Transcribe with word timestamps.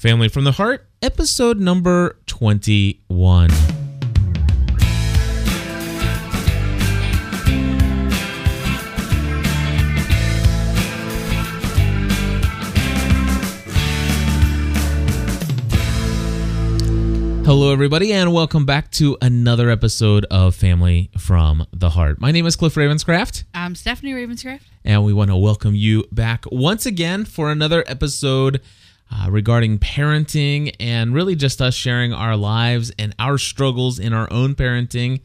Family 0.00 0.30
from 0.30 0.44
the 0.44 0.52
Heart, 0.52 0.88
episode 1.02 1.60
number 1.60 2.16
21. 2.24 3.50
Hello, 17.44 17.70
everybody, 17.70 18.14
and 18.14 18.32
welcome 18.32 18.64
back 18.64 18.90
to 18.92 19.18
another 19.20 19.68
episode 19.68 20.24
of 20.30 20.54
Family 20.54 21.10
from 21.18 21.66
the 21.74 21.90
Heart. 21.90 22.18
My 22.22 22.30
name 22.30 22.46
is 22.46 22.56
Cliff 22.56 22.74
Ravenscraft, 22.74 23.44
I'm 23.52 23.74
Stephanie 23.74 24.14
Ravenscraft. 24.14 24.62
and 24.82 25.04
we 25.04 25.12
want 25.12 25.30
to 25.30 25.36
welcome 25.36 25.74
you 25.74 26.04
back 26.10 26.46
once 26.50 26.86
again 26.86 27.26
for 27.26 27.52
another 27.52 27.84
episode 27.86 28.62
uh, 29.12 29.30
regarding 29.30 29.78
parenting 29.78 30.74
and 30.80 31.12
really 31.14 31.34
just 31.34 31.60
us 31.60 31.74
sharing 31.74 32.12
our 32.12 32.36
lives 32.36 32.92
and 32.98 33.14
our 33.18 33.38
struggles 33.38 33.98
in 33.98 34.12
our 34.12 34.32
own 34.32 34.54
parenting. 34.54 35.20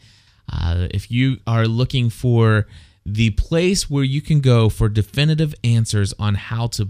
Uh, 0.51 0.87
if 0.91 1.09
you 1.11 1.37
are 1.47 1.67
looking 1.67 2.09
for 2.09 2.67
the 3.05 3.29
place 3.31 3.89
where 3.89 4.03
you 4.03 4.21
can 4.21 4.41
go 4.41 4.69
for 4.69 4.89
definitive 4.89 5.53
answers 5.63 6.13
on 6.17 6.35
how 6.35 6.67
to 6.67 6.89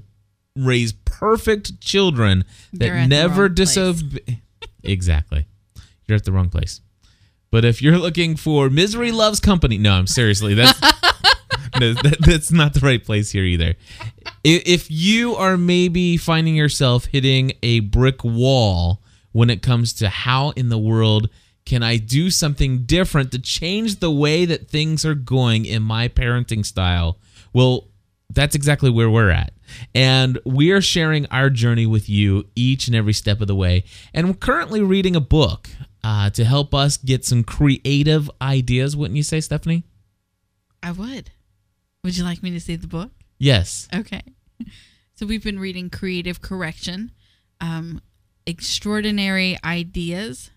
raise 0.55 0.93
perfect 0.93 1.81
children 1.81 2.45
that 2.71 2.85
You're 2.87 2.95
at 2.95 3.03
the 3.03 3.07
never 3.09 3.49
disobey. 3.49 4.41
exactly. 4.83 5.45
You're 6.07 6.15
at 6.15 6.23
the 6.23 6.31
wrong 6.31 6.49
place. 6.49 6.79
But 7.51 7.65
if 7.65 7.81
you're 7.81 7.97
looking 7.97 8.35
for 8.35 8.69
misery 8.69 9.11
loves 9.11 9.39
company, 9.39 9.77
no, 9.77 9.93
I'm 9.93 10.07
seriously 10.07 10.53
that's 10.53 10.79
no, 11.79 11.93
that, 12.03 12.17
that's 12.19 12.51
not 12.51 12.73
the 12.73 12.79
right 12.81 13.03
place 13.03 13.31
here 13.31 13.43
either. 13.43 13.75
If 14.43 14.89
you 14.89 15.35
are 15.35 15.57
maybe 15.57 16.17
finding 16.17 16.55
yourself 16.55 17.05
hitting 17.05 17.53
a 17.63 17.81
brick 17.81 18.23
wall 18.23 19.01
when 19.31 19.49
it 19.49 19.61
comes 19.61 19.93
to 19.93 20.09
how 20.09 20.51
in 20.51 20.69
the 20.69 20.77
world 20.77 21.29
can 21.65 21.81
I 21.81 21.97
do 21.97 22.29
something 22.29 22.83
different 22.83 23.31
to 23.31 23.39
change 23.39 23.99
the 23.99 24.11
way 24.11 24.45
that 24.45 24.69
things 24.69 25.03
are 25.03 25.15
going 25.15 25.65
in 25.65 25.81
my 25.81 26.07
parenting 26.07 26.65
style, 26.65 27.17
well, 27.53 27.89
that's 28.29 28.55
exactly 28.55 28.89
where 28.89 29.09
we're 29.09 29.31
at. 29.31 29.51
And 29.93 30.39
we 30.45 30.71
are 30.71 30.81
sharing 30.81 31.25
our 31.27 31.49
journey 31.49 31.87
with 31.87 32.07
you 32.07 32.45
each 32.55 32.87
and 32.87 32.95
every 32.95 33.13
step 33.13 33.41
of 33.41 33.47
the 33.47 33.55
way. 33.55 33.83
And 34.13 34.27
we're 34.27 34.35
currently 34.35 34.81
reading 34.81 35.15
a 35.15 35.21
book 35.21 35.69
uh, 36.03 36.29
to 36.31 36.45
help 36.45 36.73
us 36.73 36.97
get 36.97 37.25
some 37.25 37.43
creative 37.43 38.29
ideas, 38.41 38.95
wouldn't 38.95 39.17
you 39.17 39.23
say, 39.23 39.41
Stephanie? 39.41 39.83
I 40.83 40.91
would. 40.91 41.31
Would 42.05 42.15
you 42.15 42.23
like 42.23 42.43
me 42.43 42.51
to 42.51 42.59
see 42.59 42.75
the 42.75 42.85
book? 42.85 43.09
Yes. 43.39 43.87
Okay. 43.91 44.21
So 45.15 45.25
we've 45.25 45.43
been 45.43 45.57
reading 45.57 45.89
Creative 45.89 46.39
Correction, 46.39 47.09
um, 47.59 47.99
Extraordinary 48.45 49.57
Ideas 49.65 50.51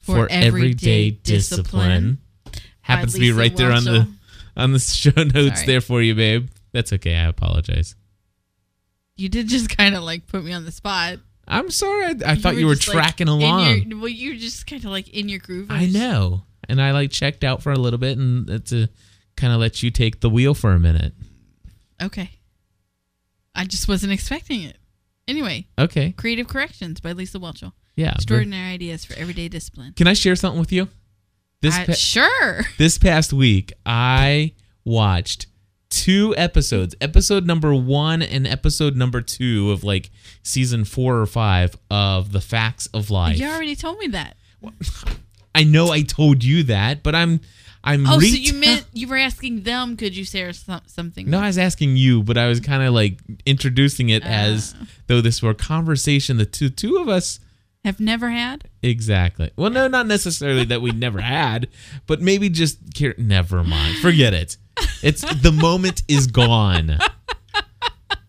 For, 0.00 0.26
everyday, 0.28 1.10
discipline. 1.12 2.18
Happens 2.80 3.14
to 3.14 3.20
be 3.20 3.30
right 3.30 3.56
there 3.56 3.70
on 3.70 3.84
the 3.84 4.08
on 4.56 4.72
the 4.72 4.78
show 4.80 5.12
notes 5.14 5.60
Sorry. 5.60 5.66
there 5.66 5.80
for 5.80 6.02
you, 6.02 6.16
babe. 6.16 6.48
That's 6.72 6.92
okay. 6.94 7.14
I 7.14 7.26
apologize. 7.26 7.94
You 9.14 9.28
did 9.28 9.46
just 9.46 9.76
kind 9.76 9.94
of 9.94 10.02
like 10.02 10.26
put 10.26 10.42
me 10.42 10.52
on 10.52 10.64
the 10.64 10.72
spot. 10.72 11.20
I'm 11.46 11.70
sorry. 11.70 12.06
I, 12.06 12.32
I 12.32 12.34
thought 12.34 12.56
you 12.56 12.66
were 12.66 12.74
just, 12.74 12.88
like, 12.88 12.96
tracking 12.96 13.28
along. 13.28 13.90
Your, 13.90 13.98
well, 14.00 14.08
you 14.08 14.30
were 14.30 14.36
just 14.36 14.66
kind 14.66 14.84
of 14.84 14.90
like 14.90 15.08
in 15.10 15.28
your 15.28 15.38
groove. 15.38 15.70
I 15.70 15.86
know. 15.86 16.42
And 16.68 16.82
I 16.82 16.90
like 16.90 17.12
checked 17.12 17.44
out 17.44 17.62
for 17.62 17.70
a 17.70 17.78
little 17.78 18.00
bit 18.00 18.18
and 18.18 18.50
it's 18.50 18.70
to 18.70 18.88
kind 19.36 19.52
of 19.52 19.60
let 19.60 19.82
you 19.82 19.90
take 19.90 20.20
the 20.20 20.30
wheel 20.30 20.54
for 20.54 20.72
a 20.72 20.80
minute. 20.80 21.12
Okay. 22.02 22.30
I 23.54 23.64
just 23.64 23.88
wasn't 23.88 24.12
expecting 24.12 24.62
it. 24.62 24.76
Anyway, 25.28 25.66
Okay. 25.78 26.12
Creative 26.12 26.46
Corrections 26.46 27.00
by 27.00 27.12
Lisa 27.12 27.38
Whelchel. 27.38 27.72
Yeah. 27.96 28.12
Extraordinary 28.12 28.72
Ideas 28.74 29.04
for 29.04 29.14
Everyday 29.18 29.48
Discipline. 29.48 29.92
Can 29.94 30.06
I 30.06 30.12
share 30.12 30.36
something 30.36 30.60
with 30.60 30.72
you? 30.72 30.88
This 31.62 31.74
I- 31.74 31.86
pa- 31.86 31.92
sure. 31.92 32.60
this 32.78 32.98
past 32.98 33.32
week, 33.32 33.72
I 33.84 34.52
watched 34.84 35.46
two 35.88 36.34
episodes, 36.36 36.94
episode 37.00 37.46
number 37.46 37.74
one 37.74 38.20
and 38.22 38.46
episode 38.46 38.94
number 38.96 39.20
two 39.22 39.70
of 39.72 39.82
like 39.82 40.10
season 40.42 40.84
four 40.84 41.18
or 41.18 41.26
five 41.26 41.76
of 41.90 42.32
The 42.32 42.40
Facts 42.40 42.86
of 42.88 43.10
Life. 43.10 43.38
You 43.38 43.48
already 43.48 43.74
told 43.76 43.98
me 43.98 44.08
that. 44.08 44.36
I 45.54 45.64
know 45.64 45.88
I 45.90 46.02
told 46.02 46.44
you 46.44 46.64
that, 46.64 47.02
but 47.02 47.14
I'm 47.14 47.40
I'm 47.86 48.06
Oh, 48.06 48.18
so 48.18 48.26
you 48.26 48.52
meant 48.54 48.84
you 48.92 49.06
were 49.08 49.16
asking 49.16 49.62
them? 49.62 49.96
Could 49.96 50.16
you 50.16 50.24
share 50.24 50.52
some, 50.52 50.80
something? 50.86 51.30
No, 51.30 51.38
I 51.38 51.46
was 51.46 51.56
asking 51.56 51.96
you, 51.96 52.22
but 52.22 52.36
I 52.36 52.48
was 52.48 52.58
kind 52.60 52.82
of 52.82 52.92
like 52.92 53.20
introducing 53.46 54.08
it 54.10 54.24
as 54.24 54.74
Ah. 54.78 54.86
though 55.06 55.20
this 55.20 55.40
were 55.40 55.50
a 55.50 55.54
conversation 55.54 56.36
the 56.36 56.44
two 56.46 56.68
two 56.68 56.96
of 56.96 57.08
us 57.08 57.38
have 57.84 58.00
never 58.00 58.30
had. 58.30 58.68
exactly. 58.82 59.50
Well, 59.56 59.70
no, 59.70 59.86
not 59.86 60.06
necessarily 60.08 60.64
that 60.64 60.82
we 60.82 60.90
never 60.90 61.20
had, 61.20 61.68
but 62.08 62.20
maybe 62.20 62.48
just 62.50 62.78
care- 62.94 63.14
never 63.16 63.62
mind. 63.62 63.98
Forget 63.98 64.34
it. 64.34 64.56
It's 65.02 65.22
the 65.42 65.52
moment 65.52 66.02
is 66.08 66.26
gone. 66.26 66.98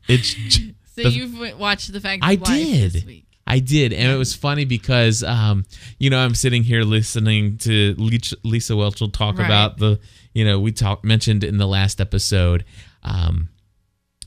It's 0.08 0.34
j- 0.36 0.74
So 0.96 1.04
The- 1.04 1.10
you've 1.10 1.60
watched 1.60 1.92
the 1.92 2.00
fact. 2.02 2.24
I 2.24 2.36
did. 2.36 3.24
I 3.48 3.60
did, 3.60 3.94
and 3.94 4.12
it 4.12 4.18
was 4.18 4.36
funny 4.36 4.66
because, 4.66 5.24
um, 5.24 5.66
you 5.98 6.10
know, 6.10 6.20
I'm 6.20 6.36
sitting 6.36 6.64
here 6.64 6.84
listening 6.84 7.58
to 7.60 7.96
Lisa 7.98 8.74
Whelchel 8.74 9.12
talk 9.14 9.38
Right. 9.38 9.46
about 9.46 9.78
the, 9.78 10.00
you 10.34 10.44
know, 10.46 10.60
we 10.60 10.72
talked 10.74 11.06
mentioned 11.06 11.44
in 11.46 11.58
the 11.58 11.66
last 11.68 12.02
episode, 12.02 12.66
um, 13.04 13.50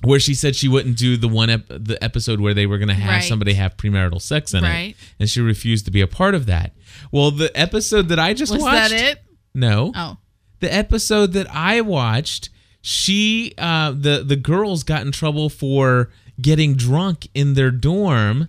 where 0.03 0.19
she 0.19 0.33
said 0.33 0.57
she 0.57 0.67
wouldn't 0.69 0.97
do 0.97 1.19
the 1.19 1.29
one 1.29 1.51
ep- 1.51 1.67
the 1.69 1.99
episode 2.03 2.41
where 2.41 2.55
they 2.55 2.65
were 2.65 2.79
going 2.79 2.89
to 2.89 2.95
have 2.95 3.17
Right. 3.21 3.29
somebody 3.29 3.53
have 3.53 3.77
premarital 3.77 4.23
sex 4.23 4.55
in 4.55 4.63
Right. 4.65 4.91
it, 4.91 4.97
and 5.21 5.29
she 5.29 5.41
refused 5.43 5.85
to 5.85 5.91
be 5.91 6.01
a 6.01 6.07
part 6.07 6.35
of 6.35 6.47
that. 6.47 6.73
Well, 7.13 7.31
the 7.31 7.51
episode 7.55 8.09
that 8.09 8.19
I 8.19 8.33
just 8.33 8.53
Was 8.53 8.63
watched, 8.63 8.91
that 8.91 9.13
it? 9.13 9.23
no, 9.55 9.93
Oh, 9.95 10.17
the 10.61 10.73
episode 10.75 11.35
that 11.35 11.55
I 11.55 11.83
watched, 11.83 12.49
she 12.81 13.53
uh 13.59 13.91
the 13.91 14.25
the 14.27 14.37
girls 14.37 14.83
got 14.85 15.03
in 15.03 15.13
trouble 15.13 15.51
for 15.51 16.09
getting 16.41 16.75
drunk 16.75 17.29
in 17.35 17.53
their 17.53 17.71
dorm. 17.71 18.49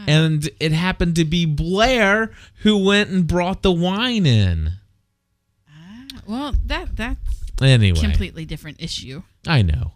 Ah. 0.00 0.04
And 0.10 0.48
it 0.60 0.72
happened 0.72 1.16
to 1.16 1.24
be 1.24 1.44
Blair 1.46 2.30
who 2.62 2.78
went 2.84 3.10
and 3.10 3.26
brought 3.26 3.62
the 3.62 3.72
wine 3.72 4.26
in. 4.26 4.72
well, 6.26 6.54
that 6.66 6.96
that's 6.96 7.18
Anyway, 7.60 7.98
a 7.98 8.02
completely 8.02 8.44
different 8.44 8.80
issue. 8.82 9.22
I 9.46 9.62
know. 9.62 9.92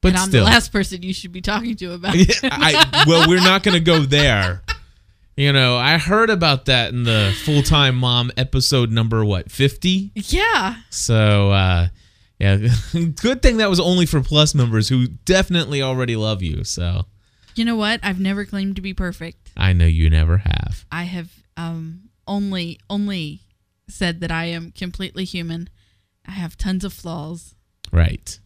But 0.00 0.08
and 0.08 0.18
I'm 0.18 0.28
still. 0.28 0.44
the 0.44 0.50
last 0.50 0.70
person 0.70 1.02
you 1.02 1.12
should 1.12 1.32
be 1.32 1.40
talking 1.40 1.74
to 1.76 1.92
about. 1.94 2.14
Yeah, 2.42 2.50
I, 2.52 3.04
well, 3.06 3.28
we're 3.28 3.40
not 3.40 3.62
going 3.64 3.74
to 3.76 3.80
go 3.84 4.00
there. 4.00 4.62
You 5.36 5.52
know, 5.52 5.76
I 5.76 5.98
heard 5.98 6.30
about 6.30 6.66
that 6.66 6.92
in 6.92 7.02
the 7.02 7.34
full 7.44 7.62
time 7.62 7.96
mom 7.96 8.30
episode 8.36 8.90
number, 8.92 9.24
what, 9.24 9.50
50? 9.50 10.12
yeah. 10.14 10.76
So, 10.90 11.50
uh, 11.50 11.88
yeah, 12.38 12.68
good 13.20 13.42
thing 13.42 13.56
that 13.56 13.68
was 13.68 13.80
only 13.80 14.06
for 14.06 14.20
plus 14.22 14.54
members 14.54 14.88
who 14.88 15.08
definitely 15.08 15.82
already 15.82 16.16
love 16.16 16.42
you. 16.42 16.62
So 16.64 17.06
You 17.56 17.64
know 17.64 17.76
what? 17.76 18.00
I've 18.02 18.20
never 18.20 18.44
claimed 18.44 18.76
to 18.76 18.82
be 18.82 18.94
perfect. 18.94 19.50
I 19.56 19.72
know 19.72 19.86
you 19.86 20.08
never 20.10 20.38
have. 20.38 20.84
I 20.92 21.04
have 21.04 21.30
um 21.56 22.10
only 22.26 22.78
only 22.90 23.40
said 23.88 24.20
that 24.20 24.30
I 24.30 24.46
am 24.46 24.72
completely 24.72 25.24
human. 25.24 25.70
I 26.26 26.32
have 26.32 26.56
tons 26.56 26.84
of 26.84 26.92
flaws. 26.92 27.54
Right. 27.92 28.38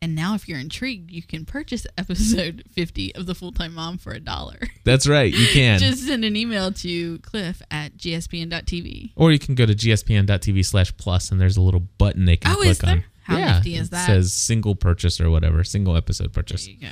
And 0.00 0.16
now, 0.16 0.34
if 0.34 0.48
you're 0.48 0.58
intrigued, 0.58 1.12
you 1.12 1.22
can 1.22 1.44
purchase 1.44 1.86
episode 1.98 2.64
50 2.72 3.14
of 3.14 3.26
The 3.26 3.36
Full 3.36 3.52
Time 3.52 3.74
Mom 3.74 3.98
for 3.98 4.12
a 4.12 4.18
dollar. 4.18 4.58
That's 4.84 5.06
right. 5.06 5.32
You 5.32 5.46
can. 5.46 5.78
Just 5.78 6.04
send 6.04 6.24
an 6.24 6.34
email 6.34 6.72
to 6.72 7.18
cliff 7.20 7.62
at 7.70 7.96
gspn.tv. 7.98 9.12
or 9.14 9.30
you 9.30 9.38
can 9.38 9.54
go 9.54 9.64
to 9.64 9.74
gspn.tv 9.74 10.64
slash 10.64 10.96
plus 10.96 11.30
and 11.30 11.40
there's 11.40 11.56
a 11.56 11.60
little 11.62 11.80
button 11.98 12.24
they 12.24 12.36
can 12.36 12.50
Oh, 12.50 12.56
click 12.56 12.68
is 12.70 12.78
there? 12.78 12.90
on. 12.90 13.04
How 13.24 13.36
yeah, 13.38 13.52
nifty 13.54 13.76
is 13.76 13.86
it 13.86 13.90
that? 13.92 14.06
says 14.06 14.32
single 14.32 14.74
purchase 14.74 15.20
or 15.20 15.30
whatever, 15.30 15.62
single 15.62 15.96
episode 15.96 16.32
purchase. 16.32 16.64
There 16.66 16.74
you 16.74 16.80
go. 16.80 16.88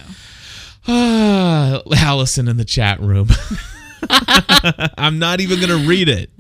Ah, 0.88 1.82
Allison 1.96 2.48
in 2.48 2.56
the 2.56 2.64
chat 2.64 3.00
room. 3.00 3.28
I'm 4.99 5.19
not 5.19 5.40
even 5.40 5.60
gonna 5.60 5.87
read 5.87 6.08
it. 6.08 6.31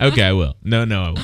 Okay, 0.00 0.22
I 0.22 0.32
will. 0.32 0.56
No, 0.62 0.84
no, 0.84 1.02
I 1.02 1.06
won't. 1.10 1.20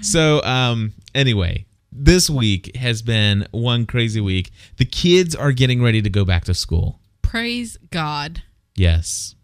So, 0.00 0.42
um, 0.42 0.92
anyway, 1.14 1.66
this 1.92 2.28
week 2.28 2.74
has 2.76 3.02
been 3.02 3.46
one 3.52 3.86
crazy 3.86 4.20
week. 4.20 4.50
The 4.78 4.84
kids 4.84 5.36
are 5.36 5.52
getting 5.52 5.82
ready 5.82 6.02
to 6.02 6.10
go 6.10 6.24
back 6.24 6.44
to 6.46 6.54
school. 6.54 6.98
Praise 7.22 7.78
God, 7.90 8.42
Yes. 8.74 9.34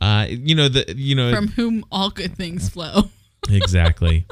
Uh, 0.00 0.26
you 0.28 0.54
know 0.54 0.68
the 0.68 0.94
you 0.94 1.14
know 1.14 1.34
from 1.34 1.48
whom 1.48 1.84
all 1.90 2.10
good 2.10 2.36
things 2.36 2.68
flow. 2.68 3.04
exactly. 3.48 4.26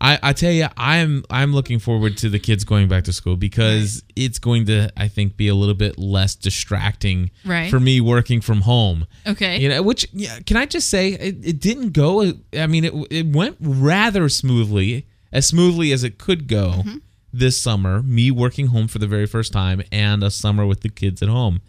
I, 0.00 0.18
I 0.22 0.32
tell 0.32 0.52
you, 0.52 0.66
I'm 0.76 1.24
I'm 1.30 1.54
looking 1.54 1.78
forward 1.78 2.16
to 2.18 2.28
the 2.28 2.38
kids 2.38 2.64
going 2.64 2.88
back 2.88 3.04
to 3.04 3.12
school 3.12 3.36
because 3.36 4.02
it's 4.16 4.38
going 4.38 4.66
to, 4.66 4.90
I 4.96 5.08
think, 5.08 5.36
be 5.36 5.48
a 5.48 5.54
little 5.54 5.74
bit 5.74 5.98
less 5.98 6.34
distracting 6.34 7.30
Right. 7.44 7.70
for 7.70 7.80
me 7.80 8.00
working 8.00 8.40
from 8.40 8.62
home. 8.62 9.06
Okay. 9.26 9.58
You 9.58 9.68
know, 9.68 9.82
which 9.82 10.06
yeah, 10.12 10.40
can 10.46 10.56
I 10.56 10.66
just 10.66 10.90
say 10.90 11.12
it, 11.12 11.36
it 11.42 11.60
didn't 11.60 11.92
go. 11.92 12.32
I 12.56 12.66
mean, 12.66 12.84
it 12.84 12.92
it 13.10 13.26
went 13.34 13.56
rather 13.60 14.28
smoothly, 14.28 15.06
as 15.32 15.46
smoothly 15.46 15.92
as 15.92 16.04
it 16.04 16.18
could 16.18 16.48
go 16.48 16.74
mm-hmm. 16.78 16.96
this 17.32 17.56
summer. 17.56 18.02
Me 18.02 18.30
working 18.30 18.66
home 18.66 18.88
for 18.88 18.98
the 18.98 19.06
very 19.06 19.26
first 19.26 19.52
time, 19.52 19.80
and 19.92 20.22
a 20.22 20.30
summer 20.30 20.66
with 20.66 20.80
the 20.80 20.88
kids 20.90 21.22
at 21.22 21.28
home, 21.28 21.60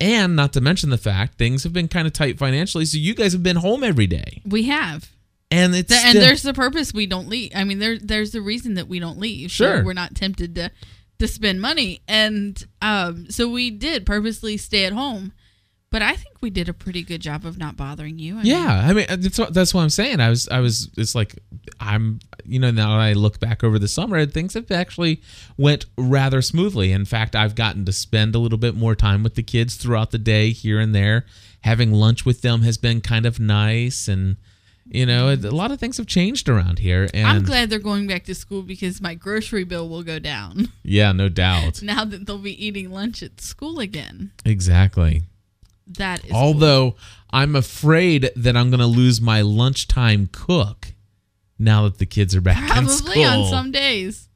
And 0.00 0.36
not 0.36 0.52
to 0.54 0.60
mention 0.60 0.90
the 0.90 0.98
fact 0.98 1.38
things 1.38 1.64
have 1.64 1.72
been 1.72 1.88
kind 1.88 2.06
of 2.06 2.12
tight 2.12 2.38
financially, 2.38 2.84
so 2.84 2.98
you 2.98 3.14
guys 3.14 3.32
have 3.32 3.42
been 3.42 3.56
home 3.56 3.82
every 3.84 4.06
day. 4.06 4.42
We 4.46 4.64
have. 4.64 5.10
And 5.54 5.74
it's 5.74 5.92
and 5.92 6.10
still- 6.10 6.22
there's 6.22 6.42
the 6.42 6.54
purpose 6.54 6.92
we 6.92 7.06
don't 7.06 7.28
leave. 7.28 7.52
I 7.54 7.64
mean, 7.64 7.78
there 7.78 7.98
there's 7.98 8.32
the 8.32 8.40
reason 8.42 8.74
that 8.74 8.88
we 8.88 8.98
don't 8.98 9.18
leave. 9.18 9.50
so 9.50 9.64
Sure. 9.64 9.84
we're 9.84 9.92
not 9.92 10.14
tempted 10.14 10.54
to 10.56 10.70
to 11.20 11.28
spend 11.28 11.60
money, 11.60 12.00
and 12.08 12.66
um, 12.82 13.30
so 13.30 13.48
we 13.48 13.70
did 13.70 14.04
purposely 14.04 14.56
stay 14.56 14.84
at 14.84 14.92
home. 14.92 15.32
But 15.90 16.02
I 16.02 16.16
think 16.16 16.38
we 16.40 16.50
did 16.50 16.68
a 16.68 16.72
pretty 16.74 17.02
good 17.04 17.20
job 17.20 17.46
of 17.46 17.56
not 17.56 17.76
bothering 17.76 18.18
you. 18.18 18.34
I 18.34 18.42
mean, 18.42 18.46
Yeah, 18.46 18.84
I 18.88 18.92
mean 18.92 19.06
that's 19.08 19.38
what, 19.38 19.54
that's 19.54 19.72
what 19.72 19.82
I'm 19.82 19.90
saying. 19.90 20.18
I 20.18 20.28
was 20.28 20.48
I 20.48 20.58
was 20.58 20.90
it's 20.96 21.14
like 21.14 21.38
I'm 21.78 22.18
you 22.44 22.58
know 22.58 22.72
now 22.72 22.98
I 22.98 23.12
look 23.12 23.38
back 23.38 23.62
over 23.62 23.78
the 23.78 23.86
summer, 23.86 24.16
and 24.16 24.32
things 24.32 24.54
have 24.54 24.68
actually 24.72 25.22
went 25.56 25.86
rather 25.96 26.42
smoothly. 26.42 26.90
In 26.90 27.04
fact, 27.04 27.36
I've 27.36 27.54
gotten 27.54 27.84
to 27.84 27.92
spend 27.92 28.34
a 28.34 28.40
little 28.40 28.58
bit 28.58 28.74
more 28.74 28.96
time 28.96 29.22
with 29.22 29.36
the 29.36 29.44
kids 29.44 29.76
throughout 29.76 30.10
the 30.10 30.18
day 30.18 30.50
here 30.50 30.80
and 30.80 30.92
there. 30.92 31.26
Having 31.60 31.92
lunch 31.92 32.26
with 32.26 32.42
them 32.42 32.62
has 32.62 32.76
been 32.76 33.00
kind 33.00 33.24
of 33.24 33.38
nice, 33.38 34.08
and 34.08 34.36
you 34.86 35.06
know 35.06 35.30
a 35.30 35.36
lot 35.36 35.70
of 35.70 35.80
things 35.80 35.96
have 35.96 36.06
changed 36.06 36.48
around 36.48 36.78
here. 36.78 37.08
And 37.14 37.26
I'm 37.26 37.42
glad 37.44 37.70
they're 37.70 37.78
going 37.78 38.06
back 38.06 38.24
to 38.24 38.34
school 38.34 38.62
because 38.62 39.00
my 39.00 39.14
grocery 39.14 39.64
bill 39.64 39.88
will 39.88 40.02
go 40.02 40.18
down 40.18 40.68
yeah, 40.82 41.12
no 41.12 41.28
doubt, 41.28 41.82
now 41.82 42.04
that 42.04 42.26
they'll 42.26 42.38
be 42.38 42.66
eating 42.66 42.90
lunch 42.90 43.22
at 43.22 43.40
school 43.40 43.80
again. 43.80 44.32
exactly. 44.44 45.22
That 45.86 46.24
is 46.24 46.30
cool. 46.30 46.40
Although 46.40 46.96
I'm 47.30 47.54
afraid 47.54 48.30
that 48.36 48.56
I'm 48.56 48.70
going 48.70 48.80
to 48.80 48.86
lose 48.86 49.20
my 49.20 49.42
lunchtime 49.42 50.28
cook 50.32 50.94
now 51.58 51.84
that 51.84 51.98
the 51.98 52.06
kids 52.06 52.34
are 52.34 52.40
back 52.40 52.74
in 52.76 52.88
school. 52.88 53.06
probably 53.12 53.24
on 53.24 53.44
some 53.50 53.70
days. 53.70 54.28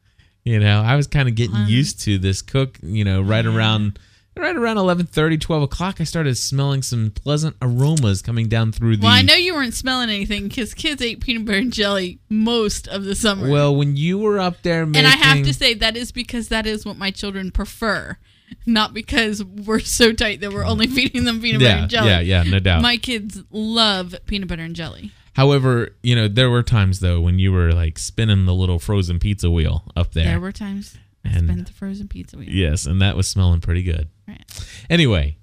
You 0.45 0.59
know, 0.61 0.83
I 0.83 0.95
was 0.97 1.07
kind 1.07 1.27
of 1.29 1.35
getting 1.35 1.57
Um, 1.57 1.67
used 1.69 2.01
to 2.03 2.19
this 2.19 2.43
cook. 2.43 2.79
You 2.83 3.05
know, 3.05 3.23
right 3.23 3.47
around 3.47 3.99
right 4.39 4.57
around 4.57 4.77
11:30, 4.77 5.41
12 5.41 5.63
o'clock, 5.63 6.01
I 6.01 6.05
started 6.05 6.37
smelling 6.37 6.83
some 6.83 7.11
pleasant 7.11 7.57
aromas 7.61 8.23
coming 8.23 8.49
down 8.49 8.73
through 8.73 8.97
the. 8.97 9.05
Well, 9.05 9.13
I 9.13 9.23
know 9.23 9.35
you 9.35 9.55
weren't 9.55 9.75
smelling 9.75 10.09
anything 10.11 10.49
because 10.49 10.75
kids 10.75 11.03
ate 11.03 11.21
peanut 11.21 11.45
butter 11.45 11.59
and 11.59 11.73
jelly 11.73 12.21
most 12.29 12.89
of 12.89 13.05
the 13.05 13.15
summer. 13.15 13.51
Well, 13.51 13.75
when 13.75 13.97
you 13.97 14.19
were 14.19 14.39
up 14.39 14.63
there 14.63 14.87
making, 14.87 15.05
and 15.05 15.07
I 15.07 15.17
have 15.17 15.45
to 15.45 15.53
say 15.53 15.75
that 15.75 15.97
is 15.97 16.13
because 16.13 16.49
that 16.49 16.67
is 16.67 16.87
what 16.87 16.97
my 16.97 17.11
children 17.11 17.51
prefer, 17.51 18.17
not 18.67 18.95
because 18.95 19.45
we're 19.45 19.81
so 19.81 20.13
tight 20.13 20.41
that 20.41 20.53
we're 20.53 20.67
only 20.67 20.87
feeding 20.89 21.25
them 21.25 21.41
peanut 21.41 21.61
butter 21.61 21.71
yeah, 21.71 21.83
and 21.83 21.91
jelly. 21.91 22.09
yeah, 22.09 22.21
yeah, 22.21 22.43
no 22.45 22.59
doubt. 22.59 22.83
My 22.83 22.97
kids 22.97 23.43
love 23.51 24.15
peanut 24.27 24.49
butter 24.49 24.63
and 24.63 24.77
jelly. 24.77 25.13
However, 25.35 25.91
you 26.03 26.17
know, 26.17 26.27
there 26.27 26.51
were 26.51 26.63
times 26.63 27.01
though 27.01 27.21
when 27.21 27.39
you 27.39 27.53
were 27.53 27.73
like 27.73 27.99
spinning 27.99 28.45
the 28.45 28.55
little 28.55 28.79
frozen 28.79 29.19
pizza 29.19 29.51
wheel 29.51 29.85
up 29.95 30.13
there. 30.13 30.25
There 30.25 30.41
were 30.41 30.53
times 30.53 30.97
I 31.25 31.39
spent 31.39 31.67
the 31.67 31.73
frozen 31.73 32.09
pizza 32.09 32.37
wheel, 32.37 32.49
yes, 32.49 32.87
and 32.87 33.01
that 33.03 33.17
was 33.17 33.29
smelling 33.29 33.61
pretty 33.61 33.83
good. 33.83 34.09
Right. 34.29 34.45
Anyway, 34.91 35.39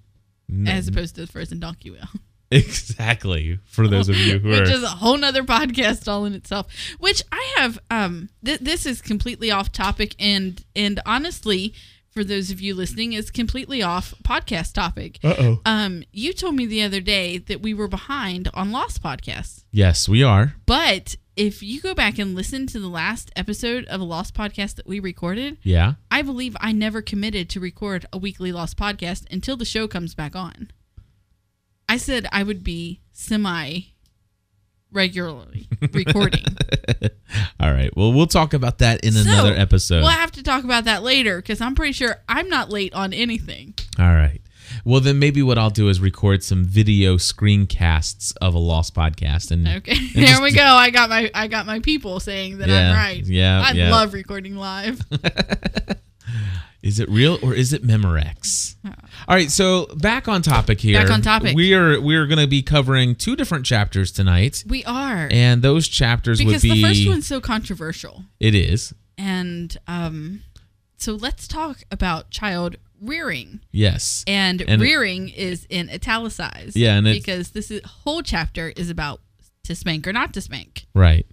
n- 0.49 0.67
as 0.67 0.87
opposed 0.87 1.15
to 1.15 1.21
the 1.21 1.27
frozen 1.27 1.59
donkey 1.59 1.89
wheel. 1.89 2.07
exactly 2.51 3.57
for 3.65 3.87
those 3.87 4.07
of 4.07 4.15
you 4.15 4.37
who 4.37 4.49
which 4.49 4.69
are 4.69 4.71
is 4.71 4.83
a 4.83 4.87
whole 4.87 5.17
nother 5.17 5.43
podcast 5.43 6.07
all 6.07 6.25
in 6.25 6.33
itself 6.33 6.67
which 6.99 7.23
i 7.31 7.53
have 7.57 7.79
um 7.89 8.29
th- 8.45 8.59
this 8.59 8.85
is 8.85 9.01
completely 9.01 9.49
off 9.49 9.71
topic 9.71 10.15
and 10.19 10.63
and 10.75 10.99
honestly 11.07 11.73
for 12.15 12.23
those 12.23 12.49
of 12.49 12.61
you 12.61 12.73
listening 12.73 13.11
is 13.11 13.29
completely 13.29 13.83
off 13.83 14.13
podcast 14.23 14.71
topic 14.71 15.19
Uh-oh. 15.21 15.59
um 15.65 16.01
you 16.13 16.31
told 16.31 16.55
me 16.55 16.65
the 16.65 16.81
other 16.81 17.01
day 17.01 17.37
that 17.39 17.61
we 17.61 17.73
were 17.73 17.89
behind 17.89 18.47
on 18.53 18.71
lost 18.71 19.03
podcasts 19.03 19.65
Yes, 19.73 20.07
we 20.07 20.23
are. 20.23 20.53
but 20.65 21.17
if 21.35 21.61
you 21.61 21.81
go 21.81 21.93
back 21.93 22.17
and 22.17 22.33
listen 22.33 22.67
to 22.67 22.79
the 22.79 22.87
last 22.87 23.31
episode 23.35 23.83
of 23.87 23.99
a 23.99 24.05
lost 24.05 24.33
podcast 24.33 24.75
that 24.75 24.87
we 24.87 25.01
recorded 25.01 25.57
Yeah. 25.61 25.95
i 26.09 26.21
believe 26.21 26.55
i 26.61 26.71
never 26.71 27.01
committed 27.01 27.49
to 27.49 27.59
record 27.59 28.05
a 28.13 28.17
weekly 28.17 28.53
lost 28.53 28.77
podcast 28.77 29.25
until 29.29 29.57
the 29.57 29.65
show 29.65 29.85
comes 29.85 30.15
back 30.15 30.37
on 30.37 30.71
i 31.89 31.97
said 31.97 32.27
i 32.31 32.43
would 32.43 32.63
be 32.63 33.01
semi 33.11 33.79
regularly 34.95 35.67
recording 35.93 36.43
All 37.59 37.71
right. 37.71 37.91
Well, 37.97 38.13
we'll 38.13 38.27
talk 38.27 38.53
about 38.53 38.77
that 38.79 39.03
in 39.03 39.15
another 39.17 39.53
episode. 39.53 40.01
we'll 40.01 40.09
have 40.09 40.31
to 40.33 40.43
talk 40.43 40.63
about 40.63 40.85
that 40.85 41.03
later 41.03 41.37
because 41.37 41.61
i'm 41.61 41.75
pretty 41.75 41.91
sure 41.93 42.15
i'm 42.29 42.47
not 42.49 42.69
late 42.69 42.93
on 42.93 43.13
anything 43.13 43.73
All 43.99 44.05
right. 44.05 44.41
Well, 44.83 44.99
then 44.99 45.19
maybe 45.19 45.41
what 45.43 45.57
I'll 45.57 45.69
do 45.69 45.89
is 45.89 45.99
record 45.99 46.43
some 46.43 46.65
video 46.65 47.15
screencasts 47.17 48.33
of 48.41 48.55
a 48.55 48.59
lost 48.59 48.93
podcast 48.95 49.51
and 49.51 49.67
okay 49.67 49.95
there 50.15 50.25
just- 50.27 50.41
we 50.41 50.51
go 50.53 50.63
i 50.63 50.89
got 50.89 51.09
my 51.09 51.29
i 51.35 51.47
got 51.47 51.65
my 51.65 51.79
people 51.79 52.19
saying 52.19 52.57
that 52.59 52.69
Yeah, 52.69 52.89
i'm 52.89 52.95
right 52.95 53.25
yeah, 53.25 53.63
i 53.67 53.71
yeah. 53.73 53.91
love 53.91 54.13
recording 54.13 54.55
live 54.55 54.99
Is 56.81 56.99
it 56.99 57.09
real 57.09 57.39
or 57.41 57.53
is 57.55 57.73
it 57.73 57.83
Memorex? 57.83 58.75
All 58.85 59.35
right, 59.35 59.49
so 59.49 59.87
back 59.95 60.27
on 60.27 60.43
topic 60.43 60.79
here. 60.79 61.01
Back 61.01 61.09
on 61.11 61.21
topic. 61.23 61.55
We 61.55 61.73
are 61.73 61.99
we 61.99 62.15
are 62.15 62.27
going 62.27 62.37
to 62.39 62.47
be 62.47 62.61
covering 62.61 63.15
two 63.15 63.35
different 63.35 63.65
chapters 63.65 64.11
tonight, 64.11 64.63
we 64.67 64.83
are 64.85 65.27
and 65.31 65.61
those 65.63 65.87
chapters 65.87 66.37
because 66.37 66.61
would 66.61 66.61
be. 66.61 66.81
the 66.81 66.87
first 66.87 67.07
one's 67.07 67.25
so 67.27 67.41
controversial 67.41 68.25
it 68.39 68.53
is 68.53 68.93
and 69.17 69.77
um 69.87 70.41
so 70.97 71.13
let's 71.13 71.47
talk 71.47 71.79
about 71.89 72.29
child 72.29 72.75
rearing 73.01 73.59
yes, 73.71 74.23
and, 74.27 74.61
And- 74.61 74.81
rearing 74.81 75.29
is 75.29 75.65
in 75.69 75.89
italicized 75.89 76.75
Yeah, 76.75 76.97
and 76.97 77.05
because 77.05 77.51
this 77.51 77.71
is, 77.71 77.81
whole 77.83 78.21
chapter 78.21 78.69
is 78.75 78.89
about 78.89 79.21
to 79.63 79.75
spank 79.75 80.07
or 80.07 80.13
not 80.13 80.33
to 80.33 80.41
spank 80.41 80.85
right. 80.93 81.25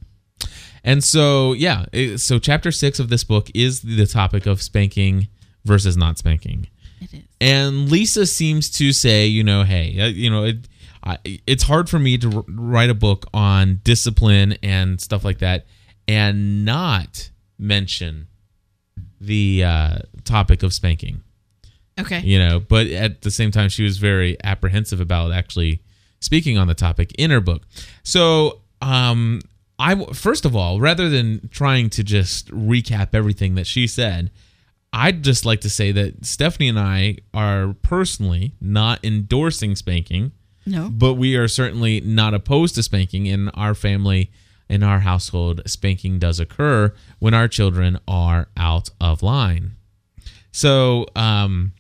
And 0.84 1.02
so 1.04 1.52
yeah, 1.52 1.86
it- 1.92 2.18
so 2.18 2.38
chapter 2.38 2.70
six 2.72 2.98
of 2.98 3.08
this 3.08 3.24
book 3.24 3.50
is 3.54 3.82
the 3.82 4.06
topic 4.06 4.46
of 4.46 4.60
spanking 4.62 5.28
versus 5.64 5.96
not 5.96 6.18
spanking. 6.18 6.66
it 7.00 7.12
is 7.14 7.20
and 7.40 7.90
Lisa 7.90 8.26
seems 8.26 8.70
to 8.70 8.92
say, 8.92 9.26
you 9.26 9.42
know, 9.44 9.62
hey, 9.64 9.98
uh, 10.00 10.06
you 10.06 10.30
know, 10.30 10.44
it, 10.44 10.68
I, 11.04 11.18
it's 11.46 11.64
hard 11.64 11.88
for 11.90 11.98
me 11.98 12.16
to 12.18 12.36
r- 12.36 12.44
write 12.48 12.90
a 12.90 12.94
book 12.94 13.26
on 13.34 13.80
discipline 13.84 14.56
and 14.62 15.00
stuff 15.00 15.24
like 15.24 15.38
that, 15.38 15.66
and 16.06 16.64
not 16.64 17.30
mention 17.58 18.28
the 19.20 19.64
uh, 19.64 19.98
topic 20.24 20.62
of 20.62 20.72
spanking. 20.72 21.22
okay 21.98 22.20
You 22.20 22.38
know, 22.38 22.60
but 22.60 22.86
at 22.88 23.22
the 23.22 23.30
same 23.30 23.50
time, 23.50 23.68
she 23.68 23.82
was 23.84 23.98
very 23.98 24.36
apprehensive 24.44 25.00
about 25.00 25.32
actually 25.32 25.80
speaking 26.20 26.56
on 26.58 26.66
the 26.68 26.74
topic 26.74 27.12
in 27.18 27.30
her 27.30 27.40
book. 27.40 27.62
So, 28.04 28.60
um, 28.80 29.40
I 29.78 30.04
first 30.12 30.44
of 30.44 30.54
all, 30.54 30.80
rather 30.80 31.08
than 31.08 31.48
trying 31.50 31.90
to 31.90 32.04
just 32.04 32.48
recap 32.48 33.14
everything 33.14 33.54
that 33.56 33.66
she 33.66 33.86
said, 33.86 34.30
I'd 34.92 35.24
just 35.24 35.44
like 35.46 35.60
to 35.62 35.70
say 35.70 35.92
that 35.92 36.24
Stephanie 36.26 36.68
and 36.68 36.78
I 36.78 37.18
are 37.32 37.74
personally 37.82 38.54
not 38.60 39.04
endorsing 39.04 39.74
spanking, 39.74 40.32
no 40.66 40.90
but 40.90 41.14
we 41.14 41.36
are 41.36 41.48
certainly 41.48 42.00
not 42.00 42.34
opposed 42.34 42.74
to 42.76 42.82
spanking. 42.82 43.26
In 43.26 43.48
our 43.50 43.74
family, 43.74 44.30
in 44.68 44.82
our 44.82 45.00
household, 45.00 45.62
spanking 45.66 46.18
does 46.18 46.38
occur 46.38 46.94
when 47.18 47.34
our 47.34 47.48
children 47.48 47.98
are 48.06 48.48
out 48.56 48.90
of 49.00 49.22
line. 49.22 49.76
So, 50.52 51.06
um, 51.16 51.72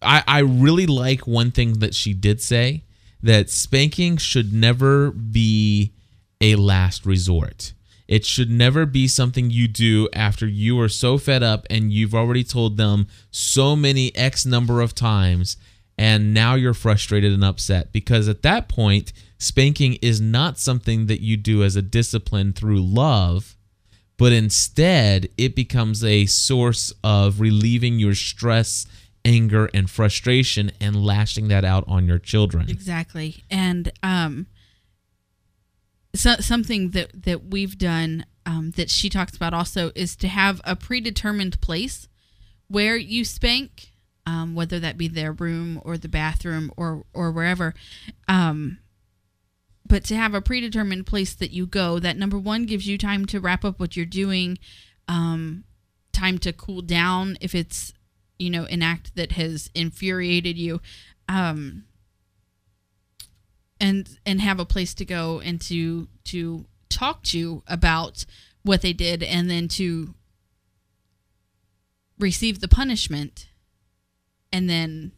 I, 0.00 0.22
I 0.26 0.38
really 0.40 0.86
like 0.86 1.26
one 1.26 1.50
thing 1.50 1.80
that 1.80 1.94
she 1.94 2.14
did 2.14 2.40
say 2.40 2.84
that 3.22 3.50
spanking 3.50 4.16
should 4.16 4.52
never 4.52 5.10
be 5.10 5.92
a 6.40 6.56
last 6.56 7.06
resort. 7.06 7.72
It 8.06 8.24
should 8.24 8.50
never 8.50 8.86
be 8.86 9.06
something 9.06 9.50
you 9.50 9.68
do 9.68 10.08
after 10.14 10.46
you 10.46 10.80
are 10.80 10.88
so 10.88 11.18
fed 11.18 11.42
up 11.42 11.66
and 11.68 11.92
you've 11.92 12.14
already 12.14 12.44
told 12.44 12.76
them 12.76 13.06
so 13.30 13.76
many 13.76 14.16
X 14.16 14.46
number 14.46 14.80
of 14.80 14.94
times 14.94 15.56
and 15.98 16.32
now 16.32 16.54
you're 16.54 16.74
frustrated 16.74 17.32
and 17.32 17.44
upset 17.44 17.92
because 17.92 18.28
at 18.28 18.42
that 18.42 18.68
point, 18.68 19.12
spanking 19.38 19.98
is 20.00 20.20
not 20.20 20.58
something 20.58 21.06
that 21.06 21.20
you 21.20 21.36
do 21.36 21.62
as 21.62 21.76
a 21.76 21.82
discipline 21.82 22.52
through 22.52 22.80
love 22.80 23.56
but 24.18 24.32
instead 24.32 25.30
it 25.38 25.54
becomes 25.54 26.04
a 26.04 26.26
source 26.26 26.92
of 27.02 27.40
relieving 27.40 27.98
your 27.98 28.14
stress, 28.14 28.84
anger, 29.24 29.70
and 29.72 29.88
frustration 29.88 30.70
and 30.80 31.02
lashing 31.02 31.48
that 31.48 31.64
out 31.64 31.84
on 31.86 32.06
your 32.06 32.18
children. 32.18 32.68
Exactly. 32.68 33.42
And 33.50 33.90
um 34.02 34.46
so, 36.18 36.34
something 36.40 36.90
that 36.90 37.22
that 37.24 37.44
we've 37.44 37.78
done 37.78 38.26
um, 38.44 38.72
that 38.72 38.90
she 38.90 39.08
talks 39.08 39.36
about 39.36 39.54
also 39.54 39.92
is 39.94 40.16
to 40.16 40.26
have 40.26 40.60
a 40.64 40.74
predetermined 40.74 41.60
place 41.60 42.08
where 42.66 42.96
you 42.96 43.24
spank, 43.24 43.92
um, 44.26 44.56
whether 44.56 44.80
that 44.80 44.98
be 44.98 45.06
their 45.06 45.32
room 45.32 45.80
or 45.84 45.96
the 45.96 46.08
bathroom 46.08 46.72
or 46.76 47.04
or 47.14 47.30
wherever. 47.30 47.72
Um, 48.26 48.78
but 49.86 50.02
to 50.04 50.16
have 50.16 50.34
a 50.34 50.40
predetermined 50.42 51.06
place 51.06 51.34
that 51.34 51.52
you 51.52 51.66
go, 51.66 52.00
that 52.00 52.16
number 52.16 52.38
one 52.38 52.66
gives 52.66 52.88
you 52.88 52.98
time 52.98 53.24
to 53.26 53.40
wrap 53.40 53.64
up 53.64 53.78
what 53.78 53.96
you're 53.96 54.04
doing, 54.04 54.58
um, 55.06 55.62
time 56.12 56.38
to 56.38 56.52
cool 56.52 56.82
down 56.82 57.38
if 57.40 57.54
it's 57.54 57.92
you 58.40 58.50
know 58.50 58.64
an 58.64 58.82
act 58.82 59.14
that 59.14 59.32
has 59.32 59.70
infuriated 59.72 60.58
you. 60.58 60.80
Um, 61.28 61.84
and 63.80 64.18
and 64.26 64.40
have 64.40 64.60
a 64.60 64.64
place 64.64 64.94
to 64.94 65.04
go 65.04 65.40
and 65.40 65.60
to 65.62 66.08
to 66.24 66.66
talk 66.88 67.22
to 67.22 67.62
about 67.66 68.24
what 68.62 68.82
they 68.82 68.92
did 68.92 69.22
and 69.22 69.50
then 69.50 69.68
to 69.68 70.14
receive 72.18 72.60
the 72.60 72.68
punishment 72.68 73.48
and 74.52 74.68
then 74.68 75.12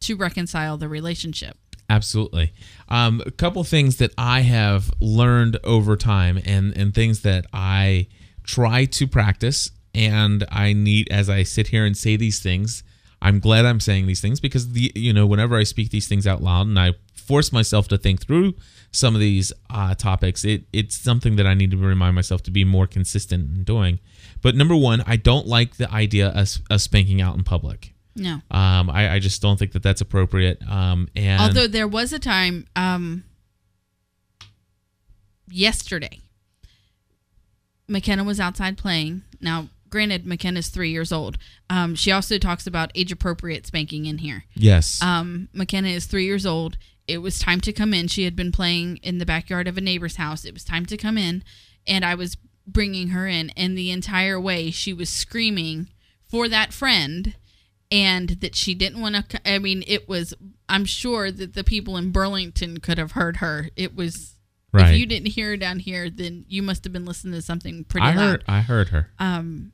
to 0.00 0.16
reconcile 0.16 0.76
the 0.76 0.88
relationship. 0.88 1.56
Absolutely. 1.90 2.52
Um, 2.88 3.22
a 3.24 3.30
couple 3.30 3.64
things 3.64 3.96
that 3.96 4.12
I 4.18 4.40
have 4.40 4.90
learned 5.00 5.58
over 5.64 5.96
time 5.96 6.38
and, 6.44 6.76
and 6.76 6.94
things 6.94 7.22
that 7.22 7.46
I 7.52 8.08
try 8.44 8.84
to 8.84 9.06
practice. 9.06 9.70
And 9.94 10.44
I 10.50 10.74
need, 10.74 11.10
as 11.10 11.30
I 11.30 11.42
sit 11.44 11.68
here 11.68 11.86
and 11.86 11.96
say 11.96 12.16
these 12.16 12.40
things, 12.40 12.84
I'm 13.22 13.40
glad 13.40 13.64
I'm 13.64 13.80
saying 13.80 14.06
these 14.06 14.20
things 14.20 14.38
because 14.38 14.72
the, 14.72 14.92
you 14.94 15.12
know, 15.12 15.26
whenever 15.26 15.56
I 15.56 15.62
speak 15.64 15.90
these 15.90 16.06
things 16.06 16.26
out 16.26 16.42
loud 16.42 16.66
and 16.66 16.78
I 16.78 16.92
force 17.28 17.52
myself 17.52 17.86
to 17.88 17.98
think 17.98 18.26
through 18.26 18.54
some 18.90 19.14
of 19.14 19.20
these 19.20 19.52
uh, 19.68 19.94
topics, 19.94 20.44
it, 20.44 20.64
it's 20.72 20.96
something 20.96 21.36
that 21.36 21.46
I 21.46 21.54
need 21.54 21.70
to 21.72 21.76
remind 21.76 22.14
myself 22.14 22.42
to 22.44 22.50
be 22.50 22.64
more 22.64 22.86
consistent 22.86 23.54
in 23.54 23.64
doing. 23.64 24.00
But 24.42 24.54
number 24.56 24.74
one, 24.74 25.02
I 25.06 25.16
don't 25.16 25.46
like 25.46 25.76
the 25.76 25.90
idea 25.92 26.28
of, 26.28 26.48
of 26.70 26.80
spanking 26.80 27.20
out 27.20 27.36
in 27.36 27.44
public. 27.44 27.92
No. 28.16 28.40
Um, 28.50 28.88
I, 28.90 29.12
I 29.14 29.18
just 29.18 29.42
don't 29.42 29.58
think 29.58 29.72
that 29.72 29.82
that's 29.82 30.00
appropriate. 30.00 30.58
Um, 30.68 31.08
and 31.14 31.40
Although 31.42 31.66
there 31.68 31.86
was 31.86 32.12
a 32.12 32.18
time 32.18 32.66
um, 32.74 33.24
yesterday, 35.50 36.20
McKenna 37.88 38.24
was 38.24 38.40
outside 38.40 38.76
playing. 38.78 39.22
Now, 39.40 39.68
granted, 39.90 40.26
McKenna's 40.26 40.68
three 40.68 40.90
years 40.90 41.12
old. 41.12 41.38
Um, 41.70 41.94
she 41.94 42.10
also 42.10 42.38
talks 42.38 42.66
about 42.66 42.90
age 42.94 43.12
appropriate 43.12 43.66
spanking 43.66 44.06
in 44.06 44.18
here. 44.18 44.44
yes, 44.54 45.00
Um, 45.02 45.48
McKenna 45.52 45.88
is 45.88 46.06
three 46.06 46.24
years 46.24 46.46
old. 46.46 46.76
It 47.08 47.18
was 47.18 47.38
time 47.38 47.60
to 47.62 47.72
come 47.72 47.92
in. 47.94 48.06
She 48.08 48.24
had 48.24 48.36
been 48.36 48.52
playing 48.52 48.98
in 48.98 49.18
the 49.18 49.26
backyard 49.26 49.66
of 49.66 49.76
a 49.76 49.80
neighbor's 49.80 50.16
house. 50.16 50.44
It 50.44 50.54
was 50.54 50.62
time 50.64 50.86
to 50.86 50.96
come 50.96 51.18
in, 51.18 51.42
and 51.86 52.04
I 52.04 52.14
was 52.14 52.36
bringing 52.66 53.08
her 53.08 53.26
in. 53.26 53.50
And 53.56 53.76
the 53.76 53.90
entire 53.90 54.38
way, 54.40 54.70
she 54.70 54.92
was 54.92 55.08
screaming 55.08 55.88
for 56.30 56.48
that 56.48 56.72
friend, 56.72 57.34
and 57.90 58.28
that 58.40 58.54
she 58.54 58.74
didn't 58.74 59.00
want 59.00 59.30
to. 59.30 59.50
I 59.50 59.58
mean, 59.58 59.82
it 59.86 60.08
was. 60.08 60.34
I'm 60.68 60.84
sure 60.84 61.30
that 61.32 61.54
the 61.54 61.64
people 61.64 61.96
in 61.96 62.12
Burlington 62.12 62.78
could 62.78 62.98
have 62.98 63.12
heard 63.12 63.38
her. 63.38 63.70
It 63.74 63.96
was. 63.96 64.34
right. 64.72 64.92
If 64.92 65.00
you 65.00 65.06
didn't 65.06 65.28
hear 65.30 65.48
her 65.48 65.56
down 65.56 65.78
here, 65.78 66.10
then 66.10 66.44
you 66.46 66.62
must 66.62 66.84
have 66.84 66.92
been 66.92 67.06
listening 67.06 67.32
to 67.32 67.42
something 67.42 67.84
pretty 67.84 68.06
I 68.06 68.14
loud. 68.14 68.16
heard, 68.28 68.44
I 68.46 68.60
heard 68.60 68.88
her. 68.90 69.10
Um, 69.18 69.72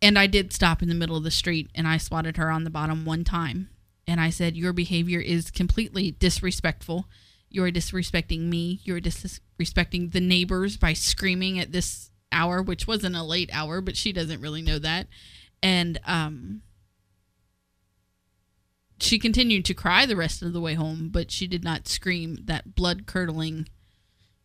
and 0.00 0.16
I 0.16 0.28
did 0.28 0.52
stop 0.52 0.80
in 0.80 0.88
the 0.88 0.94
middle 0.94 1.16
of 1.16 1.24
the 1.24 1.30
street 1.32 1.70
and 1.74 1.88
I 1.88 1.96
swatted 1.96 2.36
her 2.36 2.50
on 2.50 2.62
the 2.62 2.70
bottom 2.70 3.04
one 3.04 3.24
time. 3.24 3.68
And 4.08 4.20
I 4.20 4.30
said, 4.30 4.56
Your 4.56 4.72
behavior 4.72 5.20
is 5.20 5.50
completely 5.52 6.10
disrespectful. 6.12 7.06
You're 7.50 7.70
disrespecting 7.70 8.40
me. 8.48 8.80
You're 8.82 9.00
disrespecting 9.00 10.12
the 10.12 10.20
neighbors 10.20 10.76
by 10.76 10.94
screaming 10.94 11.58
at 11.60 11.72
this 11.72 12.10
hour, 12.32 12.60
which 12.62 12.86
wasn't 12.86 13.16
a 13.16 13.22
late 13.22 13.50
hour, 13.52 13.80
but 13.80 13.96
she 13.96 14.12
doesn't 14.12 14.40
really 14.40 14.62
know 14.62 14.78
that. 14.78 15.06
And 15.62 16.00
um, 16.06 16.62
she 19.00 19.18
continued 19.18 19.64
to 19.66 19.74
cry 19.74 20.06
the 20.06 20.16
rest 20.16 20.42
of 20.42 20.52
the 20.52 20.60
way 20.60 20.74
home, 20.74 21.08
but 21.10 21.30
she 21.30 21.46
did 21.46 21.62
not 21.64 21.86
scream 21.88 22.38
that 22.44 22.74
blood 22.74 23.06
curdling, 23.06 23.68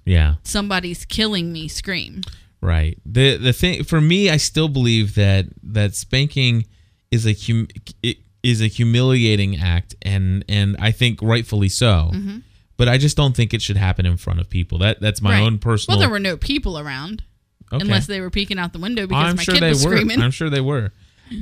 Yeah, 0.06 0.36
somebody's 0.44 1.06
killing 1.06 1.52
me 1.52 1.68
scream. 1.68 2.22
right. 2.62 2.98
the 3.06 3.38
The 3.38 3.54
thing 3.54 3.84
for 3.84 4.00
me, 4.02 4.30
I 4.30 4.38
still 4.38 4.68
believe 4.70 5.16
that 5.16 5.48
that 5.64 5.96
spanking 5.96 6.66
is 7.12 7.26
a 7.28 7.34
hum, 7.34 7.68
it 8.02 8.18
is 8.44 8.62
a 8.62 8.68
humiliating 8.68 9.58
act, 9.60 9.96
and 10.02 10.44
and 10.50 10.76
I 10.80 10.92
think 10.92 11.22
rightfully 11.22 11.70
so. 11.70 12.12
Mm-hmm. 12.14 12.38
But 12.76 12.90
I 12.90 12.98
just 12.98 13.16
don't 13.16 13.36
think 13.36 13.54
it 13.54 13.62
should 13.62 13.78
happen 13.78 14.06
in 14.06 14.18
front 14.18 14.40
of 14.40 14.50
people. 14.50 14.78
That 14.80 15.00
that's 15.00 15.22
my 15.22 15.40
Right. 15.40 15.42
own 15.44 15.60
personal. 15.60 15.98
Well, 15.98 16.02
there 16.02 16.10
were 16.12 16.20
no 16.20 16.38
people 16.38 16.78
around. 16.78 17.24
okay. 17.72 17.82
unless 17.82 18.06
they 18.08 18.20
were 18.22 18.30
peeking 18.30 18.60
out 18.60 18.74
the 18.74 18.80
window 18.80 19.08
because 19.08 19.30
I'm 19.30 19.36
my 19.38 19.44
sure 19.44 19.54
kid 19.56 19.64
they 19.64 19.70
was 19.70 19.86
were. 19.86 19.92
screaming. 19.96 20.22
I'm 20.22 20.32
sure 20.32 20.50
they 20.50 20.62
were. 20.62 20.92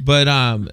But 0.04 0.28
um, 0.28 0.70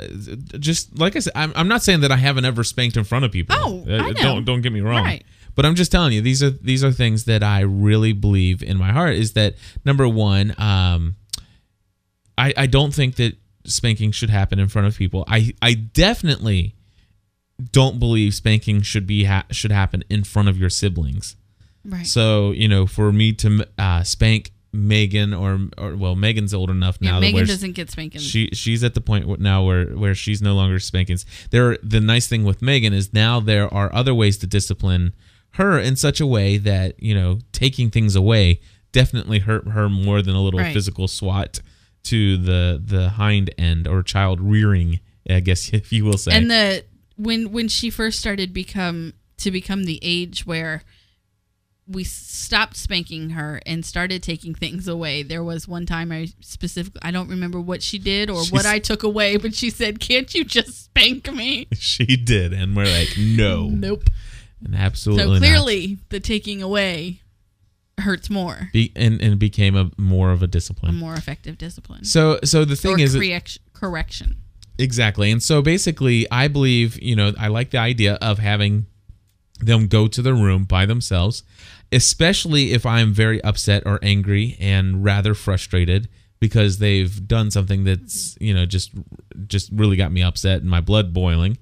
just 0.61 0.97
like 0.99 1.17
I 1.17 1.21
said, 1.21 1.33
I'm, 1.35 1.53
I'm 1.57 1.67
not 1.67 1.83
saying 1.83 2.01
that 2.03 2.13
I 2.13 2.17
haven't 2.17 2.45
ever 2.45 2.63
spanked 2.63 2.97
in 2.97 3.03
front 3.05 3.25
of 3.25 3.33
people. 3.33 3.57
Oh, 3.59 3.85
Uh, 3.89 3.95
I 3.95 4.11
know. 4.11 4.23
Don't 4.23 4.45
don't 4.45 4.61
get 4.61 4.73
me 4.73 4.81
wrong. 4.81 5.03
Right. 5.03 5.25
But 5.57 5.65
I'm 5.67 5.75
just 5.75 5.91
telling 5.91 6.13
you, 6.13 6.21
these 6.21 6.43
are 6.43 6.51
these 6.51 6.85
are 6.85 6.93
things 6.93 7.25
that 7.25 7.43
I 7.43 7.61
really 7.61 8.13
believe 8.13 8.63
in 8.63 8.77
my 8.77 8.93
heart. 8.93 9.15
Is 9.17 9.33
that 9.33 9.55
number 9.85 10.07
one? 10.07 10.55
Um, 10.61 11.17
I 12.37 12.53
I 12.57 12.67
don't 12.67 12.95
think 12.95 13.17
that 13.17 13.37
spanking 13.69 14.11
should 14.13 14.31
happen 14.31 14.59
in 14.59 14.69
front 14.69 14.87
of 14.89 14.97
people. 14.97 15.25
I 15.29 15.53
I 15.63 15.75
definitely 15.75 16.75
don't 17.73 17.99
believe 17.99 18.35
spanking 18.35 18.83
should 18.83 19.07
be 19.07 19.25
ha- 19.25 19.47
should 19.51 19.73
happen 19.73 20.05
in 20.09 20.25
front 20.25 20.49
of 20.49 20.59
your 20.59 20.71
siblings. 20.71 21.37
Right. 21.85 22.07
So 22.07 22.53
you 22.53 22.69
know, 22.69 22.87
for 22.87 23.13
me 23.13 23.33
to 23.35 23.67
uh, 23.79 24.03
spank 24.03 24.53
Megan 24.73 25.33
or 25.33 25.59
or 25.77 25.97
well, 25.97 26.15
Megan's 26.15 26.53
old 26.55 26.71
enough 26.71 27.01
now 27.01 27.15
that 27.21 27.33
Megan 27.33 27.47
doesn't 27.47 27.73
get 27.73 27.91
spankings. 27.91 28.25
she 28.25 28.51
she's 28.53 28.85
at 28.85 28.95
the 28.95 29.01
point 29.01 29.41
now 29.41 29.65
where 29.65 29.87
where 29.97 30.15
she's 30.15 30.43
no 30.43 30.55
longer 30.55 30.79
spankings. 30.79 31.25
There, 31.51 31.79
the 31.83 32.01
nice 32.01 32.27
thing 32.29 32.45
with 32.45 32.61
Megan 32.63 32.93
is 32.93 33.13
now 33.15 33.41
there 33.41 33.73
are 33.73 33.93
other 33.95 34.15
ways 34.15 34.39
to 34.39 34.47
discipline 34.47 35.15
her 35.53 35.79
in 35.79 35.97
such 35.97 36.21
a 36.21 36.27
way 36.27 36.59
that 36.59 37.03
you 37.03 37.15
know 37.15 37.39
taking 37.53 37.91
things 37.91 38.15
away 38.15 38.61
definitely 38.93 39.39
hurt 39.41 39.67
her 39.69 39.89
more 39.89 40.21
than 40.23 40.35
a 40.35 40.43
little 40.43 40.61
Right. 40.61 40.73
physical 40.75 41.09
swat 41.09 41.61
to 42.05 42.37
the 42.37 42.81
the 42.85 43.11
hind 43.11 43.53
end 43.59 43.87
or 43.87 44.03
child 44.03 44.41
rearing, 44.41 45.01
I 45.29 45.41
guess 45.41 45.69
if 45.73 45.93
you 45.93 46.05
will 46.05 46.19
say. 46.19 46.33
and 46.33 46.51
the 46.51 46.85
when 47.17 47.53
when 47.53 47.69
she 47.69 47.91
first 47.91 48.19
started 48.19 48.53
become 48.53 49.15
to 49.39 49.51
become 49.51 49.85
the 49.85 49.99
age 50.03 50.47
where 50.47 50.83
we 51.91 52.05
stopped 52.05 52.77
spanking 52.77 53.31
her 53.31 53.63
and 53.65 53.83
started 53.85 54.23
taking 54.23 54.55
things 54.55 54.87
away. 54.87 55.23
There 55.23 55.43
was 55.43 55.67
one 55.67 55.87
time 55.87 56.13
I 56.13 56.29
specifically 56.41 57.01
I 57.03 57.11
don't 57.11 57.29
remember 57.31 57.59
what 57.61 57.83
she 57.83 57.99
did 57.99 58.29
or 58.29 58.45
what 58.51 58.67
I 58.67 58.79
took 58.79 59.03
away, 59.03 59.39
but 59.39 59.55
she 59.55 59.71
said, 59.71 59.99
"Can't 59.99 60.35
you 60.35 60.45
just 60.45 60.85
spank 60.85 61.33
me?" 61.33 61.67
she 61.73 62.05
did, 62.05 62.53
and 62.53 62.77
we're 62.77 62.85
like, 62.85 63.15
no, 63.19 63.69
Nope. 63.69 64.05
and 64.63 64.75
absolutely 64.77 65.25
So 65.25 65.31
not. 65.33 65.39
clearly, 65.39 65.99
the 66.11 66.21
taking 66.21 66.61
away 66.63 67.23
hurts 68.01 68.31
more, 68.31 68.71
Be, 68.73 68.93
and 68.97 69.21
and 69.21 69.35
it 69.35 69.39
became 69.39 69.77
a 69.77 69.91
more 69.97 70.31
of 70.33 70.43
a 70.43 70.47
discipline. 70.47 70.91
a 70.91 70.95
more 70.95 71.15
effective 71.15 71.59
discipline 71.59 72.05
So 72.05 72.39
so 72.45 72.65
the 72.65 72.77
thing 72.77 72.95
or 72.95 73.01
is, 73.01 73.15
correction. 73.15 73.63
correction. 73.73 74.37
Exactly. 74.79 75.31
And 75.33 75.43
so 75.43 75.61
basically, 75.61 76.31
I 76.31 76.47
believe, 76.49 77.03
you 77.03 77.17
know, 77.17 77.33
I 77.39 77.49
like 77.49 77.71
the 77.71 77.79
idea 77.79 78.15
of 78.23 78.39
having 78.39 78.87
them 79.59 79.89
go 79.89 80.07
to 80.07 80.23
the 80.23 80.33
room 80.33 80.63
by 80.65 80.87
themselves, 80.87 81.43
especially 81.91 82.73
if 82.73 82.87
I'm 82.87 83.13
very 83.13 83.43
upset 83.43 83.83
or 83.87 83.99
angry 84.03 84.57
and 84.61 85.05
rather 85.05 85.35
frustrated 85.35 86.09
because 86.39 86.79
they've 86.79 87.27
done 87.27 87.51
something 87.51 87.83
that's, 87.83 88.37
you 88.41 88.55
know, 88.55 88.67
just 88.67 88.93
just 89.49 89.71
really 89.73 89.97
got 89.97 90.13
me 90.13 90.23
upset 90.23 90.61
and 90.61 90.71
my 90.71 90.81
blood 90.81 91.13
boiling. 91.13 91.59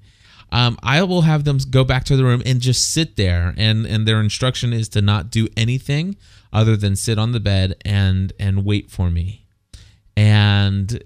Um, 0.51 0.77
I 0.81 1.03
will 1.03 1.23
have 1.23 1.43
them 1.43 1.57
go 1.69 1.83
back 1.83 2.05
to 2.05 2.15
the 2.15 2.23
room 2.23 2.41
and 2.45 2.61
just 2.61 2.93
sit 2.93 3.15
there, 3.15 3.53
and 3.57 3.85
and 3.85 4.07
their 4.07 4.19
instruction 4.19 4.73
is 4.73 4.89
to 4.89 5.01
not 5.01 5.29
do 5.29 5.47
anything 5.57 6.15
other 6.53 6.77
than 6.77 6.95
sit 6.95 7.19
on 7.19 7.31
the 7.31 7.39
bed 7.39 7.75
and 7.83 8.33
and 8.39 8.65
wait 8.65 8.89
for 8.89 9.09
me. 9.09 9.45
And 10.15 11.03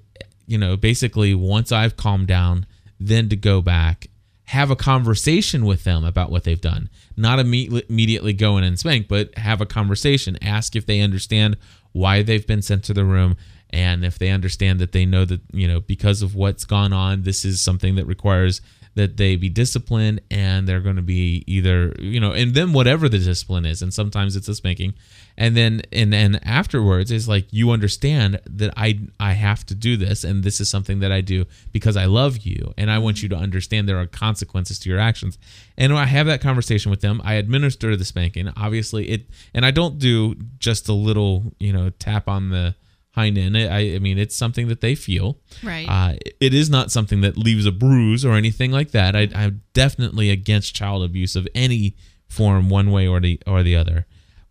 you 0.48 0.58
know 0.58 0.76
basically 0.76 1.34
once 1.34 1.72
i've 1.72 1.96
calmed 1.96 2.28
down 2.28 2.66
then 3.00 3.30
to 3.30 3.38
go 3.38 3.62
back 3.62 4.08
have 4.52 4.70
a 4.70 4.76
conversation 4.76 5.64
with 5.64 5.86
them 5.86 6.04
about 6.04 6.30
what 6.30 6.44
they've 6.44 6.60
done. 6.60 6.90
Not 7.16 7.40
immediately 7.40 8.34
go 8.34 8.58
in 8.58 8.66
and 8.66 8.78
spank 8.78 9.08
but 9.08 9.38
have 9.38 9.62
a 9.62 9.66
conversation. 9.66 10.38
Ask 10.42 10.76
if 10.76 10.86
they 10.86 11.00
understand 11.00 11.56
why 11.94 12.22
they've 12.22 12.46
been 12.46 12.62
sent 12.62 12.84
to 12.86 12.94
the 12.94 13.06
room. 13.06 13.38
And 13.70 14.04
if 14.04 14.20
they 14.20 14.30
understand 14.30 14.80
that 14.80 14.92
they 14.92 15.06
know 15.06 15.24
that 15.24 15.40
you 15.54 15.70
know 15.70 15.80
because 15.80 16.22
of 16.22 16.36
what's 16.36 16.66
gone 16.66 16.92
on 16.92 17.24
this 17.24 17.46
is 17.46 17.62
something 17.62 17.96
that 17.96 18.06
requires 18.06 18.60
that 18.96 19.18
they 19.18 19.36
be 19.36 19.50
disciplined 19.50 20.22
and 20.30 20.68
they're 20.68 20.82
going 20.82 20.98
to 20.98 21.02
be 21.02 21.44
either 21.48 21.96
you 22.00 22.20
know 22.20 22.32
and 22.32 22.54
then 22.54 22.74
whatever 22.74 23.08
the 23.08 23.18
discipline 23.18 23.66
is 23.66 23.82
and 23.82 23.94
sometimes 23.94 24.36
it's 24.36 24.48
a 24.48 24.56
spanking. 24.56 24.94
And 25.38 25.56
then 25.56 25.82
and 25.92 26.12
then 26.12 26.36
afterwards 26.44 27.10
is 27.10 27.28
like 27.28 27.48
you 27.52 27.72
understand 27.72 28.40
that 28.46 28.74
i 28.76 29.00
i 29.20 29.32
have 29.32 29.66
to 29.68 29.76
do 29.76 29.96
this 29.96 30.24
and 30.24 30.44
this 30.44 30.60
is 30.60 30.70
something 30.70 31.00
that 31.00 31.12
i 31.12 31.22
do 31.22 31.46
because 31.72 31.96
i 31.96 32.06
love 32.06 32.40
you 32.40 32.74
and 32.78 32.92
i 32.92 33.00
want 33.00 33.24
you 33.24 33.30
to 33.30 33.36
understand 33.36 33.88
there 33.88 34.00
are 34.00 34.08
consequences 34.08 34.78
to 34.80 34.90
your 34.90 35.00
actions. 35.00 35.38
And 35.78 35.94
i 35.94 36.06
have 36.06 36.28
that 36.28 36.42
conversation 36.42 36.92
with 36.92 37.02
them. 37.02 37.22
I 37.24 37.36
administer 37.36 37.96
the 37.96 38.06
spanking. 38.06 38.50
Obviously 38.58 39.10
it 39.10 39.26
and 39.54 39.66
i 39.66 39.72
don't 39.72 40.00
do 40.00 40.36
just 40.60 40.90
a 40.90 40.94
little 40.94 41.54
you 41.60 41.72
know 41.72 41.92
tap 41.92 42.28
on 42.28 42.50
the 42.50 42.76
end 43.18 43.58
i, 43.58 43.96
I 43.96 44.00
mean 44.00 44.18
it's 44.18 44.36
something 44.36 44.68
that 44.70 44.82
they 44.82 44.96
feel 44.96 45.38
Right. 45.64 45.86
uh, 45.88 46.14
it 46.40 46.54
is 46.54 46.70
not 46.70 46.92
something 46.92 47.22
that 47.22 47.38
leaves 47.38 47.66
a 47.66 47.72
bruise 47.72 48.24
or 48.26 48.34
anything 48.34 48.72
like 48.72 48.92
that. 48.92 49.16
I, 49.16 49.28
I'm 49.36 49.62
definitely 49.74 50.30
against 50.30 50.74
child 50.76 51.04
abuse 51.04 51.36
of 51.36 51.48
any 51.54 51.96
form, 52.28 52.70
one 52.70 52.90
way 52.92 53.08
or 53.08 53.20
the 53.20 53.40
or 53.46 53.62
the 53.64 53.76
other. 53.76 54.06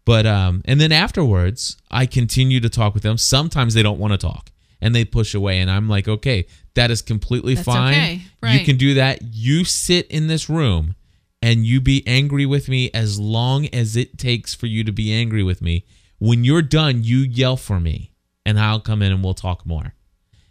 But 0.04 0.26
um, 0.26 0.62
and 0.66 0.80
then 0.80 0.92
afterwards, 0.92 1.76
I 1.90 2.06
continue 2.06 2.60
to 2.60 2.68
talk 2.68 2.94
with 2.94 3.02
them. 3.02 3.16
Sometimes 3.18 3.74
they 3.74 3.82
don't 3.82 3.98
want 3.98 4.12
to 4.12 4.18
talk 4.18 4.50
and 4.80 4.94
they 4.94 5.04
push 5.04 5.34
away, 5.34 5.58
and 5.58 5.70
I'm 5.70 5.88
like, 5.88 6.06
okay, 6.08 6.46
that 6.74 6.90
is 6.90 7.02
completely 7.02 7.54
That's 7.54 7.66
fine. 7.66 7.94
okay. 7.94 8.20
You 8.58 8.64
can 8.64 8.76
do 8.76 8.94
that. 8.94 9.18
You 9.22 9.64
sit 9.64 10.06
in 10.08 10.26
this 10.28 10.48
room 10.48 10.94
and 11.42 11.64
you 11.66 11.80
be 11.80 12.02
angry 12.06 12.46
with 12.46 12.68
me 12.68 12.90
as 12.92 13.18
long 13.18 13.66
as 13.72 13.96
it 13.96 14.18
takes 14.18 14.54
for 14.54 14.66
you 14.66 14.84
to 14.84 14.92
be 14.92 15.12
angry 15.12 15.42
with 15.42 15.60
me. 15.62 15.84
When 16.18 16.44
you're 16.44 16.62
done, 16.62 17.02
you 17.02 17.18
yell 17.18 17.56
for 17.56 17.80
me, 17.80 18.09
and 18.50 18.60
I'll 18.60 18.80
come 18.80 19.02
in 19.02 19.12
and 19.12 19.24
we'll 19.24 19.34
talk 19.34 19.64
more. 19.64 19.94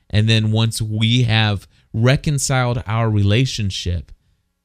And 0.09 0.27
then 0.27 0.51
once 0.51 0.81
we 0.81 1.23
have 1.23 1.67
reconciled 1.93 2.83
our 2.87 3.09
relationship, 3.09 4.11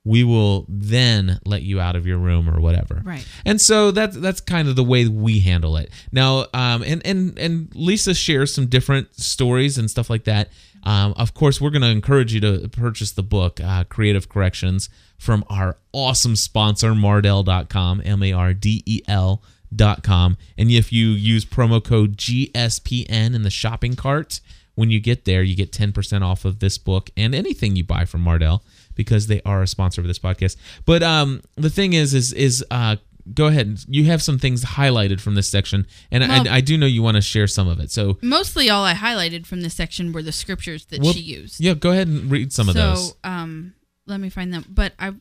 we 0.04 0.22
will 0.22 0.66
then 0.68 1.40
let 1.46 1.62
you 1.62 1.80
out 1.80 1.96
of 1.96 2.06
your 2.06 2.18
room 2.18 2.48
or 2.48 2.60
whatever. 2.60 3.02
Right. 3.04 3.26
And 3.44 3.60
so 3.60 3.90
that's 3.90 4.16
that's 4.16 4.40
kind 4.40 4.68
of 4.68 4.76
the 4.76 4.84
way 4.84 5.08
we 5.08 5.40
handle 5.40 5.76
it. 5.76 5.90
Now, 6.12 6.46
um, 6.52 6.82
and 6.82 7.04
and 7.06 7.38
and 7.38 7.74
Lisa 7.74 8.14
shares 8.14 8.54
some 8.54 8.66
different 8.66 9.14
stories 9.14 9.78
and 9.78 9.90
stuff 9.90 10.10
like 10.10 10.24
that. 10.24 10.50
Um, 10.82 11.14
of 11.16 11.32
course, 11.32 11.60
we're 11.60 11.70
going 11.70 11.82
to 11.82 11.88
encourage 11.88 12.34
you 12.34 12.40
to 12.40 12.68
purchase 12.68 13.12
the 13.12 13.22
book, 13.22 13.58
uh, 13.60 13.84
Creative 13.84 14.28
Corrections, 14.28 14.90
from 15.18 15.42
our 15.48 15.78
awesome 15.92 16.36
sponsor, 16.36 16.92
Mardel.com, 16.92 18.02
M 18.04 18.22
A 18.22 18.32
R 18.32 18.52
D 18.52 18.82
E 18.84 19.00
L. 19.08 19.42
Dot 19.74 20.02
com 20.02 20.36
and 20.56 20.70
if 20.70 20.92
you 20.92 21.08
use 21.08 21.44
promo 21.44 21.82
code 21.82 22.16
GSPN 22.16 23.34
in 23.34 23.42
the 23.42 23.50
shopping 23.50 23.94
cart 23.96 24.40
when 24.76 24.90
you 24.90 25.00
get 25.00 25.24
there 25.24 25.42
you 25.42 25.54
get 25.54 25.70
10% 25.72 26.22
off 26.22 26.44
of 26.44 26.58
this 26.60 26.78
book 26.78 27.10
and 27.16 27.34
anything 27.34 27.76
you 27.76 27.84
buy 27.84 28.04
from 28.04 28.24
Mardel 28.24 28.60
because 28.94 29.26
they 29.26 29.40
are 29.44 29.62
a 29.62 29.66
sponsor 29.66 30.00
of 30.00 30.06
this 30.06 30.18
podcast 30.18 30.56
but 30.86 31.02
um 31.02 31.42
the 31.56 31.70
thing 31.70 31.92
is 31.92 32.14
is 32.14 32.32
is 32.32 32.64
uh 32.70 32.96
go 33.32 33.46
ahead 33.46 33.78
you 33.88 34.04
have 34.04 34.22
some 34.22 34.38
things 34.38 34.64
highlighted 34.64 35.20
from 35.20 35.34
this 35.34 35.48
section 35.48 35.86
and 36.10 36.22
Well- 36.28 36.48
I, 36.48 36.56
I 36.56 36.60
do 36.60 36.76
know 36.76 36.86
you 36.86 37.02
want 37.02 37.16
to 37.16 37.20
share 37.22 37.46
some 37.46 37.66
of 37.68 37.80
it 37.80 37.90
so 37.90 38.18
Mostly 38.22 38.68
all 38.70 38.84
I 38.84 38.94
highlighted 38.94 39.46
from 39.46 39.62
this 39.62 39.74
section 39.74 40.12
were 40.12 40.22
the 40.22 40.32
scriptures 40.32 40.86
that 40.86 41.00
Well, 41.00 41.12
she 41.12 41.20
used. 41.20 41.60
yeah 41.60 41.74
go 41.74 41.90
ahead 41.90 42.06
and 42.08 42.30
read 42.30 42.52
some 42.52 42.68
of 42.68 42.74
so, 42.74 42.80
those 42.80 43.14
um, 43.24 43.74
let 44.06 44.20
me 44.20 44.28
find 44.28 44.52
them. 44.52 44.64
But 44.68 44.92
I, 44.98 45.14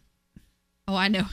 oh, 0.89 0.95
I 0.95 1.07
know. 1.07 1.23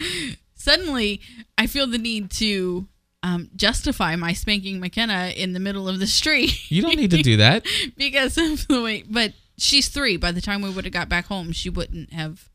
Suddenly, 0.58 1.20
I 1.56 1.66
feel 1.66 1.86
the 1.86 1.96
need 1.98 2.30
to 2.32 2.86
um, 3.22 3.48
justify 3.56 4.14
my 4.16 4.32
spanking 4.34 4.78
McKenna 4.80 5.32
in 5.34 5.52
the 5.54 5.60
middle 5.60 5.88
of 5.88 5.98
the 5.98 6.06
street. 6.06 6.70
you 6.70 6.82
don't 6.82 6.96
need 6.96 7.10
to 7.12 7.22
do 7.22 7.38
that 7.38 7.64
because 7.96 8.36
of 8.36 8.68
the 8.68 8.82
way. 8.82 9.04
But 9.08 9.32
she's 9.56 9.88
three. 9.88 10.16
By 10.18 10.32
the 10.32 10.40
time 10.42 10.60
we 10.62 10.70
would 10.70 10.84
have 10.84 10.92
got 10.92 11.08
back 11.08 11.26
home, 11.26 11.52
she 11.52 11.70
wouldn't 11.70 12.12
have. 12.12 12.50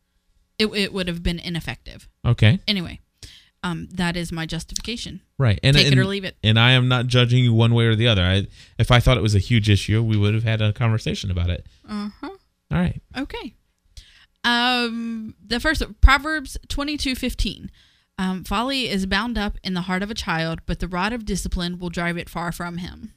It, 0.60 0.68
it 0.68 0.94
would 0.94 1.08
have 1.08 1.24
been 1.24 1.40
ineffective. 1.40 2.08
okay 2.24 2.60
Anyway, 2.68 3.00
um, 3.64 3.88
that 3.94 4.16
is 4.16 4.32
my 4.32 4.46
justification. 4.46 5.22
right 5.40 5.60
and 5.64 5.76
Take 5.76 5.88
it 5.88 5.92
and, 5.94 6.00
or 6.00 6.06
leave 6.06 6.24
it. 6.26 6.36
and 6.44 6.60
I 6.60 6.74
am 6.74 6.88
not 6.88 7.08
judging 7.08 7.44
you 7.44 7.54
one 7.54 7.74
way 7.74 7.86
or 7.88 7.96
the 7.96 8.08
other 8.08 8.22
I 8.24 8.46
if 8.78 8.92
I 8.92 9.00
thought 9.00 9.18
it 9.18 9.24
was 9.24 9.34
a 9.34 9.40
huge 9.40 9.68
issue 9.72 10.04
we 10.04 10.16
would 10.16 10.36
have 10.36 10.44
had 10.44 10.62
a 10.62 10.72
conversation 10.72 11.32
about 11.32 11.50
it 11.50 11.66
Uh 11.90 12.10
huh. 12.22 12.30
all 12.72 12.78
right 12.80 13.02
Okay. 13.18 13.56
Um, 14.44 15.36
the 15.46 15.60
first 15.60 15.82
Proverbs 16.02 16.58
twenty 16.68 16.98
two 16.98 17.16
fifteen. 17.16 17.72
Um, 18.18 18.44
folly 18.44 18.90
is 18.90 19.06
bound 19.06 19.38
up 19.38 19.58
in 19.64 19.74
the 19.74 19.82
heart 19.82 20.04
of 20.04 20.12
a 20.12 20.16
child, 20.16 20.60
but 20.66 20.80
the 20.80 20.88
rod 20.88 21.14
of 21.14 21.26
discipline 21.26 21.80
will 21.80 21.90
drive 21.90 22.18
it 22.18 22.30
far 22.30 22.52
from 22.52 22.78
him. 22.78 23.14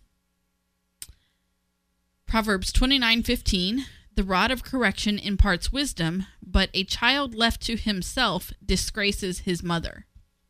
Proverbs 2.27 2.73
twenty 2.73 2.99
nine 2.99 3.23
fifteen. 3.23 3.87
The 4.17 4.25
rod 4.25 4.51
of 4.51 4.65
correction 4.65 5.19
imparts 5.19 5.71
wisdom, 5.71 6.27
but 6.43 6.71
a 6.73 6.85
child 6.85 7.35
left 7.35 7.61
to 7.67 7.77
himself 7.77 8.51
disgraces 8.65 9.41
his 9.41 9.63
mother. 9.63 10.07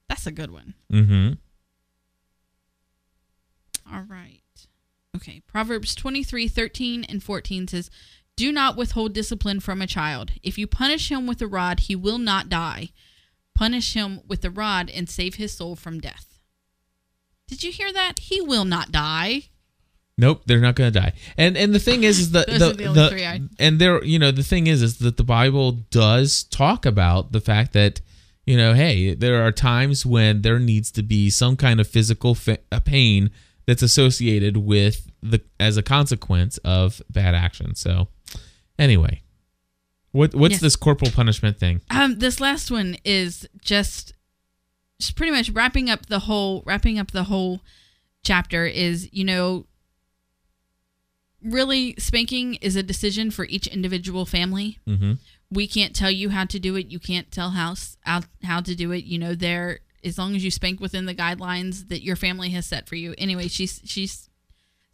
That's 0.09 0.27
a 0.27 0.31
good 0.31 0.53
one. 0.53 0.75
mm-hmm 0.91 1.33
All 3.93 4.03
right. 4.03 4.41
Okay. 5.17 5.43
Proverbs 5.49 5.97
23 5.97 6.47
13 6.47 7.05
and 7.05 7.23
14 7.23 7.67
says, 7.67 7.91
Do 8.37 8.53
not 8.53 8.77
withhold 8.77 9.13
discipline 9.15 9.59
from 9.59 9.83
a 9.83 9.87
child. 9.89 10.31
If 10.45 10.59
you 10.59 10.69
punish 10.69 11.11
him 11.11 11.27
with 11.27 11.43
a 11.43 11.49
rod, 11.49 11.81
he 11.81 11.97
will 11.97 12.19
not 12.19 12.49
die. 12.49 12.91
Punish 13.57 13.95
him 13.95 14.21
with 14.29 14.43
the 14.43 14.51
rod 14.51 14.91
and 14.91 15.09
save 15.09 15.37
his 15.37 15.53
soul 15.53 15.77
from 15.77 15.99
death. 15.99 16.39
Did 17.49 17.63
you 17.63 17.73
hear 17.73 17.93
that? 17.93 18.19
He 18.19 18.41
will 18.41 18.65
not 18.65 18.93
die. 18.93 19.45
Nope, 20.19 20.43
they're 20.47 20.61
not 20.61 20.75
going 20.75 20.93
to 20.93 21.01
die. 21.01 21.13
And 21.37 21.57
and 21.57 21.75
the 21.75 21.79
thing 21.79 22.03
is, 22.03 22.19
is 22.19 22.31
the 22.33 22.45
the, 22.47 22.93
the 22.93 23.49
and 23.59 23.79
there, 23.79 24.03
you 24.05 24.19
know, 24.19 24.31
the 24.31 24.43
thing 24.43 24.67
is, 24.67 24.83
is 24.83 24.99
that 24.99 25.17
the 25.17 25.25
Bible 25.25 25.73
does 25.73 26.45
talk 26.45 26.87
about 26.87 27.33
the 27.33 27.41
fact 27.41 27.73
that, 27.73 28.01
you 28.47 28.57
know, 28.57 28.75
hey, 28.75 29.15
there 29.15 29.43
are 29.43 29.53
times 29.53 30.05
when 30.05 30.43
there 30.43 30.59
needs 30.59 30.91
to 30.93 31.03
be 31.03 31.31
some 31.31 31.57
kind 31.57 31.81
of 31.81 31.87
physical 31.87 32.35
fa- 32.35 32.59
pain 32.85 33.31
that's 33.67 33.83
associated 33.83 34.57
with 34.57 35.11
the 35.23 35.41
as 35.59 35.77
a 35.77 35.83
consequence 35.83 36.59
of 36.59 37.03
bad 37.11 37.35
action. 37.35 37.75
So, 37.75 38.09
anyway, 38.79 39.23
what 40.17 40.35
what's 40.35 40.53
Yes. 40.53 40.61
this 40.63 40.77
corporal 40.77 41.11
punishment 41.11 41.59
thing? 41.59 41.81
Um, 41.91 42.19
this 42.19 42.41
last 42.41 42.71
one 42.71 42.97
is 43.05 43.49
just, 43.61 44.15
just 44.99 45.15
pretty 45.17 45.33
much 45.33 45.51
wrapping 45.51 45.89
up 45.91 46.07
the 46.07 46.21
whole 46.21 46.63
wrapping 46.67 46.99
up 46.99 47.11
the 47.13 47.25
whole 47.25 47.61
chapter. 48.25 48.65
Is 48.67 49.09
you 49.13 49.25
know, 49.25 49.67
really 51.43 51.95
spanking 51.99 52.55
is 52.57 52.77
a 52.77 52.83
decision 52.83 53.31
for 53.31 53.45
each 53.45 53.67
individual 53.67 54.27
family. 54.27 54.79
Mm-hmm. 54.89 55.13
We 55.51 55.67
can't 55.67 55.95
tell 55.95 56.11
you 56.11 56.31
how 56.31 56.45
to 56.47 56.59
do 56.59 56.75
it. 56.77 56.87
You 56.91 56.99
can't 56.99 57.31
tell 57.31 57.51
how 57.51 57.73
s- 57.73 57.97
how, 58.03 58.23
how 58.43 58.61
to 58.63 58.75
do 58.75 58.91
it. 58.93 59.05
You 59.05 59.19
know, 59.19 59.35
there 59.35 59.81
as 60.03 60.19
long 60.19 60.35
as 60.35 60.45
you 60.45 60.51
spank 60.51 60.81
within 60.81 61.07
the 61.07 61.15
guidelines 61.15 61.89
that 61.89 62.03
your 62.03 62.17
family 62.17 62.51
has 62.51 62.67
set 62.67 62.89
for 62.89 62.97
you. 62.97 63.15
Anyway, 63.19 63.49
she's 63.49 63.81
she's 63.85 64.29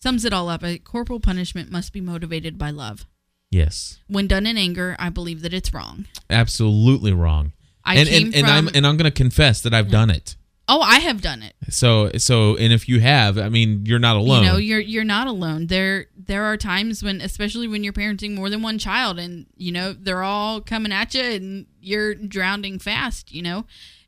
sums 0.00 0.24
it 0.24 0.32
all 0.32 0.48
up. 0.48 0.62
A 0.64 0.78
corporal 0.78 1.20
punishment 1.20 1.70
must 1.70 1.92
be 1.92 2.00
motivated 2.00 2.58
by 2.58 2.70
love. 2.70 3.06
Yes, 3.52 3.98
When 4.08 4.26
done 4.26 4.46
in 4.46 4.56
anger, 4.56 4.96
I 4.98 5.10
believe 5.10 5.42
that 5.42 5.52
it's 5.52 5.72
wrong. 5.74 6.06
absolutely 6.30 7.12
wrong. 7.12 7.52
I 7.84 7.96
and 7.96 8.08
came 8.08 8.26
and, 8.28 8.34
and 8.36 8.46
from 8.46 8.54
I'm 8.56 8.68
and 8.74 8.86
I'm 8.86 8.96
going 8.96 9.10
to 9.10 9.16
confess 9.16 9.60
that 9.60 9.74
I've 9.74 9.90
done 9.90 10.08
it. 10.10 10.36
Oh, 10.68 10.80
I 10.80 11.00
have 11.00 11.20
done 11.20 11.42
it. 11.42 11.54
So 11.68 12.10
so 12.16 12.56
and 12.56 12.72
if 12.72 12.88
you 12.88 13.00
have, 13.00 13.36
I 13.36 13.48
mean, 13.50 13.84
you're 13.84 13.98
not 13.98 14.16
alone. 14.16 14.44
You 14.44 14.48
know, 14.50 14.56
you're 14.56 14.80
you're 14.80 15.04
not 15.04 15.26
alone. 15.26 15.66
There 15.66 16.06
there 16.16 16.44
are 16.44 16.56
times 16.56 17.02
when, 17.02 17.20
especially 17.20 17.68
when 17.68 17.84
you're 17.84 17.92
parenting 17.92 18.34
more 18.34 18.48
than 18.48 18.62
one 18.62 18.78
child, 18.78 19.18
and 19.18 19.46
you 19.56 19.70
know 19.70 19.92
they're 19.92 20.22
all 20.22 20.60
coming 20.62 20.92
at 20.92 21.12
you, 21.14 21.22
and 21.22 21.66
you're 21.80 22.14
drowning 22.14 22.78
fast. 22.78 23.32
You 23.32 23.42
know, 23.42 23.66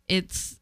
it's. 0.09 0.59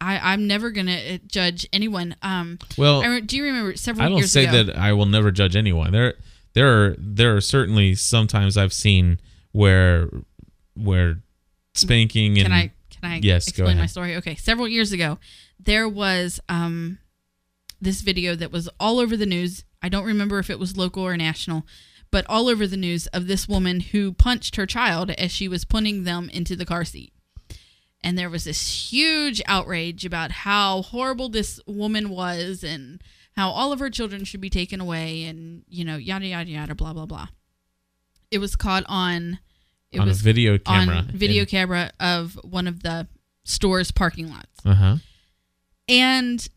I 0.00 0.32
I'm 0.32 0.46
never 0.46 0.70
gonna 0.70 0.96
uh, 0.96 1.18
judge 1.26 1.66
anyone. 1.72 2.16
Um, 2.22 2.58
well, 2.76 3.02
I 3.02 3.20
do 3.20 3.36
you 3.36 3.44
remember 3.44 3.76
several 3.76 4.06
I 4.06 4.08
don't 4.08 4.18
years 4.18 4.32
say 4.32 4.46
ago? 4.46 4.64
that 4.64 4.76
I 4.76 4.92
will 4.94 5.06
never 5.06 5.30
judge 5.30 5.54
anyone. 5.54 5.92
There 5.92 6.14
there 6.58 6.84
are 6.84 6.96
there 6.98 7.36
are 7.36 7.40
certainly 7.40 7.94
sometimes 7.94 8.56
I've 8.56 8.72
seen 8.72 9.20
where 9.52 10.10
where 10.74 11.20
spanking 11.74 12.36
and 12.38 12.46
Can 12.46 12.52
I 12.52 12.72
can 12.90 13.12
I 13.12 13.20
Yes, 13.22 13.46
explain 13.46 13.78
my 13.78 13.86
story? 13.86 14.16
Okay, 14.16 14.34
several 14.34 14.66
years 14.66 14.90
ago, 14.90 15.18
there 15.60 15.88
was 15.88 16.40
um 16.48 16.98
this 17.80 18.00
video 18.00 18.34
that 18.34 18.50
was 18.50 18.68
all 18.80 18.98
over 18.98 19.16
the 19.16 19.26
news. 19.26 19.64
I 19.80 19.88
don't 19.88 20.04
remember 20.04 20.40
if 20.40 20.50
it 20.50 20.58
was 20.58 20.76
local 20.76 21.04
or 21.04 21.16
national, 21.16 21.64
but 22.10 22.26
all 22.28 22.48
over 22.48 22.66
the 22.66 22.76
news 22.76 23.06
of 23.08 23.28
this 23.28 23.46
woman 23.46 23.78
who 23.78 24.12
punched 24.12 24.56
her 24.56 24.66
child 24.66 25.10
as 25.12 25.30
she 25.30 25.46
was 25.46 25.64
putting 25.64 26.02
them 26.02 26.28
into 26.30 26.56
the 26.56 26.66
car 26.66 26.84
seat. 26.84 27.12
And 28.02 28.18
there 28.18 28.30
was 28.30 28.44
this 28.44 28.90
huge 28.92 29.40
outrage 29.46 30.04
about 30.04 30.32
how 30.32 30.82
horrible 30.82 31.28
this 31.28 31.60
woman 31.68 32.10
was 32.10 32.64
and 32.64 33.00
how 33.38 33.50
all 33.50 33.70
of 33.70 33.78
her 33.78 33.88
children 33.88 34.24
should 34.24 34.40
be 34.40 34.50
taken 34.50 34.80
away 34.80 35.22
and, 35.22 35.62
you 35.68 35.84
know, 35.84 35.96
yada, 35.96 36.26
yada, 36.26 36.50
yada, 36.50 36.74
blah, 36.74 36.92
blah, 36.92 37.06
blah. 37.06 37.28
It 38.32 38.38
was 38.38 38.56
caught 38.56 38.82
on. 38.88 39.38
It 39.92 40.00
on 40.00 40.08
was 40.08 40.20
a 40.20 40.24
video 40.24 40.58
camera. 40.58 40.96
on 40.96 41.06
video 41.06 41.44
camera 41.44 41.92
of 42.00 42.34
one 42.42 42.66
of 42.66 42.82
the 42.82 43.06
store's 43.44 43.92
parking 43.92 44.28
lots. 44.28 44.66
Uh 44.66 44.74
huh. 44.74 44.96
And 45.88 46.48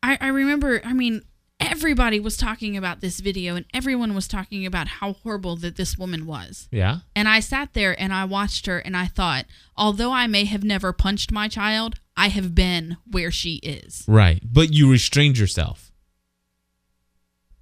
I, 0.00 0.16
I 0.20 0.28
remember, 0.28 0.80
I 0.84 0.92
mean, 0.92 1.22
everybody 1.58 2.20
was 2.20 2.36
talking 2.36 2.76
about 2.76 3.00
this 3.00 3.18
video 3.18 3.56
and 3.56 3.66
everyone 3.74 4.14
was 4.14 4.28
talking 4.28 4.64
about 4.64 4.86
how 4.86 5.14
horrible 5.14 5.56
that 5.56 5.74
this 5.74 5.98
woman 5.98 6.24
was. 6.24 6.68
Yeah. 6.70 6.98
And 7.16 7.28
I 7.28 7.40
sat 7.40 7.74
there 7.74 8.00
and 8.00 8.12
I 8.12 8.26
watched 8.26 8.66
her 8.66 8.78
and 8.78 8.96
I 8.96 9.06
thought, 9.06 9.46
although 9.76 10.12
I 10.12 10.28
may 10.28 10.44
have 10.44 10.62
never 10.62 10.92
punched 10.92 11.32
my 11.32 11.48
child, 11.48 11.96
I 12.16 12.28
have 12.28 12.54
been 12.54 12.96
where 13.10 13.32
she 13.32 13.56
is. 13.56 14.04
Right. 14.06 14.40
But 14.44 14.72
you 14.72 14.88
restrained 14.88 15.36
yourself. 15.36 15.91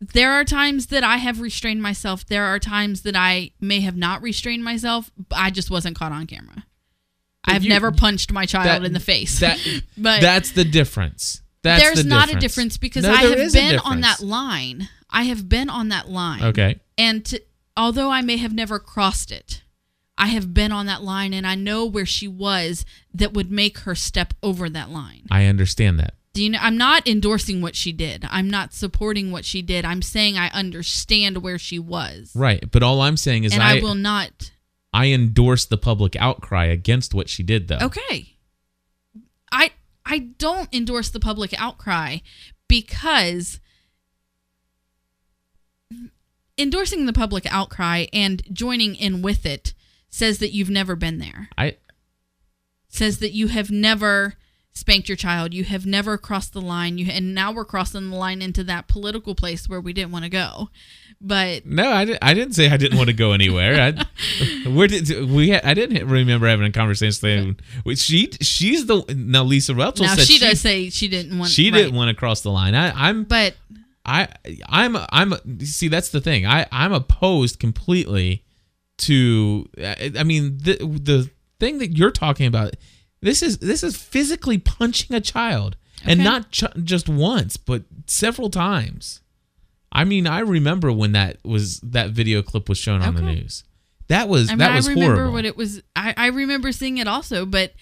There 0.01 0.33
are 0.33 0.45
times 0.45 0.87
that 0.87 1.05
I 1.05 1.19
have 1.19 1.41
restrained 1.41 1.83
myself. 1.83 2.27
There 2.27 2.45
are 2.45 2.59
times 2.59 3.03
that 3.03 3.15
I 3.15 3.51
may 3.61 3.81
have 3.81 3.97
not 3.97 4.23
restrained 4.23 4.65
myself, 4.65 5.11
but 5.29 5.37
I 5.37 5.51
just 5.51 5.71
wasn't 5.71 5.97
caught 5.97 6.13
on 6.13 6.27
camera. 6.27 6.65
But 7.45 7.55
I've 7.55 7.65
you- 7.65 7.69
never 7.69 7.93
punched 7.93 8.33
my 8.33 8.47
child 8.47 8.83
that- 8.83 8.85
in 8.87 8.93
the 8.93 9.01
face. 9.01 9.41
That 9.41 9.59
but 9.99 10.21
that's 10.21 10.53
the 10.53 10.65
difference. 10.65 11.43
That's 11.63 11.83
there's 11.83 12.03
the 12.03 12.09
not 12.09 12.33
a 12.33 12.39
difference 12.39 12.79
because 12.79 13.05
No, 13.05 13.13
I 13.13 13.23
have 13.23 13.53
been 13.53 13.79
on 13.81 14.01
that 14.01 14.21
line. 14.21 14.89
I 15.11 15.25
have 15.25 15.49
been 15.49 15.69
on 15.69 15.91
that 15.91 16.09
line. 16.09 16.43
Okay. 16.43 16.81
And 16.97 17.25
to, 17.27 17.43
although 17.77 18.11
I 18.11 18.23
may 18.23 18.39
have 18.39 18.55
never 18.55 18.79
crossed 18.79 19.31
it, 19.31 19.63
I 20.17 20.29
have 20.29 20.55
been 20.55 20.73
on 20.73 20.87
that 20.87 21.03
line 21.03 21.35
and 21.35 21.47
I 21.47 21.55
know 21.57 21.85
where 21.85 22.07
she 22.07 22.29
was 22.29 22.87
that 23.13 23.35
would 23.35 23.51
make 23.51 23.81
her 23.81 23.95
step 23.95 24.33
over 24.43 24.71
that 24.71 24.91
line. 24.91 25.27
I 25.31 25.47
understand 25.47 25.99
that. 25.99 26.15
Do 26.33 26.45
you 26.45 26.51
know 26.51 26.59
I'm 26.61 26.77
not 26.77 27.09
endorsing 27.09 27.61
what 27.61 27.75
she 27.75 27.93
did. 27.93 28.25
I'm 28.31 28.49
not 28.49 28.73
supporting 28.73 29.33
what 29.33 29.45
she 29.45 29.63
did. 29.63 29.85
I'm 29.85 30.03
saying 30.03 30.39
I 30.39 30.49
understand 30.51 31.39
where 31.39 31.59
she 31.59 31.79
was. 31.79 32.33
Right. 32.35 32.71
But 32.71 32.83
all 32.83 33.01
I'm 33.01 33.17
saying 33.17 33.45
is 33.45 33.53
and 33.53 33.63
I 33.63 33.79
I, 33.79 33.81
will 33.81 33.97
not 33.97 34.53
I 34.93 35.07
endorse 35.07 35.65
the 35.65 35.77
public 35.77 36.15
outcry 36.17 36.67
against 36.67 37.15
what 37.15 37.29
she 37.29 37.43
did 37.43 37.69
though. 37.69 37.79
Okay. 37.83 38.37
I 39.51 39.73
I 40.07 40.19
don't 40.39 40.73
endorse 40.73 41.11
the 41.11 41.21
public 41.21 41.53
outcry 41.61 42.19
because 42.69 43.59
endorsing 46.57 47.07
the 47.07 47.13
public 47.13 47.47
outcry 47.53 48.07
and 48.13 48.43
joining 48.53 48.95
in 48.95 49.23
with 49.23 49.45
it 49.45 49.75
says 50.11 50.39
that 50.39 50.53
you've 50.53 50.71
never 50.71 50.95
been 50.95 51.19
there. 51.19 51.49
I 51.57 51.77
Says 52.89 53.19
that 53.21 53.33
you 53.33 53.49
have 53.49 53.71
never 53.71 54.35
spanked 54.73 55.09
your 55.09 55.17
child. 55.17 55.53
You 55.53 55.65
have 55.65 55.87
never 55.87 56.17
crossed 56.19 56.53
the 56.53 56.61
line. 56.61 56.99
You 56.99 57.11
and 57.11 57.35
now 57.35 57.53
we're 57.53 57.65
crossing 57.65 58.11
the 58.11 58.17
line 58.17 58.43
into 58.43 58.65
that 58.65 58.89
political 58.89 59.35
place 59.35 59.69
where 59.69 59.81
we 59.81 59.93
didn't 59.93 60.13
want 60.13 60.25
to 60.25 60.31
go. 60.31 60.71
But 61.21 61.67
no, 61.67 61.91
I, 61.91 62.05
di- 62.07 62.19
I 62.23 62.33
didn't 62.33 62.55
say 62.55 62.71
I 62.71 62.79
didn't 62.79 62.97
want 62.97 63.09
to 63.09 63.15
go 63.15 63.33
anywhere. 63.33 63.95
I, 63.95 64.69
where 64.69 64.89
did 64.89 65.31
we? 65.31 65.55
I 65.55 65.75
didn't 65.75 66.09
remember 66.09 66.47
having 66.47 66.67
a 66.67 66.73
conversation. 66.73 67.59
With 67.85 67.99
she 67.99 68.31
she's 68.41 68.87
the 68.87 69.05
now 69.15 69.45
Lisa 69.45 69.75
Rachel 69.75 70.07
now 70.07 70.15
said 70.15 70.25
she, 70.27 70.39
does 70.39 70.61
say 70.61 70.89
she 70.89 71.09
didn't 71.09 71.39
want. 71.39 71.51
she 71.51 71.71
right. 71.71 71.79
didn't 71.79 71.95
want 71.95 72.09
to 72.09 72.15
cross 72.15 72.41
the 72.41 72.51
line. 72.51 72.75
I, 72.75 73.09
I'm 73.09 73.25
But 73.25 73.55
I 74.05 74.29
I'm 74.67 74.97
I'm 75.11 75.35
see 75.61 75.89
that's 75.89 76.09
the 76.09 76.21
thing. 76.21 76.47
I 76.47 76.67
I'm 76.73 76.93
opposed 76.93 77.61
completely 77.61 78.45
to 78.99 79.67
I 79.79 80.13
I 80.19 80.25
mean 80.25 80.59
the 80.59 80.77
the 80.77 81.31
thing 81.59 81.79
that 81.79 81.99
you're 81.99 82.11
talking 82.11 82.47
about 82.47 82.77
this 83.23 83.43
is 83.43 83.59
this 83.59 83.83
is 83.83 83.97
physically 83.97 84.59
punching 84.59 85.15
a 85.15 85.21
child 85.21 85.77
and 86.05 86.25
not 86.25 86.51
ch- 86.51 86.65
just 86.83 87.09
once 87.09 87.57
but 87.57 87.85
several 88.07 88.51
times. 88.51 89.21
I 89.93 90.05
mean, 90.05 90.27
I 90.27 90.41
remember 90.41 90.93
when 90.93 91.13
that 91.13 91.39
was 91.45 91.81
that 91.81 92.11
video 92.11 92.43
clip 92.43 92.69
was 92.69 92.79
shown 92.79 93.03
on 93.03 93.15
the 93.17 93.23
news. 93.23 93.65
That 94.09 94.29
was 94.29 94.49
I 94.49 94.53
mean, 94.53 94.59
that 94.59 94.71
I 94.73 94.77
was 94.77 94.89
remember 94.89 95.15
horrible. 95.15 95.33
what 95.33 95.45
it 95.45 95.57
was. 95.57 95.83
I, 95.95 96.15
I 96.17 96.27
remember 96.29 96.73
seeing 96.73 96.99
it 96.99 97.07
also, 97.07 97.45
but 97.47 97.75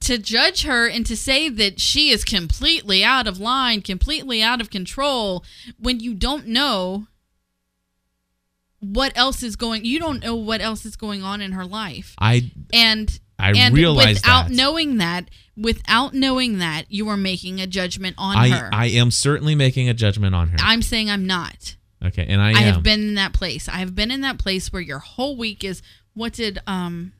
to 0.00 0.18
judge 0.18 0.62
her 0.62 0.88
and 0.88 1.06
to 1.06 1.16
say 1.16 1.48
that 1.48 1.80
she 1.80 2.10
is 2.10 2.24
completely 2.24 3.04
out 3.04 3.28
of 3.28 3.38
line, 3.38 3.82
completely 3.82 4.42
out 4.42 4.60
of 4.60 4.70
control, 4.70 5.44
when 5.78 6.00
you 6.00 6.14
don't 6.14 6.48
know 6.48 7.06
what 8.80 9.12
else 9.14 9.44
is 9.44 9.54
going, 9.54 9.84
you 9.84 10.00
don't 10.00 10.22
know 10.24 10.34
what 10.34 10.60
else 10.60 10.84
is 10.84 10.96
going 10.96 11.22
on 11.22 11.40
in 11.40 11.52
her 11.52 11.64
life, 11.64 12.16
I 12.18 12.50
and 12.72 13.20
I 13.42 13.52
and 13.56 13.74
realize 13.74 14.16
without 14.16 14.48
that. 14.48 14.54
knowing 14.54 14.98
that, 14.98 15.28
without 15.56 16.14
knowing 16.14 16.58
that, 16.58 16.84
you 16.88 17.08
are 17.08 17.16
making 17.16 17.60
a 17.60 17.66
judgment 17.66 18.14
on 18.16 18.36
I 18.36 18.48
her. 18.50 18.70
I 18.72 18.86
am 18.86 19.10
certainly 19.10 19.56
making 19.56 19.88
a 19.88 19.94
judgment 19.94 20.34
on 20.34 20.48
her. 20.48 20.58
I'm 20.60 20.80
saying 20.80 21.10
I'm 21.10 21.26
not. 21.26 21.76
okay, 22.04 22.24
and 22.26 22.40
I, 22.40 22.48
I, 22.48 22.50
am. 22.50 22.74
have 22.74 22.82
been 22.84 23.00
in 23.00 23.14
that 23.16 23.32
place. 23.32 23.68
I 23.68 23.78
have 23.78 23.96
been 23.96 24.12
in 24.12 24.20
that 24.20 24.38
place 24.38 24.72
where 24.72 24.80
your 24.80 25.00
whole 25.00 25.36
week 25.36 25.64
is 25.64 25.82
what 26.14 26.34
did 26.34 26.60
um 26.66 27.12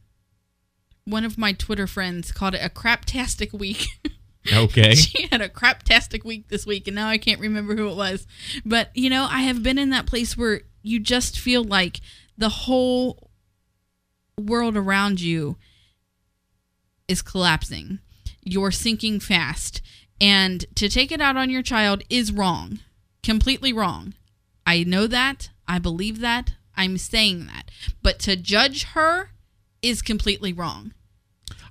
one 1.04 1.24
of 1.24 1.37
my 1.37 1.52
Twitter 1.52 1.88
friends 1.88 2.30
called 2.30 2.54
it 2.54 2.64
a 2.64 2.68
craptastic 2.68 3.52
week. 3.52 3.87
okay. 4.52 4.94
she 4.94 5.26
had 5.26 5.40
a 5.40 5.48
craptastic 5.48 6.24
week 6.24 6.48
this 6.48 6.64
week 6.64 6.87
and 6.87 6.94
now 6.94 7.08
I 7.08 7.18
can't 7.18 7.40
remember 7.40 7.74
who 7.74 7.88
it 7.88 7.96
was. 7.96 8.28
But 8.64 8.90
you 8.94 9.11
know, 9.11 9.26
I 9.28 9.40
have 9.40 9.64
been 9.64 9.78
in 9.78 9.90
that 9.90 10.06
place 10.06 10.37
where 10.37 10.61
you 10.82 11.00
just 11.00 11.38
feel 11.38 11.64
like 11.64 12.00
the 12.38 12.48
whole 12.48 13.30
world 14.38 14.76
around 14.76 15.20
you 15.20 15.56
is 17.12 17.22
collapsing. 17.22 18.01
You're 18.42 18.72
sinking 18.72 19.20
fast. 19.20 19.81
And 20.20 20.64
to 20.75 20.88
take 20.88 21.12
it 21.12 21.20
out 21.20 21.37
on 21.37 21.51
your 21.51 21.62
child 21.62 22.03
is 22.11 22.33
wrong. 22.33 22.81
Completely 23.22 23.72
wrong. 23.72 24.14
I 24.66 24.83
know 24.83 25.07
that. 25.07 25.51
I 25.68 25.79
believe 25.79 26.18
that. 26.20 26.55
I'm 26.77 26.98
saying 26.98 27.46
that. 27.46 27.70
But 28.03 28.18
to 28.20 28.35
judge 28.35 28.85
her 28.94 29.31
is 29.83 30.03
completely 30.03 30.53
wrong. 30.53 30.92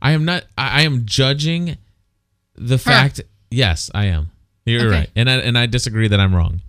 I 0.02 0.12
am 0.12 0.26
not. 0.26 0.46
I 0.58 0.82
am 0.84 1.06
judging 1.06 1.78
the 2.56 2.78
fact. 2.78 3.22
Yes, 3.50 3.90
I 3.94 4.06
am. 4.06 4.32
You're 4.66 4.82
Okay. 4.88 4.90
right, 5.00 5.10
and 5.16 5.30
I 5.30 5.36
and 5.38 5.58
I 5.58 5.66
disagree 5.66 6.08
that 6.08 6.20
I'm 6.20 6.36
wrong. 6.36 6.62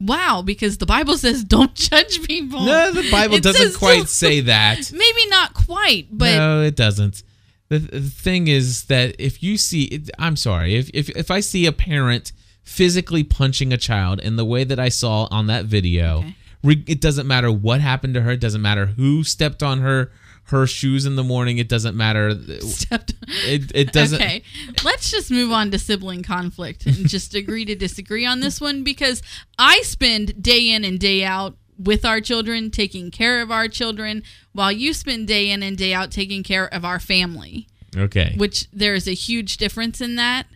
Wow, 0.00 0.42
because 0.44 0.78
the 0.78 0.86
Bible 0.86 1.16
says 1.16 1.42
don't 1.44 1.74
judge 1.90 2.22
people. 2.22 2.60
No, 2.64 2.92
the 2.92 3.10
Bible 3.10 3.36
It 3.36 3.42
doesn't 3.42 3.62
says 3.68 3.76
quite 3.76 4.08
say 4.08 4.40
that. 4.52 4.92
Maybe 4.92 5.26
not 5.28 5.54
quite, 5.54 6.08
but 6.10 6.36
no, 6.36 6.62
it 6.62 6.76
doesn't. 6.76 7.22
The, 7.68 7.78
the 7.78 8.00
thing 8.02 8.46
is 8.48 8.84
that 8.84 9.16
if 9.18 9.42
you 9.42 9.56
see, 9.56 10.04
I'm 10.18 10.36
sorry, 10.36 10.76
if, 10.76 10.90
if 10.94 11.08
if 11.10 11.30
I 11.30 11.40
see 11.40 11.66
a 11.66 11.72
parent 11.72 12.32
physically 12.62 13.24
punching 13.24 13.72
a 13.72 13.76
child 13.76 14.20
in 14.20 14.36
the 14.36 14.44
way 14.44 14.64
that 14.64 14.78
I 14.78 14.88
saw 14.88 15.28
on 15.30 15.46
that 15.46 15.64
video, 15.64 16.18
Okay. 16.18 16.34
re, 16.62 16.84
it 16.86 17.00
doesn't 17.00 17.26
matter 17.26 17.50
what 17.50 17.80
happened 17.80 18.14
to 18.14 18.20
her. 18.22 18.32
It 18.32 18.40
doesn't 18.40 18.62
matter 18.62 18.86
who 18.86 19.24
stepped 19.24 19.62
on 19.62 19.80
her 19.80 20.12
her 20.46 20.66
shoes 20.66 21.06
in 21.06 21.16
the 21.16 21.24
morning. 21.24 21.58
It 21.58 21.68
doesn't 21.68 21.96
matter. 21.96 22.30
stepped. 22.60 23.14
It 23.46 23.72
it 23.74 23.92
doesn't. 23.92 24.20
Okay, 24.22 24.42
let's 24.84 25.10
just 25.10 25.30
move 25.30 25.50
on 25.52 25.70
to 25.72 25.78
sibling 25.78 26.22
conflict 26.22 26.86
and 26.86 27.08
just 27.08 27.34
agree 27.34 27.64
to 27.64 27.74
disagree 27.74 28.24
on 28.26 28.40
this 28.40 28.60
one 28.60 28.84
because 28.84 29.22
I 29.58 29.80
spend 29.82 30.42
day 30.42 30.70
in 30.70 30.84
and 30.84 30.98
day 31.00 31.24
out 31.24 31.56
with 31.78 32.04
our 32.04 32.20
children, 32.20 32.70
taking 32.70 33.10
care 33.10 33.42
of 33.42 33.50
our 33.50 33.68
children, 33.68 34.22
while 34.52 34.72
you 34.72 34.94
spend 34.94 35.28
day 35.28 35.50
in 35.50 35.62
and 35.62 35.76
day 35.76 35.92
out 35.92 36.10
taking 36.10 36.42
care 36.42 36.72
of 36.72 36.84
our 36.86 36.98
family, 36.98 37.66
Okay. 37.96 38.34
which 38.38 38.66
there 38.72 38.94
is 38.94 39.06
a 39.06 39.12
huge 39.12 39.58
difference 39.58 40.00
in 40.00 40.14
that. 40.16 40.46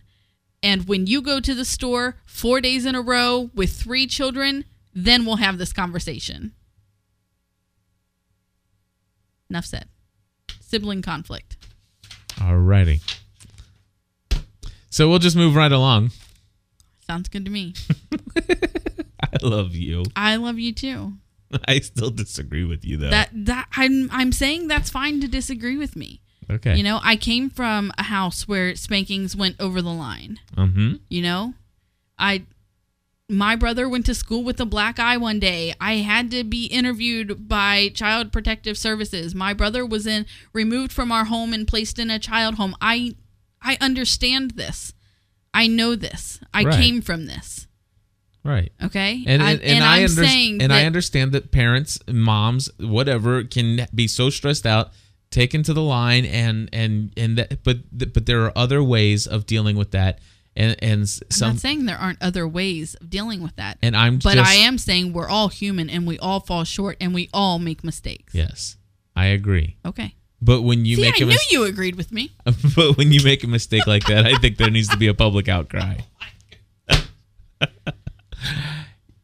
And 0.63 0.87
when 0.87 1.05
you 1.07 1.21
go 1.21 1.39
to 1.39 1.53
the 1.53 1.65
store 1.65 2.15
four 2.25 2.59
days 2.61 2.85
in 2.85 2.95
a 2.95 3.01
row 3.01 3.51
with 3.53 3.71
three 3.73 4.07
children, 4.07 4.65
then 4.95 5.25
we'll 5.25 5.35
have 5.37 5.57
this 5.57 5.73
conversation. 5.73 6.53
Enough 9.51 9.65
said. 9.65 9.89
Sibling 10.61 11.01
conflict. 11.01 11.57
Alrighty. 12.35 13.01
So 14.89 15.09
we'll 15.09 15.19
just 15.19 15.35
move 15.35 15.57
right 15.57 15.73
along. 15.73 16.11
Sounds 17.05 17.27
good 17.27 17.43
to 17.43 17.51
me. 17.51 17.73
I 19.21 19.45
love 19.45 19.75
you. 19.75 20.05
I 20.15 20.37
love 20.37 20.57
you 20.57 20.71
too. 20.71 21.15
I 21.67 21.81
still 21.81 22.11
disagree 22.11 22.63
with 22.63 22.85
you 22.85 22.95
though. 22.95 23.09
That 23.09 23.29
that 23.33 23.67
I'm 23.75 24.09
I'm 24.13 24.31
saying 24.31 24.69
that's 24.69 24.89
fine 24.89 25.19
to 25.19 25.27
disagree 25.27 25.75
with 25.75 25.97
me. 25.97 26.21
okay. 26.49 26.77
You 26.77 26.83
know, 26.83 27.01
I 27.03 27.17
came 27.17 27.49
from 27.49 27.91
a 27.97 28.03
house 28.03 28.47
where 28.47 28.73
spankings 28.77 29.35
went 29.35 29.57
over 29.59 29.81
the 29.81 29.89
line. 29.91 30.39
Mm-hmm. 30.55 30.93
You 31.09 31.21
know, 31.23 31.55
I 32.17 32.43
my 33.31 33.55
brother 33.55 33.87
went 33.87 34.05
to 34.07 34.13
school 34.13 34.43
with 34.43 34.59
a 34.59 34.65
black 34.65 34.99
eye 34.99 35.17
one 35.17 35.39
day. 35.39 35.73
I 35.79 35.95
had 35.95 36.29
to 36.31 36.43
be 36.43 36.65
interviewed 36.65 37.47
by 37.47 37.89
Child 37.95 38.31
Protective 38.31 38.77
Services. 38.77 39.33
My 39.33 39.53
brother 39.53 39.85
was 39.85 40.05
in 40.05 40.25
removed 40.53 40.91
from 40.91 41.11
our 41.11 41.25
home 41.25 41.53
and 41.53 41.67
placed 41.67 41.97
in 41.97 42.09
a 42.11 42.19
child 42.19 42.55
home. 42.55 42.75
I 42.81 43.15
I 43.61 43.77
understand 43.79 44.51
this. 44.51 44.93
I 45.53 45.67
know 45.67 45.95
this. 45.95 46.39
I 46.53 46.63
Right. 46.63 46.79
came 46.79 47.01
from 47.01 47.25
this. 47.25 47.67
Right. 48.43 48.71
Okay, 48.83 49.23
And 49.27 49.43
I, 49.43 49.51
and, 49.51 49.61
and, 49.61 49.83
I 49.83 49.97
I'm 49.97 50.09
under- 50.09 50.25
saying 50.25 50.61
and 50.63 50.73
I 50.73 50.85
understand 50.85 51.31
that 51.33 51.51
parents, 51.51 51.99
moms, 52.11 52.69
whatever, 52.79 53.43
can 53.43 53.85
be 53.93 54.07
so 54.07 54.31
stressed 54.31 54.65
out, 54.65 54.91
taken 55.29 55.61
to 55.63 55.73
the 55.73 55.81
line, 55.83 56.25
and 56.25 56.67
and 56.73 57.13
and 57.15 57.37
that, 57.37 57.63
but 57.63 57.77
but 58.13 58.25
there 58.25 58.43
are 58.43 58.51
other 58.57 58.83
ways 58.83 59.27
of 59.27 59.45
dealing 59.45 59.75
with 59.77 59.91
that, 59.91 60.17
and 60.55 60.75
and 60.81 61.01
s- 61.03 61.21
I'm 61.41 61.49
not 61.53 61.59
saying 61.59 61.85
there 61.85 61.97
aren't 61.97 62.21
other 62.21 62.47
ways 62.47 62.95
of 62.95 63.09
dealing 63.09 63.41
with 63.41 63.55
that. 63.55 63.77
and 63.81 63.95
I'm 63.95 64.17
But 64.19 64.35
just, 64.35 64.49
I 64.49 64.55
am 64.55 64.77
saying 64.77 65.13
we're 65.13 65.29
all 65.29 65.47
human 65.49 65.89
and 65.89 66.05
we 66.07 66.17
all 66.19 66.39
fall 66.39 66.63
short 66.63 66.97
and 66.99 67.13
we 67.13 67.29
all 67.33 67.57
make 67.59 67.83
mistakes. 67.83 68.33
yes, 68.35 68.77
I 69.15 69.27
agree. 69.27 69.77
Okay. 69.85 70.15
But 70.41 70.63
when 70.63 70.85
you 70.85 70.95
See, 70.95 71.01
make 71.03 71.13
I 71.15 71.17
a 71.17 71.19
knew 71.27 71.33
mis- 71.33 71.51
you 71.51 71.63
agreed 71.65 71.95
with 71.95 72.11
me. 72.11 72.31
but 72.75 72.97
when 72.97 73.11
you 73.11 73.23
make 73.23 73.43
a 73.43 73.47
mistake 73.47 73.85
like 73.85 74.05
that, 74.05 74.25
I 74.25 74.33
think 74.39 74.57
there 74.57 74.71
needs 74.71 74.87
to 74.89 74.97
be 74.97 75.05
a 75.07 75.13
public 75.13 75.47
outcry. 75.47 75.97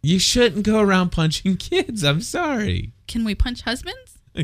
you 0.04 0.20
shouldn't 0.20 0.64
go 0.64 0.80
around 0.80 1.12
punching 1.12 1.58
kids. 1.58 2.04
I'm 2.04 2.22
sorry. 2.22 2.94
Can 3.08 3.24
we 3.26 3.36
punch 3.36 3.62
husbands? 3.62 4.20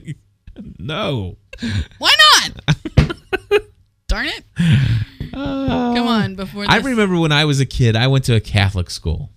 no. 0.80 1.38
Why 2.00 2.12
not? 2.42 2.76
Darn 4.08 4.28
it. 4.28 4.44
Come 5.34 5.98
um, 5.98 6.08
on, 6.08 6.36
before 6.36 6.64
this. 6.64 6.72
I 6.72 6.78
remember 6.78 7.18
when 7.20 7.32
I 7.32 7.46
was 7.46 7.60
a 7.60 7.66
kid, 7.66 7.96
I 7.96 8.08
went 8.08 8.26
to 8.26 8.36
a 8.36 8.40
Catholic 8.40 8.90
school. 8.90 9.32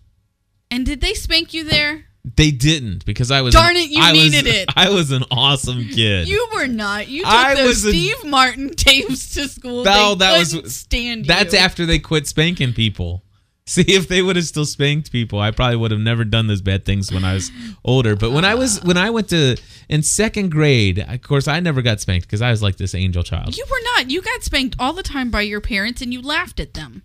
And 0.71 0.85
did 0.85 1.01
they 1.01 1.15
spank 1.15 1.55
you 1.55 1.65
there? 1.65 2.07
They 2.37 2.51
didn't 2.51 3.05
because 3.05 3.31
I 3.31 3.41
was 3.41 3.55
Darn 3.55 3.77
it, 3.77 3.89
you 3.89 4.03
I 4.03 4.11
was- 4.13 4.21
needed 4.21 4.47
it. 4.49 4.69
I 4.77 4.91
was 4.91 5.13
an 5.13 5.23
awesome 5.31 5.85
kid. 5.89 6.27
You 6.27 6.49
were 6.55 6.67
not. 6.67 7.07
You 7.09 7.23
took 7.23 7.33
I 7.33 7.55
those 7.55 7.67
was 7.69 7.85
a- 7.85 7.91
Steve 7.91 8.25
Martin 8.25 8.71
tapes 8.75 9.35
to 9.35 9.49
school. 9.49 9.85
No, 9.85 10.17
that 10.17 10.39
was- 10.39 10.75
stand 10.75 11.27
you. 11.27 11.29
That's 11.29 11.55
after 11.55 11.87
they 11.87 12.01
quit 12.01 12.27
spanking 12.27 12.73
people. 12.73 13.23
See, 13.69 13.83
if 13.89 14.07
they 14.07 14.23
would 14.23 14.37
have 14.37 14.45
still 14.45 14.65
spanked 14.65 15.11
people, 15.11 15.41
I 15.41 15.51
probably 15.51 15.77
would 15.77 15.91
have 15.91 15.99
never 15.99 16.25
done 16.25 16.47
those 16.47 16.61
bad 16.61 16.85
things 16.85 17.11
when 17.11 17.25
I 17.25 17.35
was 17.35 17.51
older. 17.85 18.15
But 18.15 18.31
when 18.31 18.45
I 18.45 18.55
was 18.55 18.81
when 18.85 18.97
I 18.97 19.11
went 19.11 19.29
to 19.31 19.57
in 19.89 20.05
second 20.05 20.51
grade, 20.53 21.01
of 21.01 21.21
course, 21.23 21.49
I 21.49 21.59
never 21.59 21.83
got 21.83 22.01
spanked 22.01 22.29
because 22.29 22.43
I 22.43 22.51
was 22.51 22.63
like 22.63 22.77
this 22.77 22.95
angel 22.95 23.25
child. 23.25 23.57
You 23.57 23.67
were 23.69 23.81
not. 23.97 24.09
You 24.09 24.23
got 24.23 24.45
spanked 24.45 24.77
all 24.79 24.93
the 24.93 25.03
time 25.03 25.33
by 25.33 25.41
your 25.41 25.61
parents 25.61 26.01
and 26.01 26.13
you 26.13 26.23
laughed 26.23 26.61
at 26.61 26.75
them. 26.75 27.03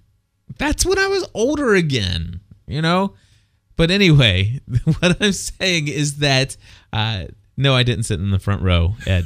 That's 0.59 0.85
when 0.85 0.99
I 0.99 1.07
was 1.07 1.27
older 1.33 1.73
again, 1.73 2.41
you 2.67 2.81
know? 2.83 3.15
But 3.75 3.89
anyway, 3.89 4.59
what 4.99 5.19
I'm 5.19 5.31
saying 5.31 5.87
is 5.87 6.17
that 6.17 6.57
uh 6.93 7.25
no, 7.57 7.73
I 7.73 7.81
didn't 7.81 8.03
sit 8.03 8.19
in 8.19 8.29
the 8.29 8.37
front 8.37 8.61
row, 8.61 8.93
Ed. 9.07 9.25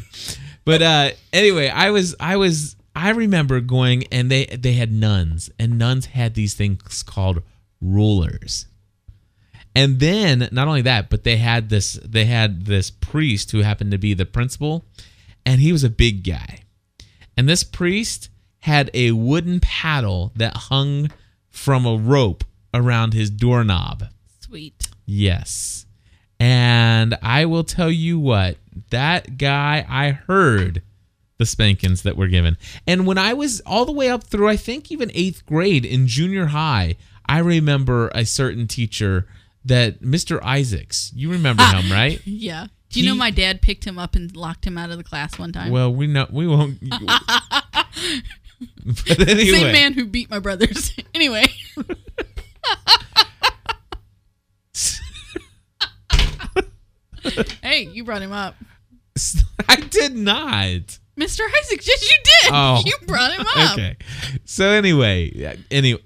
But 0.64 0.82
uh 0.82 1.10
anyway, 1.34 1.68
I 1.68 1.90
was 1.90 2.16
I 2.18 2.38
was 2.38 2.75
I 2.96 3.10
remember 3.12 3.60
going 3.60 4.06
and 4.12 4.32
they 4.32 4.46
they 4.46 4.74
had 4.74 4.92
nuns 4.92 5.50
and 5.60 5.78
nuns 5.78 6.08
had 6.08 6.34
these 6.34 6.54
things 6.54 7.04
called 7.04 7.44
rulers. 7.82 8.68
And 9.76 10.00
then 10.00 10.48
not 10.54 10.70
only 10.70 10.82
that, 10.84 11.10
but 11.10 11.26
they 11.26 11.38
had 11.38 11.70
this 11.70 12.00
they 12.04 12.26
had 12.26 12.66
this 12.66 12.90
priest 12.90 13.52
who 13.52 13.60
happened 13.60 13.92
to 13.92 13.98
be 13.98 14.14
the 14.14 14.26
principal, 14.26 14.86
and 15.46 15.60
he 15.60 15.74
was 15.74 15.84
a 15.84 15.90
big 15.90 16.24
guy. 16.24 16.60
And 17.36 17.50
this 17.50 17.64
priest 17.66 18.30
had 18.60 18.90
a 18.94 19.12
wooden 19.12 19.60
paddle 19.60 20.32
that 20.38 20.56
hung 20.56 21.12
from 21.50 21.86
a 21.86 21.98
rope 21.98 22.46
around 22.74 23.14
his 23.14 23.30
doorknob. 23.30 24.06
Sweet. 24.40 24.88
Yes. 25.06 25.86
And 26.40 27.18
I 27.22 27.46
will 27.46 27.64
tell 27.64 27.92
you 27.92 28.20
what, 28.20 28.58
that 28.90 29.38
guy, 29.38 29.86
I 29.88 30.12
heard 30.12 30.82
the 31.38 31.46
spankings 31.46 32.04
that 32.04 32.18
were 32.18 32.28
given. 32.28 32.58
And 32.88 33.06
when 33.06 33.18
I 33.18 33.34
was 33.34 33.62
all 33.62 33.86
the 33.86 33.92
way 33.92 34.10
up 34.10 34.24
through, 34.24 34.48
I 34.48 34.56
think 34.56 34.92
even 34.92 35.12
eighth 35.14 35.46
grade 35.46 35.86
in 35.86 36.08
junior 36.08 36.48
high, 36.48 36.96
I 37.28 37.40
remember 37.40 38.10
a 38.14 38.26
certain 38.26 38.68
teacher 38.68 39.28
that 39.66 40.02
Mr. 40.02 40.42
Isaacs, 40.44 41.12
you 41.16 41.32
remember 41.32 41.64
him, 41.64 41.92
right? 41.96 42.22
Yeah. 42.26 42.68
Do 42.90 43.02
you 43.02 43.10
know 43.10 43.16
my 43.16 43.32
dad 43.32 43.62
picked 43.62 43.86
him 43.86 44.00
up 44.00 44.16
and 44.16 44.34
locked 44.36 44.66
him 44.66 44.78
out 44.78 44.90
of 44.90 44.98
the 44.98 45.04
class 45.04 45.38
one 45.38 45.52
time? 45.52 45.72
Well, 45.72 45.94
we 45.94 46.08
know 46.08 46.28
we 46.32 46.48
won't. 46.48 46.80
but 46.90 47.00
anyway, 49.20 49.52
Same 49.52 49.74
man 49.74 49.94
who 49.94 50.06
beat 50.06 50.30
my 50.30 50.40
brothers. 50.40 50.94
anyway. 51.14 51.46
hey, 57.62 57.90
you 57.92 58.06
brought 58.06 58.22
him 58.22 58.32
up. 58.32 58.56
I 59.68 59.78
did 59.78 60.16
not. 60.16 61.00
Mr. 61.20 61.42
Isaac, 61.60 61.86
yes, 61.88 62.04
you 62.04 62.18
did. 62.24 62.52
Oh. 62.54 62.82
You 62.86 62.94
brought 63.08 63.32
him 63.34 63.46
up. 63.56 63.74
Okay. 63.74 63.96
So 64.44 64.68
anyway, 64.70 65.56
anyway, 65.72 66.02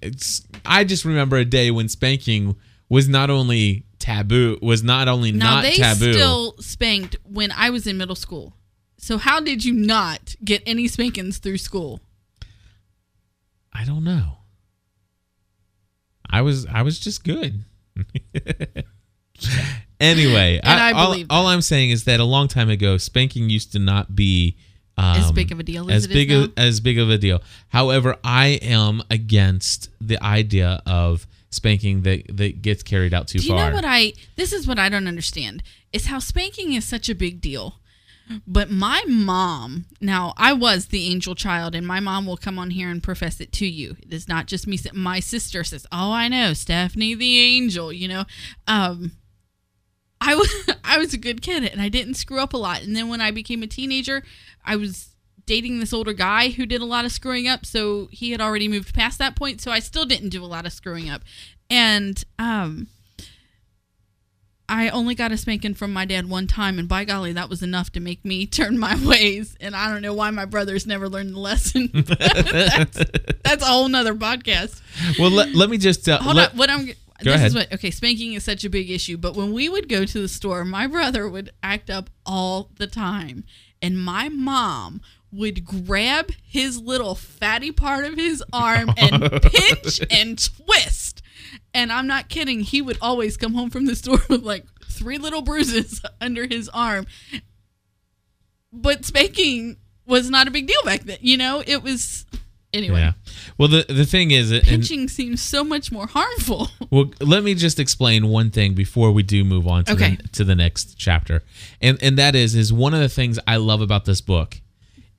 I 0.65 0.83
just 0.83 1.03
remember 1.05 1.37
a 1.37 1.45
day 1.45 1.71
when 1.71 1.89
spanking 1.89 2.55
was 2.89 3.07
not 3.09 3.29
only 3.29 3.85
taboo, 3.97 4.57
was 4.61 4.83
not 4.83 5.07
only 5.07 5.31
Now 5.31 5.55
not 5.55 5.63
they 5.63 5.75
taboo. 5.77 6.13
still 6.13 6.55
spanked 6.59 7.15
when 7.23 7.51
I 7.51 7.69
was 7.71 7.87
in 7.87 7.97
middle 7.97 8.15
school. 8.15 8.53
So 8.97 9.17
how 9.17 9.39
did 9.39 9.65
you 9.65 9.73
not 9.73 10.35
get 10.43 10.61
any 10.67 10.87
spankings 10.87 11.37
through 11.39 11.57
school? 11.57 12.01
I 13.73 13.85
don't 13.85 14.03
know. 14.03 14.37
I 16.29 16.41
was 16.41 16.65
I 16.67 16.81
was 16.83 16.99
just 16.99 17.23
good. 17.23 17.63
anyway, 19.99 20.59
And 20.63 20.79
I 20.79 20.91
all, 20.91 21.11
believe 21.11 21.27
all 21.29 21.47
I'm 21.47 21.61
saying 21.61 21.89
is 21.91 22.03
that 22.05 22.19
a 22.19 22.23
long 22.25 22.47
time 22.47 22.69
ago, 22.69 22.97
spanking 22.97 23.49
used 23.49 23.71
to 23.73 23.79
not 23.79 24.15
be 24.15 24.57
um, 24.99 25.17
As 25.17 25.31
big 25.31 25.51
of 25.51 25.59
a 25.59 25.63
deal 25.63 25.89
as 25.89 25.97
as 25.97 26.05
it 26.05 26.11
is 26.11 26.13
big 26.15 26.31
a, 26.31 26.51
as 26.57 26.79
big 26.81 26.99
of 26.99 27.09
a 27.09 27.17
deal. 27.17 27.41
However, 27.69 28.17
I 28.23 28.59
am 28.61 29.01
against 29.09 29.89
the 30.01 30.21
idea 30.21 30.81
of 30.85 31.25
spanking 31.51 32.01
that 32.03 32.25
that 32.37 32.61
gets 32.61 32.83
carried 32.83 33.13
out 33.13 33.27
too 33.27 33.39
Do 33.39 33.47
you 33.47 33.53
far. 33.53 33.69
know 33.69 33.75
what 33.75 33.85
I? 33.85 34.13
This 34.35 34.51
is 34.51 34.67
what 34.67 34.77
I 34.77 34.89
don't 34.89 35.07
understand 35.07 35.63
is 35.93 36.07
how 36.07 36.19
spanking 36.19 36.73
is 36.73 36.85
such 36.85 37.09
a 37.09 37.15
big 37.15 37.39
deal. 37.41 37.75
But 38.45 38.69
my 38.69 39.03
mom, 39.07 39.85
now 39.99 40.33
I 40.37 40.53
was 40.53 40.87
the 40.87 41.07
angel 41.07 41.33
child, 41.33 41.73
and 41.73 41.87
my 41.87 41.99
mom 41.99 42.27
will 42.27 42.37
come 42.37 42.59
on 42.59 42.69
here 42.69 42.89
and 42.91 43.01
profess 43.01 43.39
it 43.41 43.51
to 43.53 43.65
you. 43.65 43.95
It 44.03 44.13
is 44.13 44.27
not 44.27 44.45
just 44.45 44.67
me. 44.67 44.77
My 44.93 45.19
sister 45.19 45.63
says, 45.63 45.87
"Oh, 45.91 46.11
I 46.11 46.27
know, 46.27 46.53
Stephanie 46.53 47.15
the 47.15 47.39
angel." 47.39 47.91
You 47.91 48.07
know, 48.07 48.25
um, 48.67 49.13
I 50.21 50.35
was 50.35 50.49
I 50.83 50.97
was 50.97 51.13
a 51.13 51.17
good 51.17 51.41
kid, 51.41 51.63
and 51.63 51.81
I 51.81 51.89
didn't 51.89 52.15
screw 52.15 52.39
up 52.39 52.53
a 52.53 52.57
lot. 52.57 52.83
And 52.83 52.95
then 52.95 53.09
when 53.09 53.21
I 53.21 53.31
became 53.31 53.63
a 53.63 53.67
teenager, 53.67 54.23
I 54.65 54.75
was 54.75 55.09
dating 55.45 55.79
this 55.79 55.93
older 55.93 56.13
guy 56.13 56.49
who 56.49 56.65
did 56.65 56.81
a 56.81 56.85
lot 56.85 57.05
of 57.05 57.11
screwing 57.11 57.47
up. 57.47 57.65
So 57.65 58.07
he 58.11 58.31
had 58.31 58.41
already 58.41 58.67
moved 58.67 58.93
past 58.93 59.17
that 59.19 59.35
point. 59.35 59.61
So 59.61 59.71
I 59.71 59.79
still 59.79 60.05
didn't 60.05 60.29
do 60.29 60.43
a 60.43 60.47
lot 60.47 60.65
of 60.65 60.73
screwing 60.73 61.09
up, 61.09 61.21
and 61.69 62.23
um. 62.37 62.87
I 64.71 64.89
only 64.89 65.15
got 65.15 65.31
a 65.31 65.37
spanking 65.37 65.73
from 65.73 65.91
my 65.91 66.05
dad 66.05 66.29
one 66.29 66.45
time, 66.45 66.77
and 66.77 66.87
by 66.87 67.03
golly, 67.03 67.33
that 67.33 67.49
was 67.49 67.63
enough 67.63 67.91
to 67.93 67.99
make 67.99 68.23
me 68.23 68.45
turn 68.45 68.77
my 68.77 69.03
ways. 69.03 69.57
And 69.59 69.75
I 69.75 69.91
don't 69.91 70.03
know 70.03 70.13
why 70.13 70.29
my 70.29 70.45
brothers 70.45 70.85
never 70.85 71.09
learned 71.09 71.33
the 71.33 71.39
lesson. 71.39 71.89
that's, 71.93 73.03
that's 73.43 73.63
a 73.63 73.65
whole 73.65 73.87
nother 73.87 74.13
podcast. 74.13 74.79
well, 75.17 75.31
let, 75.31 75.55
let 75.55 75.71
me 75.71 75.79
just 75.79 76.07
uh, 76.07 76.19
Hold 76.19 76.35
let, 76.35 76.51
on, 76.51 76.57
what 76.57 76.69
I'm. 76.69 76.89
This 77.21 77.35
ahead. 77.35 77.47
is 77.47 77.55
what 77.55 77.73
okay. 77.73 77.91
Spanking 77.91 78.33
is 78.33 78.43
such 78.43 78.63
a 78.63 78.69
big 78.69 78.89
issue, 78.89 79.17
but 79.17 79.35
when 79.35 79.53
we 79.53 79.69
would 79.69 79.89
go 79.89 80.05
to 80.05 80.21
the 80.21 80.27
store, 80.27 80.63
my 80.65 80.87
brother 80.87 81.27
would 81.27 81.51
act 81.61 81.89
up 81.89 82.09
all 82.25 82.71
the 82.77 82.87
time, 82.87 83.43
and 83.81 83.97
my 83.97 84.29
mom 84.29 85.01
would 85.31 85.63
grab 85.65 86.31
his 86.43 86.79
little 86.79 87.15
fatty 87.15 87.71
part 87.71 88.05
of 88.05 88.15
his 88.15 88.43
arm 88.51 88.91
and 88.97 89.29
pinch 89.41 90.01
and 90.09 90.39
twist. 90.43 91.21
And 91.73 91.91
I'm 91.91 92.07
not 92.07 92.29
kidding. 92.29 92.61
He 92.61 92.81
would 92.81 92.97
always 93.01 93.37
come 93.37 93.53
home 93.53 93.69
from 93.69 93.85
the 93.85 93.95
store 93.95 94.19
with 94.29 94.43
like 94.43 94.65
three 94.85 95.17
little 95.17 95.41
bruises 95.41 96.01
under 96.21 96.47
his 96.47 96.69
arm. 96.69 97.05
But 98.71 99.05
spanking 99.05 99.77
was 100.05 100.29
not 100.29 100.47
a 100.47 100.51
big 100.51 100.67
deal 100.67 100.83
back 100.83 101.01
then. 101.01 101.17
You 101.21 101.37
know, 101.37 101.63
it 101.65 101.83
was 101.83 102.25
anyway. 102.73 102.99
yeah. 102.99 103.13
Well, 103.57 103.67
the 103.67 103.85
the 103.87 104.05
thing 104.05 104.31
is, 104.31 104.51
and, 104.51 104.63
Pinching 104.63 105.07
seems 105.07 105.41
so 105.41 105.63
much 105.63 105.91
more 105.91 106.07
harmful. 106.07 106.69
Well, 106.91 107.11
let 107.21 107.43
me 107.43 107.53
just 107.53 107.79
explain 107.79 108.29
one 108.29 108.49
thing 108.49 108.73
before 108.73 109.11
we 109.11 109.21
do 109.21 109.43
move 109.43 109.67
on 109.67 109.85
to 109.85 109.91
Okay. 109.93 110.15
the, 110.15 110.27
to 110.29 110.43
the 110.43 110.55
next 110.55 110.95
chapter, 110.97 111.43
and 111.81 112.01
and 112.01 112.17
that 112.17 112.35
is 112.35 112.55
is 112.55 112.73
one 112.73 112.95
of 112.95 112.99
the 112.99 113.09
things 113.09 113.37
I 113.45 113.57
love 113.57 113.81
about 113.81 114.05
this 114.05 114.21
book 114.21 114.59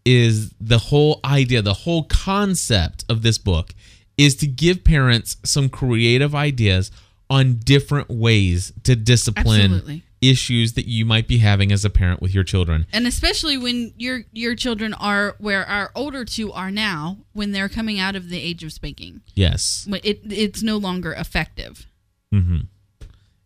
is 0.05 0.53
the 0.61 0.79
whole 0.79 1.21
idea, 1.25 1.63
the 1.63 1.75
whole 1.75 2.05
concept 2.05 3.05
of 3.09 3.23
this 3.23 3.39
book 3.39 3.73
is 4.19 4.35
to 4.37 4.47
give 4.47 4.83
parents 4.83 5.37
some 5.45 5.69
creative 5.69 6.35
ideas 6.35 6.91
on 7.29 7.55
different 7.63 8.11
ways 8.11 8.73
to 8.83 8.97
discipline 8.97 9.61
Absolutely. 9.75 10.03
Issues 10.20 10.74
that 10.74 10.87
you 10.87 11.04
might 11.04 11.26
be 11.26 11.38
having 11.38 11.72
as 11.72 11.85
a 11.85 11.90
parent 11.90 12.20
with 12.20 12.35
your 12.35 12.44
children. 12.44 12.87
and 12.92 13.06
especially 13.06 13.56
when 13.56 13.92
your 13.96 14.22
your 14.33 14.54
children 14.54 14.94
are 14.94 15.37
where 15.38 15.64
our 15.66 15.90
older 15.94 16.24
two 16.24 16.52
are 16.52 16.70
now 16.70 17.18
when 17.33 17.52
they're 17.52 17.68
coming 17.68 17.98
out 17.98 18.16
of 18.16 18.28
the 18.28 18.40
age 18.40 18.62
of 18.62 18.72
spanking. 18.72 19.22
Yes, 19.35 19.88
it 20.04 20.20
it's 20.24 20.62
no 20.62 20.76
longer 20.76 21.12
effective. 21.12 21.87
Hmm 22.33 22.61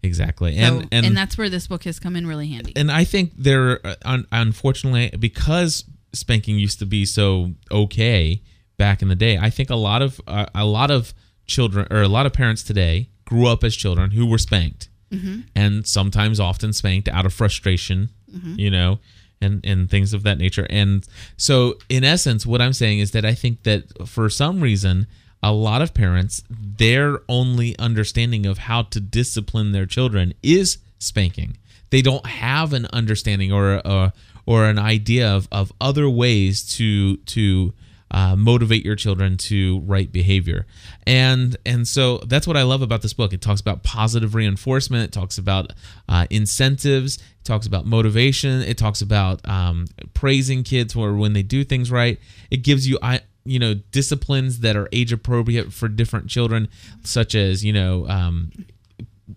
exactly, 0.05 0.57
and 0.57 0.83
so, 0.83 0.89
and 0.93 1.07
and 1.07 1.17
that's 1.17 1.37
where 1.37 1.49
this 1.49 1.67
book 1.67 1.85
has 1.85 1.99
come 1.99 2.15
in 2.15 2.27
really 2.27 2.49
handy. 2.49 2.73
And 2.77 2.93
I 2.93 3.05
think 3.05 3.33
there, 3.37 3.81
uh, 3.85 4.19
unfortunately, 4.31 5.17
because 5.19 5.85
spanking 6.13 6.59
used 6.59 6.79
to 6.79 6.87
be 6.87 7.05
so 7.05 7.53
okay 7.71 8.43
back 8.77 9.03
in 9.03 9.09
the 9.09 9.15
day, 9.15 9.39
I 9.39 9.51
think 9.51 9.71
a 9.71 9.77
lot 9.77 10.03
of 10.03 10.21
uh, 10.27 10.47
a 10.55 10.65
lot 10.65 10.91
of 10.91 11.15
children 11.47 11.89
or 11.91 12.03
a 12.03 12.09
lot 12.09 12.27
of 12.27 12.33
parents 12.33 12.63
today 12.63 13.11
grew 13.25 13.47
up 13.47 13.65
as 13.65 13.75
children 13.75 14.13
who 14.13 14.27
were 14.27 14.39
spanked, 14.39 14.89
Mm-hmm. 15.15 15.41
and 15.55 15.87
sometimes 15.87 16.41
often 16.41 16.73
spanked 16.73 17.09
out 17.09 17.27
of 17.27 17.33
frustration, 17.33 18.11
mm-hmm. 18.33 18.59
you 18.59 18.71
know, 18.71 18.99
and 19.41 19.65
and 19.65 19.91
things 19.91 20.13
of 20.13 20.23
that 20.25 20.39
nature. 20.39 20.67
And 20.71 21.07
so, 21.37 21.75
in 21.89 22.05
essence, 22.05 22.47
what 22.47 22.61
I'm 22.61 22.73
saying 22.73 22.99
is 22.99 23.13
that 23.13 23.25
I 23.25 23.35
think 23.35 23.63
that 23.65 24.09
for 24.09 24.29
some 24.29 24.61
reason. 24.61 25.07
A 25.47 25.53
lot 25.53 25.83
of 25.83 25.93
parents, 25.93 26.43
their 26.49 27.21
only 27.29 27.79
understanding 27.79 28.47
of 28.47 28.57
how 28.57 28.81
to 28.81 28.99
discipline 28.99 29.73
their 29.73 29.85
children 29.85 30.33
is 30.43 30.79
spanking 30.99 31.59
they 31.95 32.03
don't 32.03 32.27
have 32.27 32.73
an 32.73 32.89
understanding 32.93 33.53
or 33.53 33.75
a, 33.85 34.13
or 34.47 34.65
an 34.65 34.81
idea 34.81 35.29
of, 35.29 35.47
of 35.53 35.73
other 35.81 36.11
ways 36.11 36.67
to 36.75 37.19
to 37.19 37.73
uh, 38.11 38.37
motivate 38.37 38.85
your 38.85 38.95
children 38.95 39.37
to 39.37 39.81
right 39.81 40.11
behavior. 40.13 40.67
And 41.07 41.57
and 41.67 41.87
so 41.87 42.19
that's 42.19 42.47
what 42.47 42.57
I 42.57 42.63
love 42.63 42.83
about 42.83 43.03
this 43.03 43.13
book. 43.13 43.33
It 43.33 43.41
talks 43.41 43.61
about 43.61 43.83
positive 43.83 44.35
reinforcement. 44.35 45.05
It 45.05 45.13
talks 45.13 45.39
about 45.39 45.73
uh, 46.09 46.27
incentives. 46.31 47.17
It 47.17 47.45
talks 47.45 47.67
about 47.67 47.87
motivation. 47.87 48.63
It 48.63 48.79
talks 48.79 49.03
about 49.03 49.47
um, 49.49 49.87
praising 50.15 50.63
kids 50.63 50.93
for 50.93 51.15
when 51.15 51.33
they 51.33 51.43
do 51.43 51.65
things 51.65 51.91
right. 51.91 52.19
It 52.51 52.59
gives 52.59 52.89
you 52.89 52.99
I 53.03 53.21
you 53.45 53.59
know 53.59 53.75
disciplines 53.75 54.61
that 54.61 54.77
are 54.77 54.89
age 54.93 55.13
appropriate 55.13 55.73
for 55.73 55.89
different 55.89 56.29
children 56.29 56.69
such 57.03 57.35
as 57.35 57.65
you 57.65 57.73
know 57.73 58.09
um, 58.09 58.53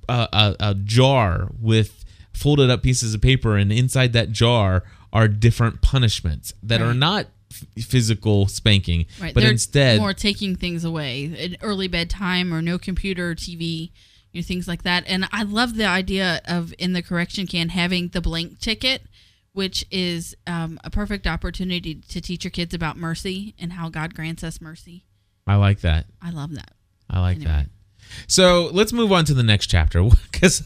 a, 0.08 0.28
a, 0.32 0.56
a 0.60 0.76
jar 0.76 1.50
with 1.60 2.06
folded 2.34 2.70
up 2.70 2.84
pieces 2.84 3.14
of 3.14 3.22
paper, 3.22 3.58
and 3.58 3.72
inside 3.72 4.14
that 4.14 4.32
jar 4.32 4.84
are 5.12 5.28
different 5.28 5.82
punishments 5.82 6.54
that 6.62 6.82
are 6.82 6.94
not 6.94 7.28
physical 7.80 8.48
spanking, 8.48 9.06
right 9.22 9.34
but 9.34 9.42
they're 9.42 9.52
instead 9.52 10.00
more 10.00 10.14
taking 10.14 10.56
things 10.56 10.84
away 10.84 11.26
an 11.46 11.56
early 11.62 11.88
bedtime 11.88 12.54
or 12.54 12.62
no 12.62 12.78
computer 12.78 13.32
or 13.32 13.36
tv 13.36 13.92
you 14.34 14.42
know, 14.42 14.46
things 14.46 14.68
like 14.68 14.84
that 14.84 15.04
and 15.08 15.28
i 15.32 15.44
love 15.44 15.76
the 15.76 15.86
idea 15.86 16.42
of 16.46 16.74
in 16.78 16.94
the 16.94 17.02
correction 17.02 17.48
can 17.48 17.70
having 17.70 18.10
the 18.10 18.22
blank 18.22 18.60
ticket 18.60 19.04
which 19.54 19.86
is 19.90 20.36
um, 20.46 20.80
a 20.84 20.90
perfect 20.90 21.26
opportunity 21.26 21.96
to 21.96 22.22
teach 22.22 22.44
your 22.44 22.52
kids 22.52 22.74
about 22.74 22.98
mercy 22.98 23.56
and 23.58 23.74
how 23.74 23.88
god 23.90 24.14
grants 24.14 24.44
us 24.44 24.60
mercy 24.62 25.06
I 25.48 25.56
like 25.56 25.80
that. 25.82 26.06
i 26.22 26.30
love 26.30 26.54
that 26.56 26.72
I 27.10 27.22
like 27.22 27.38
Anyway. 27.38 27.52
that. 27.52 27.68
So 28.28 28.70
let's 28.74 28.92
move 28.92 29.14
on 29.14 29.24
to 29.26 29.34
the 29.34 29.44
next 29.44 29.68
chapter 29.68 30.04
because 30.32 30.62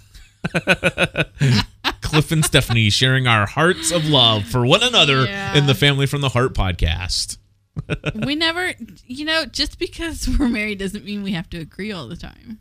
Cliff 2.01 2.31
and 2.31 2.43
Stephanie 2.43 2.89
sharing 2.89 3.27
our 3.27 3.45
hearts 3.45 3.91
of 3.91 4.05
love 4.05 4.45
for 4.45 4.65
one 4.65 4.83
another 4.83 5.25
Yeah. 5.25 5.55
in 5.55 5.67
the 5.67 5.75
Family 5.75 6.05
from 6.05 6.21
the 6.21 6.29
Heart 6.29 6.53
podcast. 6.53 7.37
we 8.25 8.35
never 8.35 8.73
you 9.05 9.23
know 9.23 9.45
just 9.45 9.79
because 9.79 10.27
we're 10.37 10.49
married 10.49 10.77
doesn't 10.79 11.05
mean 11.05 11.23
we 11.23 11.31
have 11.31 11.49
to 11.49 11.57
agree 11.57 11.91
all 11.91 12.07
the 12.09 12.17
time 12.17 12.59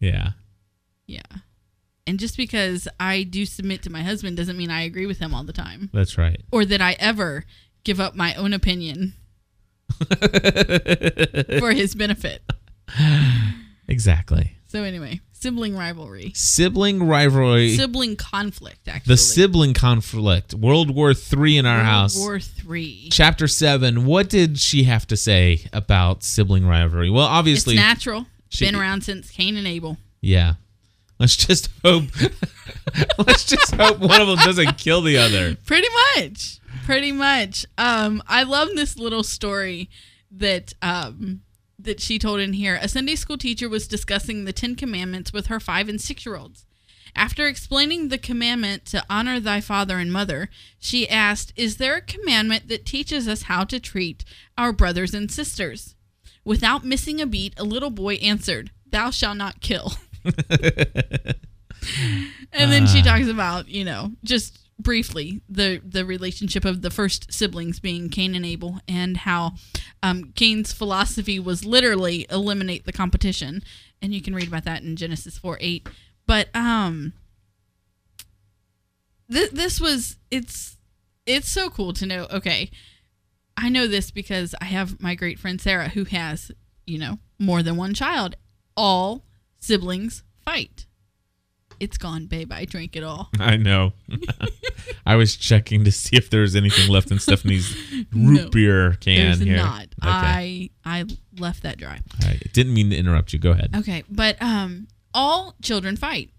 Yeah. 0.00 0.30
yeah 1.06 1.22
And 2.08 2.18
just 2.18 2.36
because 2.36 2.88
I 2.98 3.22
do 3.22 3.46
submit 3.46 3.82
to 3.84 3.90
my 3.90 4.02
husband 4.02 4.36
doesn't 4.36 4.56
mean 4.56 4.70
I 4.70 4.82
agree 4.82 5.06
with 5.06 5.18
him 5.18 5.32
all 5.32 5.44
the 5.44 5.52
time 5.52 5.90
That's 5.94 6.18
right. 6.18 6.40
or 6.50 6.64
that 6.64 6.80
I 6.80 6.96
ever 6.98 7.44
give 7.84 8.00
up 8.00 8.16
my 8.16 8.34
own 8.34 8.52
opinion 8.52 9.14
for 11.58 11.72
his 11.72 11.94
benefit. 11.94 12.42
Exactly. 13.86 14.56
So 14.66 14.82
anyway, 14.82 15.20
sibling 15.40 15.76
rivalry, 15.76 16.32
Sibling 16.34 17.02
rivalry. 17.06 17.76
sibling 17.76 18.16
conflict. 18.16 18.88
Actually, 18.88 19.12
the 19.12 19.16
sibling 19.16 19.74
conflict. 19.74 20.54
World 20.54 20.90
War 20.94 21.14
Three 21.14 21.56
in 21.56 21.66
our 21.66 21.76
World 21.76 21.86
house. 21.86 22.16
War 22.18 22.40
Three. 22.40 23.08
Chapter 23.12 23.46
seven. 23.48 24.04
What 24.04 24.28
did 24.28 24.58
she 24.58 24.84
have 24.84 25.06
to 25.08 25.16
say 25.16 25.62
about 25.72 26.22
sibling 26.22 26.66
rivalry? 26.66 27.10
Well, 27.10 27.26
obviously 27.26 27.74
It's 27.74 27.82
natural. 27.82 28.26
she- 28.48 28.64
Been 28.66 28.74
around 28.76 29.02
since 29.04 29.30
Cain 29.30 29.56
and 29.56 29.66
Abel. 29.66 29.96
yeah. 30.20 30.54
Let's 31.20 31.34
just 31.36 31.68
hope. 31.84 32.04
let's 33.26 33.42
just 33.44 33.74
hope 33.74 33.98
one 33.98 34.20
of 34.20 34.28
them 34.28 34.36
doesn't 34.36 34.78
kill 34.78 35.02
the 35.02 35.16
other. 35.18 35.56
Pretty 35.66 35.88
much. 36.16 36.60
Pretty 36.84 37.10
much. 37.10 37.66
Um, 37.76 38.22
I 38.28 38.44
love 38.44 38.68
this 38.76 38.96
little 38.96 39.24
story 39.24 39.90
that 40.30 40.74
um 40.80 41.40
that 41.78 42.00
she 42.00 42.18
told 42.18 42.40
in 42.40 42.52
here. 42.54 42.78
A 42.80 42.88
Sunday 42.88 43.14
school 43.14 43.38
teacher 43.38 43.68
was 43.68 43.86
discussing 43.88 44.44
the 44.44 44.52
Ten 44.52 44.74
Commandments 44.74 45.32
with 45.32 45.46
her 45.46 45.60
five 45.60 45.88
and 45.88 46.00
six 46.00 46.26
year 46.26 46.36
olds. 46.36 46.64
After 47.16 47.46
explaining 47.46 48.08
the 48.08 48.18
commandment 48.18 48.84
to 48.86 49.04
honor 49.08 49.40
thy 49.40 49.60
father 49.60 49.98
and 49.98 50.12
mother, 50.12 50.50
she 50.78 51.08
asked, 51.08 51.52
Is 51.56 51.76
there 51.78 51.96
a 51.96 52.02
commandment 52.02 52.68
that 52.68 52.84
teaches 52.84 53.26
us 53.26 53.42
how 53.42 53.64
to 53.64 53.80
treat 53.80 54.24
our 54.56 54.72
brothers 54.72 55.14
and 55.14 55.30
sisters? 55.30 55.94
Without 56.44 56.84
missing 56.84 57.20
a 57.20 57.26
beat, 57.26 57.54
a 57.58 57.64
little 57.64 57.90
boy 57.90 58.14
answered, 58.16 58.70
Thou 58.90 59.10
shalt 59.10 59.36
not 59.36 59.60
kill. 59.60 59.94
and 62.52 62.70
then 62.72 62.86
she 62.86 63.00
Ah. 63.00 63.04
talks 63.04 63.28
about, 63.28 63.68
you 63.68 63.84
know, 63.84 64.12
just 64.24 64.58
briefly 64.78 65.40
the 65.48 65.80
the 65.84 66.04
relationship 66.04 66.64
of 66.64 66.82
the 66.82 66.90
first 66.90 67.32
siblings 67.32 67.80
being 67.80 68.08
Cain 68.08 68.34
and 68.34 68.46
Abel 68.46 68.80
and 68.86 69.18
how 69.18 69.54
um, 70.02 70.32
Cain's 70.34 70.72
philosophy 70.72 71.38
was 71.38 71.64
literally 71.64 72.26
eliminate 72.30 72.84
the 72.84 72.92
competition, 72.92 73.62
and 74.00 74.14
you 74.14 74.22
can 74.22 74.34
read 74.34 74.48
about 74.48 74.64
that 74.64 74.82
in 74.82 74.96
Genesis 74.96 75.38
four 75.38 75.58
eight. 75.60 75.88
But 76.26 76.54
um, 76.54 77.14
th- 79.30 79.50
this 79.50 79.80
was 79.80 80.16
it's 80.30 80.76
it's 81.26 81.48
so 81.48 81.70
cool 81.70 81.92
to 81.94 82.06
know. 82.06 82.26
Okay, 82.30 82.70
I 83.56 83.68
know 83.68 83.86
this 83.86 84.10
because 84.10 84.54
I 84.60 84.66
have 84.66 85.00
my 85.00 85.14
great 85.14 85.38
friend 85.38 85.60
Sarah 85.60 85.88
who 85.88 86.04
has 86.04 86.52
you 86.86 86.98
know 86.98 87.18
more 87.38 87.62
than 87.62 87.76
one 87.76 87.94
child. 87.94 88.36
All 88.76 89.24
siblings 89.58 90.22
fight. 90.44 90.86
It's 91.80 91.96
gone, 91.98 92.26
babe. 92.26 92.52
I 92.52 92.64
drank 92.64 92.96
it 92.96 93.04
all. 93.04 93.30
I 93.40 93.56
know. 93.56 93.92
I 95.06 95.16
was 95.16 95.36
checking 95.36 95.84
to 95.84 95.92
see 95.92 96.16
if 96.16 96.30
there 96.30 96.40
was 96.42 96.56
anything 96.56 96.88
left 96.90 97.10
in 97.10 97.18
Stephanie's 97.18 97.74
root 98.12 98.42
No, 98.44 98.48
beer 98.50 98.92
can 99.00 99.26
There's 99.26 99.40
here. 99.40 99.56
not. 99.56 99.84
Okay. 99.84 99.90
I 100.04 100.70
I 100.84 101.04
left 101.38 101.62
that 101.62 101.78
dry. 101.78 102.00
I 102.22 102.38
didn't 102.52 102.74
mean 102.74 102.90
to 102.90 102.96
interrupt 102.96 103.32
you. 103.32 103.38
Go 103.38 103.52
ahead. 103.52 103.70
Okay, 103.76 104.04
but 104.10 104.40
um, 104.42 104.88
all 105.14 105.54
children 105.62 105.96
fight. 105.96 106.30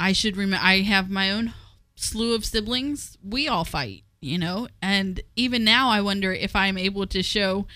I 0.00 0.12
should 0.12 0.36
remember. 0.36 0.64
I 0.64 0.80
have 0.80 1.10
my 1.10 1.30
own 1.30 1.52
slew 1.94 2.34
of 2.34 2.44
siblings. 2.44 3.16
We 3.22 3.48
all 3.48 3.64
fight, 3.64 4.04
you 4.20 4.38
know. 4.38 4.68
And 4.82 5.20
even 5.36 5.64
now, 5.64 5.88
I 5.88 6.00
wonder 6.00 6.32
if 6.32 6.54
I'm 6.56 6.76
able 6.78 7.06
to 7.08 7.22
show 7.22 7.66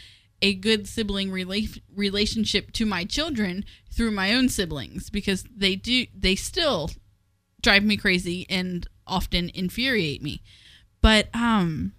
a 0.43 0.55
good 0.55 0.87
sibling 0.89 1.31
rela- 1.31 1.81
relationship 1.95 2.73
to 2.73 2.87
my 2.87 3.05
children 3.05 3.65
through 3.93 4.11
my 4.13 4.35
own 4.35 4.49
siblings 4.49 5.11
because 5.11 5.45
they 5.55 5.75
do. 5.77 6.07
They 6.17 6.35
still 6.37 6.91
drive 7.61 7.83
me 7.85 7.97
crazy 7.97 8.47
and 8.49 8.87
often 9.07 9.51
infuriate 9.55 10.23
me. 10.23 10.43
But 11.01 11.29
um. 11.35 11.93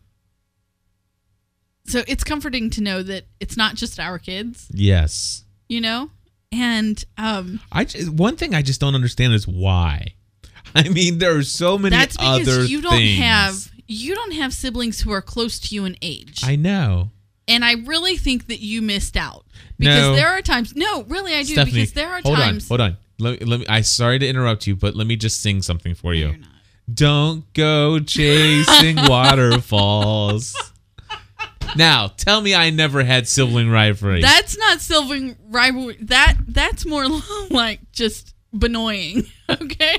So 1.86 2.04
it's 2.08 2.24
comforting 2.24 2.70
to 2.72 2.82
know 2.82 3.02
that 3.02 3.26
it's 3.40 3.58
not 3.58 3.76
just 3.76 4.00
our 4.00 4.20
kids, 4.20 4.68
Yes. 4.72 5.44
you 5.68 5.82
know? 5.82 6.12
And 6.52 7.04
um 7.18 7.60
I 7.72 7.86
just, 7.86 8.10
one 8.12 8.36
thing 8.36 8.54
I 8.56 8.62
just 8.62 8.80
don't 8.80 8.96
understand 8.96 9.34
is 9.34 9.48
why. 9.48 10.14
I 10.76 10.90
mean, 10.90 11.18
there 11.18 11.36
are 11.36 11.44
so 11.44 11.78
many 11.80 11.96
that's 11.96 12.16
because 12.16 12.48
other 12.48 12.64
you 12.66 12.82
don't 12.82 12.92
things. 12.94 13.20
have 13.20 13.72
you 13.88 14.14
don't 14.14 14.34
have 14.34 14.54
siblings 14.54 15.02
who 15.02 15.12
are 15.12 15.22
close 15.22 15.58
to 15.60 15.74
you 15.76 15.86
in 15.86 15.98
age. 16.04 16.42
I 16.44 16.56
know. 16.56 17.10
And 17.50 17.66
I 17.66 17.74
really 17.74 18.16
think 18.18 18.48
that 18.48 18.60
you 18.60 18.82
missed 18.82 19.18
out. 19.18 19.46
Because 19.78 20.10
No. 20.10 20.16
there 20.16 20.30
are 20.30 20.42
times 20.42 20.76
No, 20.76 21.04
really 21.04 21.34
I 21.34 21.44
do 21.44 21.54
Stephanie, 21.54 21.72
because 21.82 21.94
there 21.94 22.10
are 22.10 22.22
hold 22.22 22.38
times 22.38 22.66
on, 22.72 22.80
hold 22.80 22.82
on. 22.92 22.98
Let, 23.18 23.46
let 23.48 23.60
me. 23.62 23.66
I 23.68 23.82
sorry 23.82 24.18
to 24.20 24.28
interrupt 24.28 24.66
you, 24.68 24.76
but 24.78 24.96
let 24.96 25.06
me 25.08 25.16
just 25.18 25.42
sing 25.42 25.62
something 25.62 25.94
for 25.96 26.14
you. 26.14 26.28
You're 26.30 26.38
not. 26.38 26.50
Don't 26.94 27.54
go 27.54 28.00
chasing 28.00 28.96
waterfalls. 29.08 30.56
Now, 31.76 32.08
tell 32.08 32.42
me 32.42 32.56
I 32.56 32.72
never 32.72 33.04
had 33.04 33.28
sibling 33.28 33.70
rivalry. 33.70 34.22
That's 34.22 34.58
not 34.58 34.82
sibling 34.82 35.36
rivalry. 35.50 35.98
That 36.02 36.36
that's 36.48 36.86
more 36.86 37.06
like 37.52 37.92
just 37.92 38.34
annoying. 38.60 39.24
Okay? 39.50 39.98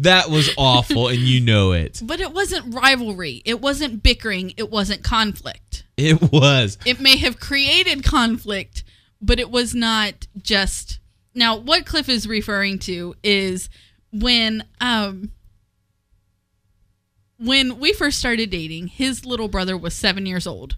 that 0.00 0.28
was 0.28 0.50
awful, 0.58 1.06
and 1.06 1.18
you 1.20 1.40
know 1.40 1.70
it. 1.70 2.00
but 2.02 2.18
it 2.18 2.32
wasn't 2.32 2.74
rivalry. 2.74 3.40
It 3.44 3.60
wasn't 3.60 4.02
bickering. 4.02 4.54
It 4.56 4.72
wasn't 4.72 5.04
conflict. 5.04 5.65
It 5.96 6.20
was. 6.32 6.76
it 6.84 7.00
may 7.00 7.16
have 7.16 7.40
created 7.40 8.04
conflict, 8.04 8.84
but 9.20 9.40
it 9.40 9.50
was 9.50 9.74
not 9.74 10.26
just. 10.40 10.98
Now, 11.34 11.56
what 11.56 11.86
Cliff 11.86 12.08
is 12.08 12.26
referring 12.28 12.78
to 12.80 13.14
is 13.22 13.68
when 14.12 14.64
um 14.80 15.30
when 17.38 17.78
we 17.78 17.92
first 17.92 18.18
started 18.18 18.50
dating, 18.50 18.86
his 18.88 19.26
little 19.26 19.48
brother 19.48 19.76
was 19.76 19.94
7 19.94 20.24
years 20.24 20.46
old. 20.46 20.76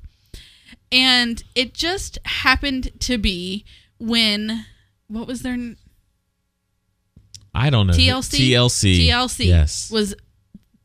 And 0.90 1.42
it 1.54 1.72
just 1.74 2.18
happened 2.24 2.90
to 3.00 3.18
be 3.18 3.64
when 3.98 4.64
what 5.06 5.26
was 5.26 5.42
their 5.42 5.52
n- 5.52 5.76
I 7.54 7.70
don't 7.70 7.86
know. 7.86 7.92
TLC 7.92 8.50
TLC. 8.52 9.08
TLC 9.08 9.46
Yes. 9.46 9.90
was 9.90 10.14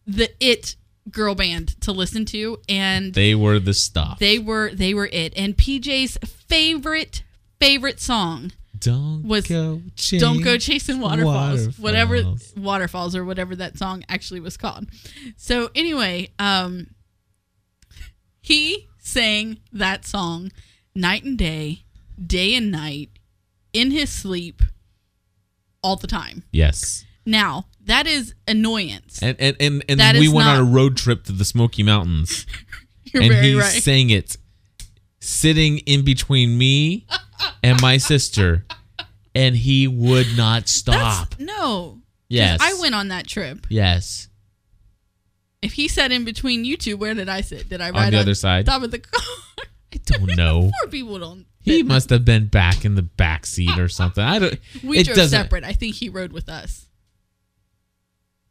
the 0.05 0.29
it 0.39 0.75
girl 1.11 1.35
band 1.35 1.79
to 1.81 1.91
listen 1.91 2.25
to 2.25 2.59
and 2.69 3.13
They 3.13 3.35
were 3.35 3.59
the 3.59 3.73
stuff. 3.73 4.19
They 4.19 4.39
were 4.39 4.71
they 4.73 4.93
were 4.93 5.07
it. 5.07 5.33
And 5.35 5.57
PJ's 5.57 6.17
favorite 6.47 7.23
favorite 7.59 7.99
song 7.99 8.51
don't 8.83 9.23
was 9.23 9.47
go. 9.47 9.81
Chase 9.95 10.19
"Don't 10.19 10.41
Go 10.41 10.57
Chasing 10.57 10.99
Waterfalls," 10.99 11.79
whatever 11.79 12.15
waterfalls. 12.15 12.53
waterfalls 12.57 13.15
or 13.15 13.23
whatever 13.23 13.55
that 13.55 13.77
song 13.77 14.03
actually 14.09 14.41
was 14.41 14.57
called. 14.57 14.87
So 15.37 15.69
anyway, 15.73 16.31
um, 16.37 16.87
he 18.41 18.89
sang 18.99 19.59
that 19.71 20.05
song 20.05 20.51
night 20.93 21.23
and 21.23 21.37
day, 21.37 21.85
day 22.23 22.55
and 22.55 22.71
night, 22.71 23.09
in 23.71 23.91
his 23.91 24.09
sleep, 24.09 24.61
all 25.81 25.95
the 25.95 26.07
time. 26.07 26.43
Yes. 26.51 27.05
Now 27.25 27.67
that 27.85 28.07
is 28.07 28.33
annoyance. 28.47 29.21
And 29.21 29.35
and 29.39 29.55
and, 29.59 29.83
and 29.89 29.99
That 29.99 30.15
we 30.15 30.27
went 30.27 30.47
on 30.47 30.59
a 30.59 30.63
road 30.63 30.97
trip 30.97 31.23
to 31.25 31.31
the 31.31 31.45
Smoky 31.45 31.83
Mountains, 31.83 32.45
You're 33.05 33.23
and 33.23 33.31
very 33.31 33.47
he 33.47 33.59
right. 33.59 33.65
sang 33.83 34.09
it, 34.09 34.37
sitting 35.19 35.79
in 35.79 36.03
between 36.03 36.57
me 36.57 37.05
and 37.63 37.81
my 37.81 37.97
sister, 37.97 38.65
and 39.35 39.55
he 39.55 39.87
would 39.87 40.27
not 40.37 40.61
That's, 40.63 40.71
stop. 40.71 41.35
no. 41.39 41.99
'Cause 42.29 42.39
yes, 42.39 42.59
I 42.61 42.73
went 42.81 42.95
on 42.95 43.09
that 43.09 43.27
trip. 43.27 43.67
Yes, 43.69 44.27
If 45.61 45.73
he 45.73 45.87
sat 45.87 46.11
in 46.11 46.25
between 46.25 46.65
you 46.65 46.75
two, 46.77 46.97
where 46.97 47.13
did 47.13 47.29
I 47.29 47.41
sit? 47.41 47.69
Did 47.69 47.79
I 47.79 47.91
ride 47.91 48.05
on 48.07 48.11
the 48.13 48.19
other 48.19 48.33
side. 48.33 48.65
top 48.65 48.81
of 48.81 48.89
the 48.91 48.99
car? 48.99 49.21
I 49.93 49.97
don't 50.05 50.35
know. 50.35 50.71
Poor 50.81 50.89
people 50.89 51.19
don't. 51.19 51.45
He 51.61 51.83
must 51.83 52.09
have 52.09 52.25
been 52.25 52.47
back 52.47 52.83
in 52.85 52.95
the 52.95 53.03
back 53.03 53.45
seat 53.45 53.77
or 53.77 53.87
something. 53.87 54.23
I 54.23 54.39
don't. 54.39 54.59
We 54.83 54.97
it 54.99 55.05
drove 55.05 55.29
separate. 55.29 55.63
I 55.63 55.73
think 55.73 55.95
he 55.95 56.09
rode 56.09 56.33
with 56.33 56.49
us. 56.49 56.87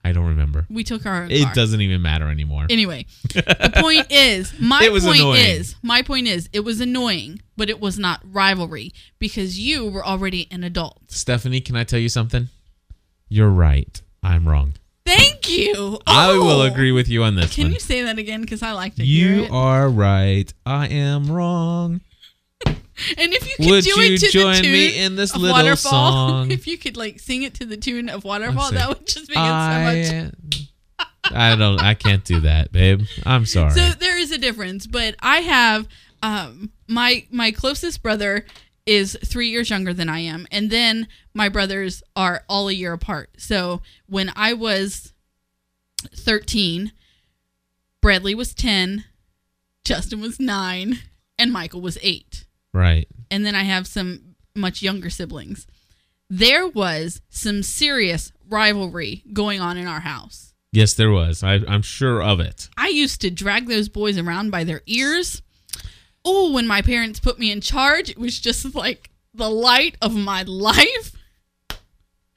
I 0.05 0.11
don't 0.13 0.27
remember. 0.27 0.67
We 0.69 0.83
took 0.83 1.07
our 1.07 1.27
It 1.31 1.45
car. 1.45 1.55
doesn't 1.55 1.81
even 1.81 2.03
matter 2.03 2.29
anymore. 2.29 2.67
Anyway, 2.69 3.07
the 3.33 3.73
point 3.77 4.07
is, 4.11 4.53
my 4.59 4.83
It 4.83 4.91
point 5.03 5.17
annoying. 5.21 5.47
is, 5.47 5.77
my 5.83 6.03
point 6.03 6.27
is, 6.27 6.49
it 6.53 6.61
was 6.61 6.81
annoying, 6.81 7.41
but 7.57 7.71
it 7.71 7.81
was 7.81 7.99
not 8.01 8.21
rivalry 8.25 8.93
because 9.21 9.59
you 9.61 9.87
were 9.89 10.05
already 10.05 10.49
an 10.51 10.65
adult. 10.65 10.99
Stephanie, 11.09 11.61
can 11.61 11.77
I 11.77 11.85
tell 11.85 12.01
you 12.01 12.09
something? 12.09 12.49
You're 13.29 13.49
right. 13.51 14.01
I'm 14.25 14.49
wrong. 14.49 14.75
Thank 15.07 15.49
you. 15.49 15.99
I 16.07 16.33
will 16.33 16.61
Oh. 16.63 16.67
agree 16.67 16.93
with 16.93 17.09
you 17.09 17.23
on 17.25 17.35
this 17.35 17.55
Can 17.55 17.65
one. 17.65 17.73
you 17.73 17.81
say 17.81 18.03
that 18.03 18.19
again? 18.19 18.41
Because 18.41 18.63
I 18.63 18.73
like 18.73 18.95
to 18.97 19.05
hear 19.05 19.45
You 19.45 19.49
are 19.53 19.89
right. 19.89 20.53
I 20.67 20.89
am 20.89 21.31
wrong. 21.31 22.01
And 23.19 23.33
if 23.33 23.49
you 23.49 23.57
could 23.57 23.71
Would 23.71 23.85
do 23.85 24.01
you 24.01 24.15
it 24.15 24.19
to 24.19 24.29
join 24.29 24.57
the 24.57 24.63
tune 24.63 24.73
me 24.73 24.99
in 24.99 25.17
this 25.17 25.35
of 25.35 25.41
little 25.41 25.57
waterfall, 25.57 26.13
song? 26.13 26.51
if 26.51 26.67
you 26.67 26.79
could 26.79 26.97
like 26.97 27.21
sing 27.21 27.43
it 27.43 27.55
to 27.55 27.65
the 27.65 27.77
tune 27.77 28.09
of 28.09 28.25
waterfall, 28.25 28.73
that 28.73 28.89
would 28.89 29.07
just 29.07 29.29
make 29.29 29.39
it 29.39 30.13
so 30.13 30.25
much. 30.29 30.69
I, 31.25 31.57
don't. 31.57 31.81
I 31.81 31.95
can't 31.95 32.25
do 32.25 32.41
that, 32.41 32.73
babe. 32.73 33.03
I'm 33.25 33.47
sorry. 33.47 33.71
So 33.71 33.91
there 33.91 34.19
is 34.19 34.33
a 34.33 34.39
difference, 34.39 34.87
but 34.87 35.15
I 35.21 35.39
have 35.41 35.89
um 36.23 36.71
my 36.89 37.27
my 37.31 37.51
closest 37.51 38.03
brother 38.03 38.45
is 38.87 39.17
three 39.25 39.49
years 39.49 39.71
younger 39.71 39.95
than 39.95 40.09
I 40.09 40.21
am. 40.21 40.47
And 40.51 40.71
then 40.71 41.09
my 41.35 41.49
brothers 41.49 42.03
are 42.17 42.45
all 42.49 42.69
a 42.69 42.73
year 42.73 42.93
apart. 42.93 43.31
So 43.39 43.81
when 44.07 44.33
I 44.35 44.53
was 44.55 45.13
13, 46.15 46.93
Bradley 48.01 48.35
was 48.35 48.55
10, 48.55 49.05
Justin 49.85 50.21
was 50.21 50.41
9, 50.41 50.99
and 51.39 51.53
Michael 51.53 51.81
was 51.81 51.99
8. 52.03 52.45
Right. 52.73 53.09
And 53.31 53.45
then 53.45 53.55
I 53.55 53.65
have 53.65 53.87
some 53.87 54.35
much 54.55 54.83
younger 54.83 55.11
siblings. 55.11 55.67
There 56.29 56.67
was 56.67 57.21
some 57.29 57.63
serious 57.63 58.33
rivalry 58.49 59.23
going 59.33 59.61
on 59.61 59.77
in 59.77 59.87
our 59.87 60.01
house. 60.01 60.55
Yes, 60.73 60.95
there 60.95 61.11
was. 61.11 61.43
I, 61.43 61.61
I'm 61.69 61.83
sure 61.83 62.23
of 62.23 62.41
it. 62.41 62.71
I 62.79 62.89
used 62.89 63.21
to 63.21 63.31
drag 63.31 63.69
those 63.69 63.91
boys 63.91 64.17
around 64.17 64.51
by 64.51 64.65
their 64.65 64.81
ears. 64.87 65.43
Oh, 66.25 66.53
when 66.53 66.67
my 66.67 66.81
parents 66.81 67.21
put 67.21 67.39
me 67.39 67.53
in 67.53 67.61
charge, 67.61 68.09
it 68.09 68.19
was 68.19 68.41
just 68.41 68.75
like 68.75 69.11
the 69.35 69.51
light 69.51 69.97
of 70.01 70.15
my 70.15 70.43
life. 70.43 71.13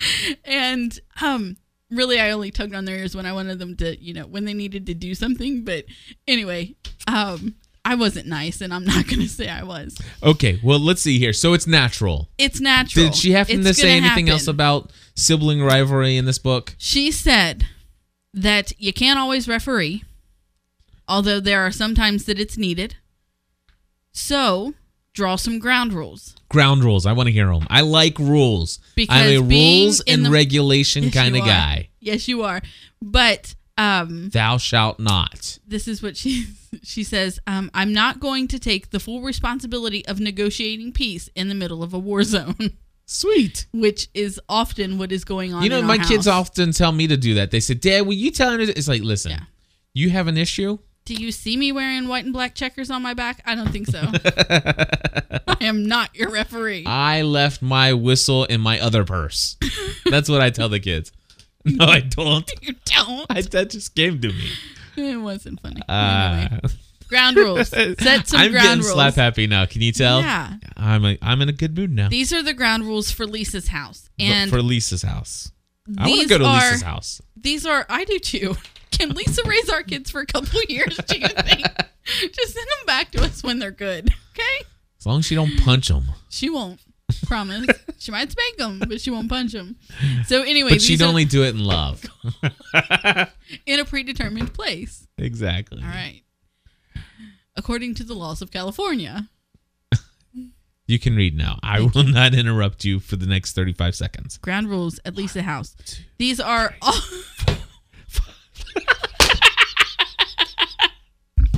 and 0.45 0.99
um 1.21 1.55
really 1.89 2.19
I 2.19 2.31
only 2.31 2.51
tugged 2.51 2.75
on 2.75 2.86
their 2.86 2.97
ears 2.97 3.15
when 3.15 3.25
I 3.25 3.31
wanted 3.31 3.59
them 3.59 3.77
to, 3.77 3.97
you 4.01 4.13
know, 4.13 4.25
when 4.25 4.43
they 4.45 4.53
needed 4.53 4.86
to 4.88 4.93
do 4.93 5.15
something, 5.15 5.63
but 5.63 5.86
anyway, 6.27 6.75
um 7.07 7.55
I 7.88 7.93
wasn't 7.95 8.25
nice 8.27 8.59
and 8.61 8.73
I'm 8.73 8.83
not 8.83 9.05
going 9.07 9.21
to 9.21 9.29
say 9.29 9.47
I 9.47 9.63
was. 9.63 9.95
Okay, 10.23 10.59
well, 10.63 10.79
let's 10.79 11.01
see 11.03 11.19
here. 11.19 11.31
So 11.33 11.53
it's 11.53 11.67
natural. 11.67 12.27
It's 12.38 12.59
natural. 12.59 13.05
Did 13.05 13.15
she 13.15 13.31
happen 13.31 13.59
It's 13.59 13.67
to 13.69 13.73
say 13.75 13.95
gonna 13.99 14.07
anything 14.07 14.27
else 14.27 14.47
about 14.47 14.91
sibling 15.15 15.61
rivalry 15.61 16.17
in 16.17 16.25
this 16.25 16.39
book? 16.39 16.75
She 16.79 17.11
said 17.11 17.67
that 18.33 18.73
you 18.81 18.91
can't 18.91 19.19
always 19.19 19.47
referee, 19.47 20.03
although 21.07 21.39
there 21.39 21.61
are 21.61 21.71
some 21.71 21.93
times 21.95 22.25
that 22.25 22.39
it's 22.39 22.57
needed. 22.57 22.95
So, 24.11 24.73
draw 25.13 25.36
some 25.36 25.59
ground 25.59 25.93
rules. 25.93 26.36
Ground 26.49 26.83
rules. 26.83 27.05
I 27.05 27.13
want 27.13 27.27
to 27.27 27.33
hear 27.33 27.47
them. 27.47 27.67
I 27.69 27.81
like 27.81 28.17
rules. 28.17 28.79
Because 28.95 29.15
I'm 29.15 29.29
a 29.29 29.41
rules 29.41 30.01
and 30.01 30.25
the- 30.25 30.31
regulation 30.31 31.03
Yes, 31.05 31.13
kind 31.13 31.36
of 31.36 31.43
guy. 31.45 31.89
Yes, 31.99 32.27
you 32.27 32.43
are. 32.43 32.61
But 33.01 33.55
um 33.78 34.30
Thou 34.30 34.57
shalt 34.57 34.99
not. 34.99 35.59
this 35.67 35.88
is 35.88 36.01
what 36.01 36.15
she 36.17 36.45
she 36.84 37.03
says, 37.03 37.39
um, 37.47 37.71
I'm 37.73 37.93
not 37.93 38.19
going 38.19 38.47
to 38.49 38.59
take 38.59 38.89
the 38.91 38.99
full 38.99 39.21
responsibility 39.21 40.05
of 40.07 40.19
negotiating 40.19 40.91
peace 40.93 41.30
in 41.36 41.47
the 41.49 41.55
middle 41.55 41.84
of 41.84 41.93
a 41.93 41.99
war 41.99 42.23
zone, 42.36 42.78
Sweet. 43.05 43.65
which 43.73 44.09
is 44.13 44.39
often 44.49 44.97
what 44.97 45.11
is 45.11 45.23
going 45.26 45.53
on. 45.53 45.63
You 45.63 45.69
know, 45.69 45.82
my 45.82 45.97
our 45.97 46.03
kids 46.03 46.28
often 46.28 46.71
tell 46.71 46.91
me 46.91 47.07
to 47.07 47.17
do 47.17 47.36
that. 47.36 47.51
They 47.51 47.59
say, 47.61 47.73
Dad, 47.76 48.05
will 48.05 48.13
you 48.13 48.32
tell 48.32 48.51
her? 48.51 48.59
It's 48.59 48.88
like, 48.88 49.01
listen, 49.03 49.32
Yeah. 49.32 49.43
you 49.93 50.09
have 50.09 50.28
an 50.28 50.38
issue? 50.38 50.80
Do 51.05 51.13
you 51.13 51.32
see 51.32 51.55
me 51.55 51.71
wearing 51.71 52.07
white 52.07 52.26
and 52.26 52.34
black 52.34 52.55
checkers 52.55 52.89
on 52.89 53.01
my 53.03 53.13
back? 53.13 53.41
I 53.45 53.53
don't 53.55 53.69
think 53.71 53.88
so. 53.88 53.99
I 55.47 55.57
am 55.61 55.86
not 55.86 56.15
your 56.15 56.32
referee. 56.32 56.84
I 56.88 57.21
left 57.21 57.61
my 57.61 57.93
whistle 57.93 58.45
in 58.45 58.59
my 58.59 58.80
other 58.80 59.03
purse. 59.05 59.55
That's 60.05 60.28
what 60.30 60.41
I 60.41 60.49
tell 60.49 60.67
the 60.67 60.80
kids. 60.80 61.11
No, 61.78 61.86
I 61.86 61.99
don't. 62.01 62.49
you 62.61 62.76
don't. 62.86 63.26
I, 63.30 63.41
that 63.41 63.72
just 63.72 63.95
came 63.95 64.22
to 64.22 64.28
me. 64.30 64.49
It 64.97 65.18
wasn't 65.18 65.59
funny. 65.61 65.82
Uh, 65.89 66.47
anyway, 66.51 66.59
ground 67.09 67.38
rules. 67.38 67.70
Set 67.70 68.28
some 68.28 68.39
I'm 68.39 68.51
ground 68.51 68.63
getting 68.66 68.80
rules. 68.82 68.91
slap 68.93 69.16
happy 69.16 69.47
now. 69.47 69.66
Can 69.66 69.82
you 69.82 69.91
tell? 69.91 70.22
Yeah. 70.22 70.53
I'm 70.78 71.03
a, 71.05 71.18
I'm 71.22 71.41
in 71.41 71.49
a 71.49 71.53
good 71.53 71.76
mood 71.76 71.91
now. 71.91 72.07
These 72.09 72.32
are 72.32 72.43
the 72.43 72.53
ground 72.53 72.84
rules 72.84 73.09
for 73.11 73.26
Lisa's 73.26 73.68
house, 73.70 74.09
For- 74.20 74.24
and 74.26 74.49
for 74.51 74.61
Lisa's 74.61 75.01
house. 75.01 75.51
I 75.97 76.07
want 76.07 76.22
to 76.22 76.28
go 76.28 76.38
to 76.38 76.45
are 76.45 76.53
Lisa's 76.72 76.82
house. 76.84 77.22
these 77.36 77.66
are. 77.66 77.86
I 77.89 78.05
do 78.05 78.20
too. 78.20 78.55
Can 78.91 79.09
Lisa 79.09 79.41
raise 79.45 79.70
our 79.70 79.84
kids 79.84 80.09
for 80.09 80.22
a 80.22 80.26
couple 80.26 80.59
of 80.59 80.70
years? 80.70 80.95
Do 81.07 81.20
you 81.20 81.28
think? 81.28 81.66
Just 82.32 82.53
send 82.53 82.66
them 82.68 82.86
back 82.86 83.11
to 83.11 83.24
us 83.24 83.43
when 83.43 83.59
they're 83.59 83.72
good. 83.72 84.09
Okay. 84.34 84.66
As 84.99 85.05
long 85.05 85.20
as 85.20 85.26
she 85.26 85.36
don't 85.36 85.57
punch 85.63 85.89
them. 85.89 86.05
She 86.30 86.49
won't. 86.49 86.80
Promise. 87.28 87.68
she 87.99 88.12
might 88.12 88.32
spank 88.32 88.58
them, 88.58 88.80
but 88.88 88.99
she 89.01 89.10
won't 89.12 89.30
punch 89.30 89.51
them. 89.53 89.76
So 90.28 90.41
anyway, 90.43 90.70
But 90.72 90.74
these 90.76 90.86
she'd 90.86 91.01
are 91.01 91.08
only 91.08 91.26
do 91.26 91.43
it 91.43 91.49
in 91.56 91.64
love. 91.64 92.03
in 93.66 93.80
a 93.80 93.86
predetermined 93.86 94.53
place. 94.53 95.08
exactly. 95.18 95.82
All 95.82 95.88
right. 95.89 96.22
According 97.56 97.95
to 97.95 98.03
the 98.03 98.14
laws 98.14 98.41
of 98.41 98.51
California, 98.51 99.30
You 100.88 100.99
can 100.99 101.16
read 101.16 101.36
now. 101.36 101.58
I 101.64 101.80
will 101.82 102.03
not 102.03 102.36
interrupt 102.36 102.84
you 102.86 102.99
for 102.99 103.16
the 103.16 103.26
next 103.26 103.53
35 103.53 103.95
seconds. 103.95 104.38
ground 104.38 104.70
rules 104.70 104.99
at 105.06 105.16
least 105.16 105.36
Lisa 105.36 105.45
House. 105.45 105.76
These 106.20 106.39
are 106.39 106.76
all. 106.82 106.93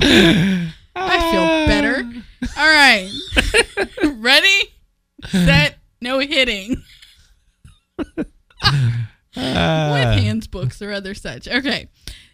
I 0.00 1.30
feel 1.30 1.66
better. 1.66 2.04
All 2.56 2.66
right. 2.66 3.10
Ready? 4.16 4.74
Set. 5.28 5.78
No 6.00 6.20
hitting. 6.20 6.82
With 7.98 8.26
hands 9.34 10.46
books 10.46 10.80
or 10.80 10.92
other 10.92 11.14
such. 11.14 11.48
Okay. 11.48 11.88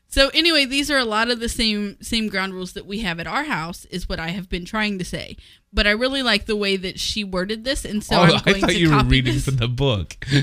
So 0.08 0.30
anyway, 0.32 0.64
these 0.64 0.90
are 0.90 0.98
a 0.98 1.04
lot 1.04 1.30
of 1.30 1.40
the 1.40 1.48
same 1.48 1.96
same 2.00 2.28
ground 2.28 2.54
rules 2.54 2.74
that 2.74 2.86
we 2.86 3.00
have 3.00 3.18
at 3.18 3.26
our 3.26 3.44
house 3.44 3.84
is 3.86 4.08
what 4.08 4.20
I 4.20 4.28
have 4.28 4.48
been 4.48 4.64
trying 4.64 4.98
to 4.98 5.04
say. 5.04 5.36
But 5.72 5.86
I 5.86 5.90
really 5.90 6.22
like 6.22 6.46
the 6.46 6.56
way 6.56 6.76
that 6.76 7.00
she 7.00 7.24
worded 7.24 7.64
this 7.64 7.84
and 7.84 8.04
so 8.04 8.16
oh, 8.16 8.20
I'm 8.20 8.42
going 8.42 8.56
I 8.56 8.60
thought 8.60 8.70
to 8.70 8.78
you 8.78 8.90
were 8.90 9.04
reading 9.04 9.34
this. 9.34 9.44
from 9.44 9.56
the 9.56 9.68
book. 9.68 10.16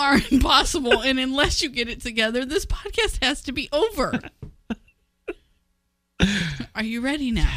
Are 0.00 0.18
impossible, 0.30 1.02
and 1.02 1.20
unless 1.20 1.60
you 1.60 1.68
get 1.68 1.90
it 1.90 2.00
together, 2.00 2.46
this 2.46 2.64
podcast 2.64 3.22
has 3.22 3.42
to 3.42 3.52
be 3.52 3.68
over. 3.70 4.18
Are 6.74 6.82
you 6.82 7.02
ready 7.02 7.30
now? 7.30 7.54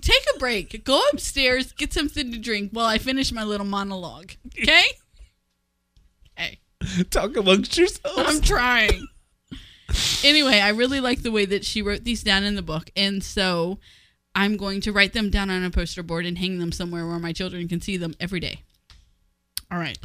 Take 0.00 0.24
a 0.34 0.38
break. 0.38 0.84
Go 0.84 1.02
upstairs, 1.12 1.72
get 1.72 1.92
something 1.92 2.32
to 2.32 2.38
drink 2.38 2.70
while 2.72 2.86
I 2.86 2.96
finish 2.96 3.30
my 3.30 3.44
little 3.44 3.66
monologue. 3.66 4.32
Okay? 4.58 4.84
Okay. 6.38 6.60
Talk 7.10 7.36
amongst 7.36 7.76
yourselves. 7.76 8.16
I'm 8.16 8.40
trying. 8.40 9.06
Anyway, 10.24 10.60
I 10.60 10.70
really 10.70 11.00
like 11.00 11.20
the 11.20 11.30
way 11.30 11.44
that 11.44 11.66
she 11.66 11.82
wrote 11.82 12.04
these 12.04 12.22
down 12.22 12.44
in 12.44 12.54
the 12.54 12.62
book, 12.62 12.90
and 12.96 13.22
so 13.22 13.78
I'm 14.34 14.56
going 14.56 14.80
to 14.80 14.92
write 14.92 15.12
them 15.12 15.28
down 15.28 15.50
on 15.50 15.62
a 15.62 15.70
poster 15.70 16.02
board 16.02 16.24
and 16.24 16.38
hang 16.38 16.58
them 16.58 16.72
somewhere 16.72 17.06
where 17.06 17.18
my 17.18 17.34
children 17.34 17.68
can 17.68 17.82
see 17.82 17.98
them 17.98 18.14
every 18.18 18.40
day. 18.40 18.62
All 19.70 19.78
right. 19.78 19.98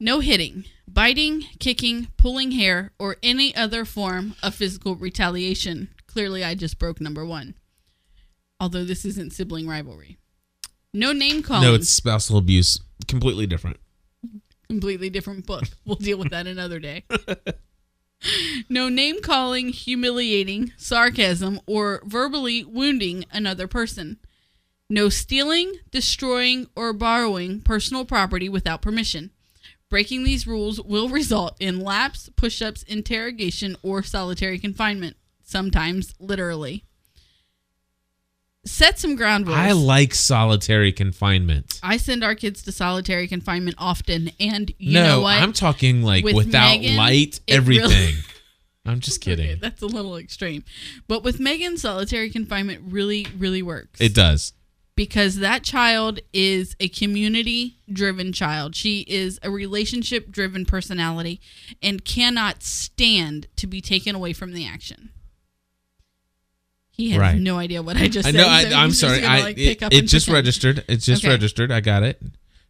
No 0.00 0.18
hitting, 0.20 0.64
biting, 0.88 1.42
kicking, 1.60 2.08
pulling 2.16 2.52
hair, 2.52 2.92
or 2.98 3.16
any 3.22 3.54
other 3.54 3.84
form 3.84 4.34
of 4.42 4.54
physical 4.54 4.96
retaliation. 4.96 5.88
Clearly, 6.06 6.42
I 6.44 6.54
just 6.54 6.78
broke 6.78 7.00
number 7.00 7.24
one. 7.24 7.54
Although 8.58 8.84
this 8.84 9.04
isn't 9.04 9.32
sibling 9.32 9.68
rivalry. 9.68 10.18
No 10.92 11.12
name 11.12 11.42
calling. 11.42 11.62
no, 11.62 11.74
it's 11.74 11.88
spousal 11.88 12.36
abuse. 12.36 12.78
Completely 13.08 13.46
different. 13.46 13.78
completely 14.68 15.10
different 15.10 15.46
book. 15.46 15.64
We'll 15.84 15.96
deal 15.96 16.18
with 16.18 16.30
that 16.30 16.46
another 16.46 16.78
day. 16.78 17.04
no 18.68 18.88
name 18.88 19.20
calling, 19.22 19.68
humiliating, 19.70 20.72
sarcasm, 20.76 21.60
or 21.66 22.02
verbally 22.04 22.64
wounding 22.64 23.24
another 23.32 23.66
person. 23.66 24.18
No 24.92 25.08
stealing, 25.08 25.72
destroying, 25.90 26.66
or 26.76 26.92
borrowing 26.92 27.62
personal 27.62 28.04
property 28.04 28.50
without 28.50 28.82
permission. 28.82 29.30
Breaking 29.88 30.22
these 30.22 30.46
rules 30.46 30.82
will 30.82 31.08
result 31.08 31.56
in 31.58 31.80
laps, 31.80 32.28
push 32.36 32.60
ups, 32.60 32.82
interrogation, 32.82 33.74
or 33.82 34.02
solitary 34.02 34.58
confinement, 34.58 35.16
sometimes 35.42 36.12
literally. 36.20 36.84
Set 38.66 38.98
some 38.98 39.16
ground 39.16 39.46
rules. 39.46 39.58
I 39.58 39.72
like 39.72 40.12
solitary 40.14 40.92
confinement. 40.92 41.80
I 41.82 41.96
send 41.96 42.22
our 42.22 42.34
kids 42.34 42.60
to 42.64 42.70
solitary 42.72 43.26
confinement 43.28 43.76
often, 43.78 44.30
and 44.38 44.74
you 44.76 44.92
no, 44.92 45.04
know 45.04 45.20
what? 45.22 45.40
I'm 45.40 45.54
talking 45.54 46.02
like 46.02 46.22
With 46.22 46.34
without 46.36 46.68
Megan, 46.80 46.96
light, 46.98 47.40
everything. 47.48 47.88
really- 47.88 48.14
I'm 48.84 49.00
just 49.00 49.22
Okay, 49.22 49.36
kidding. 49.36 49.58
that's 49.58 49.80
a 49.80 49.86
little 49.86 50.16
extreme. 50.18 50.64
But 51.08 51.22
with 51.24 51.40
Megan, 51.40 51.78
solitary 51.78 52.28
confinement 52.28 52.82
really, 52.88 53.26
really 53.38 53.62
works. 53.62 53.98
It 54.00 54.12
does. 54.14 54.52
Because 54.94 55.36
that 55.36 55.62
child 55.64 56.20
is 56.32 56.76
a 56.80 56.88
community 56.88 57.78
driven 57.90 58.32
child. 58.32 58.74
She 58.76 59.00
is 59.08 59.38
a 59.42 59.50
relationship 59.50 60.30
driven 60.30 60.64
personality 60.66 61.40
and 61.82 62.04
cannot 62.04 62.62
stand 62.62 63.46
to 63.56 63.66
be 63.66 63.80
taken 63.80 64.14
away 64.14 64.32
from 64.32 64.52
the 64.52 64.66
action. 64.66 65.10
He 66.90 67.10
has 67.12 67.20
Right. 67.20 67.38
no 67.40 67.56
idea 67.58 67.82
what 67.82 67.96
I 67.96 68.06
just 68.08 68.28
I 68.28 68.32
said. 68.32 68.36
know. 68.38 68.48
I, 68.48 68.64
so 68.64 68.76
I'm 68.76 68.88
he's 68.90 69.00
just 69.00 69.10
sorry. 69.12 69.22
gonna, 69.22 69.34
I 69.34 69.40
like, 69.42 69.58
it, 69.58 69.66
pick 69.68 69.82
up 69.82 69.92
it 69.94 70.02
just 70.02 70.26
pretend. 70.26 70.34
registered. 70.44 70.84
It's 70.88 71.06
just 71.06 71.24
Okay. 71.24 71.30
registered. 71.32 71.72
I 71.72 71.80
got 71.80 72.02
it. 72.02 72.20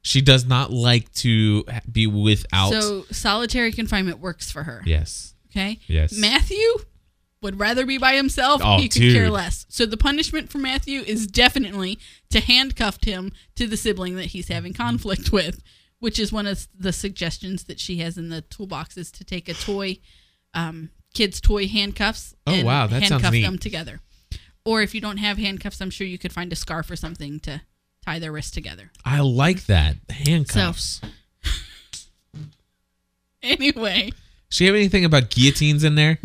She 0.03 0.21
does 0.21 0.45
not 0.45 0.73
like 0.73 1.13
to 1.15 1.65
be 1.91 2.07
without. 2.07 2.71
So 2.71 3.05
solitary 3.11 3.73
confinement 3.73 4.21
works 4.21 4.51
for 4.51 4.63
her. 4.63 4.83
yes. 4.87 5.35
Okay. 5.51 5.81
Yes. 5.87 6.13
Matthew 6.17 6.67
would 7.43 7.59
rather 7.61 7.85
be 7.85 7.99
by 7.99 8.15
himself. 8.15 8.63
Oh, 8.65 8.79
he 8.79 8.89
could 8.89 9.03
care 9.03 9.29
less. 9.31 9.67
So 9.69 9.85
the 9.85 9.97
punishment 9.97 10.51
for 10.51 10.59
Matthew 10.59 11.01
is 11.01 11.27
definitely 11.27 11.99
to 12.31 12.41
handcuff 12.41 13.03
him 13.03 13.33
to 13.57 13.67
the 13.67 13.77
sibling 13.77 14.17
that 14.17 14.27
he's 14.27 14.49
having 14.49 14.73
conflict 14.73 15.33
with, 15.33 15.61
which 15.99 16.19
is 16.19 16.33
one 16.33 16.47
of 16.47 16.69
the 16.79 16.93
suggestions 16.93 17.65
that 17.65 17.81
she 17.81 17.99
has 17.99 18.17
in 18.17 18.29
the 18.29 18.43
toolbox 18.43 18.97
is 18.97 19.11
to 19.13 19.25
take 19.25 19.49
a 19.49 19.55
toy, 19.55 19.99
um, 20.55 20.91
kids' 21.15 21.41
toy 21.41 21.67
handcuffs. 21.67 22.35
Oh, 22.47 22.53
and 22.53 22.67
wow, 22.67 22.87
that 22.87 23.01
sounds 23.01 23.11
handcuff 23.11 23.33
neat. 23.33 23.43
them 23.43 23.59
together. 23.59 24.01
Or 24.65 24.81
if 24.81 24.95
you 24.95 25.01
don't 25.01 25.17
have 25.17 25.39
handcuffs, 25.39 25.81
I'm 25.81 25.91
sure 25.91 26.07
you 26.07 26.19
could 26.19 26.33
find 26.33 26.53
a 26.53 26.57
scarf 26.57 26.89
or 26.91 26.97
something 26.97 27.41
to 27.41 27.63
tie 28.07 28.21
their 28.21 28.31
wrists 28.31 28.53
together. 28.53 28.93
I 29.05 29.21
like 29.21 29.67
that 29.67 29.97
handcuffs. 30.09 31.01
Anyway, 33.43 34.11
Does 34.11 34.57
she 34.57 34.67
have 34.67 34.75
anything 34.77 35.05
about 35.05 35.31
guillotines 35.31 35.83
in 35.83 35.97
there? 35.97 36.19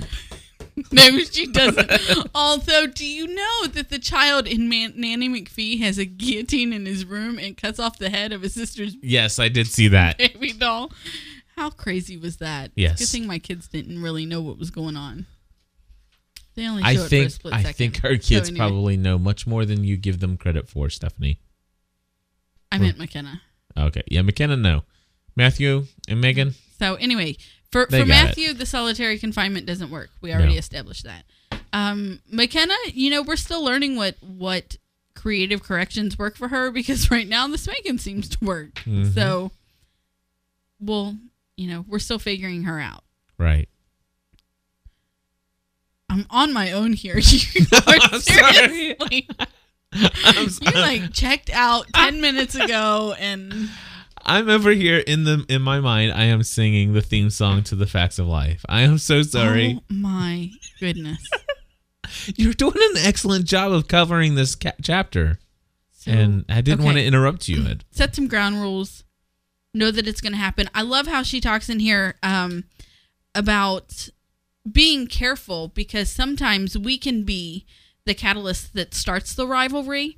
no, 0.91 1.19
she 1.19 1.47
doesn't. 1.47 1.91
Although, 2.35 2.87
do 2.87 3.05
you 3.05 3.27
know 3.27 3.67
that 3.67 3.89
the 3.89 3.99
child 3.99 4.47
in 4.47 4.69
Man- 4.69 4.93
Nanny 4.95 5.27
McPhee 5.29 5.79
has 5.79 5.97
a 5.97 6.05
guillotine 6.05 6.71
in 6.73 6.85
his 6.85 7.05
room 7.05 7.39
and 7.39 7.57
cuts 7.57 7.79
off 7.79 7.97
the 7.97 8.09
head 8.09 8.31
of 8.31 8.41
his 8.43 8.53
sister's 8.53 8.95
Yes, 9.01 9.39
I 9.39 9.49
did 9.49 9.67
see 9.67 9.87
that. 9.89 10.17
baby 10.17 10.53
doll? 10.53 10.91
How 11.55 11.69
crazy 11.71 12.17
was 12.17 12.37
that? 12.37 12.71
Yes. 12.75 12.99
Good 12.99 13.07
thing 13.09 13.27
my 13.27 13.39
kids 13.39 13.67
didn't 13.67 14.01
really 14.01 14.25
know 14.25 14.41
what 14.41 14.59
was 14.59 14.69
going 14.69 14.95
on. 14.95 15.25
They 16.55 16.67
only 16.67 16.83
show 16.83 16.87
I 16.89 16.91
it 16.93 16.97
for 16.97 17.05
a 17.05 17.09
think 17.09 17.31
split 17.31 17.53
I 17.53 17.57
second. 17.63 17.73
think 17.93 18.03
our 18.03 18.15
So 18.15 18.27
kids 18.27 18.49
anyway, 18.49 18.57
probably 18.67 18.97
know 18.97 19.17
much 19.17 19.45
more 19.47 19.65
than 19.65 19.83
you 19.83 19.97
give 19.97 20.19
them 20.19 20.37
credit 20.37 20.67
for, 20.69 20.89
Stephanie. 20.89 21.39
I 22.71 22.77
meant 22.79 22.97
McKenna. 22.97 23.41
Okay, 23.77 24.03
yeah, 24.09 24.21
McKenna, 24.23 24.57
no. 24.57 24.83
Matthew 25.35 25.85
and 26.07 26.19
Megan, 26.19 26.55
So 26.79 26.95
anyway, 26.95 27.37
for 27.71 27.85
They 27.89 28.01
for 28.01 28.07
got 28.07 28.13
it. 28.23 28.25
Matthew, 28.27 28.53
the 28.53 28.65
solitary 28.65 29.17
confinement 29.19 29.65
doesn't 29.65 29.89
work. 29.91 30.09
We 30.21 30.33
already 30.33 30.53
No. 30.53 30.59
established 30.59 31.03
that. 31.03 31.23
Um, 31.73 32.21
McKenna, 32.31 32.75
you 32.93 33.09
know, 33.09 33.21
we're 33.21 33.35
still 33.35 33.63
learning 33.63 33.95
what 33.97 34.15
what 34.21 34.77
creative 35.15 35.63
corrections 35.63 36.17
work 36.17 36.37
for 36.37 36.47
her 36.49 36.71
because 36.71 37.09
right 37.11 37.27
now 37.27 37.47
the 37.47 37.57
spanking 37.57 37.97
seems 37.97 38.29
to 38.29 38.37
work. 38.43 38.75
Mhm. 38.85 39.13
So, 39.13 39.51
well, 40.79 41.17
you 41.57 41.67
know, 41.67 41.83
we're 41.87 41.99
still 41.99 42.19
figuring 42.19 42.63
her 42.63 42.79
out. 42.79 43.03
right? 43.37 43.67
I'm 46.09 46.25
on 46.29 46.53
my 46.53 46.71
own 46.71 46.93
here. 46.93 47.19
You 47.21 47.65
are 47.73 47.81
I'm 48.01 48.21
sorry. 48.21 48.53
seriously. 48.53 49.27
You 49.93 50.71
like 50.73 51.13
checked 51.13 51.49
out 51.51 51.87
ten 51.93 52.21
minutes 52.21 52.55
ago, 52.55 53.13
and 53.19 53.69
I'm 54.27 54.49
over 54.49 54.71
here 54.71 54.97
in 54.97 55.23
the 55.23 55.45
in 55.47 55.61
my 55.61 55.79
mind. 55.79 56.11
I 56.11 56.23
am 56.25 56.43
singing 56.43 56.93
the 56.93 57.01
theme 57.01 57.29
song 57.29 57.63
to 57.63 57.75
the 57.75 57.87
Facts 57.87 58.19
of 58.19 58.27
Life. 58.27 58.65
I 58.67 58.81
am 58.81 58.97
so 58.97 59.21
sorry. 59.21 59.79
Oh 59.79 59.83
my 59.93 60.51
goodness! 60.79 61.25
You're 62.35 62.53
doing 62.53 62.75
an 62.75 62.97
excellent 63.05 63.45
job 63.45 63.71
of 63.71 63.87
covering 63.87 64.35
this 64.35 64.55
ca- 64.55 64.73
chapter, 64.81 65.39
So, 65.93 66.11
and 66.11 66.45
I 66.49 66.59
didn't 66.61 66.83
want 66.83 66.97
to 66.97 67.05
interrupt 67.05 67.47
you. 67.47 67.65
Ed. 67.65 67.85
set 67.91 68.15
some 68.15 68.27
ground 68.27 68.61
rules. 68.61 69.03
Know 69.73 69.91
that 69.91 70.07
it's 70.07 70.21
going 70.21 70.33
to 70.33 70.39
happen. 70.39 70.69
I 70.73 70.81
love 70.81 71.07
how 71.07 71.23
she 71.23 71.39
talks 71.39 71.69
in 71.69 71.79
here 71.79 72.15
um, 72.23 72.63
about 73.35 74.09
being 74.69 75.07
careful 75.07 75.69
because 75.69 76.09
sometimes 76.09 76.77
we 76.77 76.97
can 76.97 77.23
be 77.23 77.65
the 78.05 78.13
catalyst 78.15 78.73
that 78.73 78.93
starts 78.93 79.33
the 79.35 79.47
rivalry. 79.47 80.17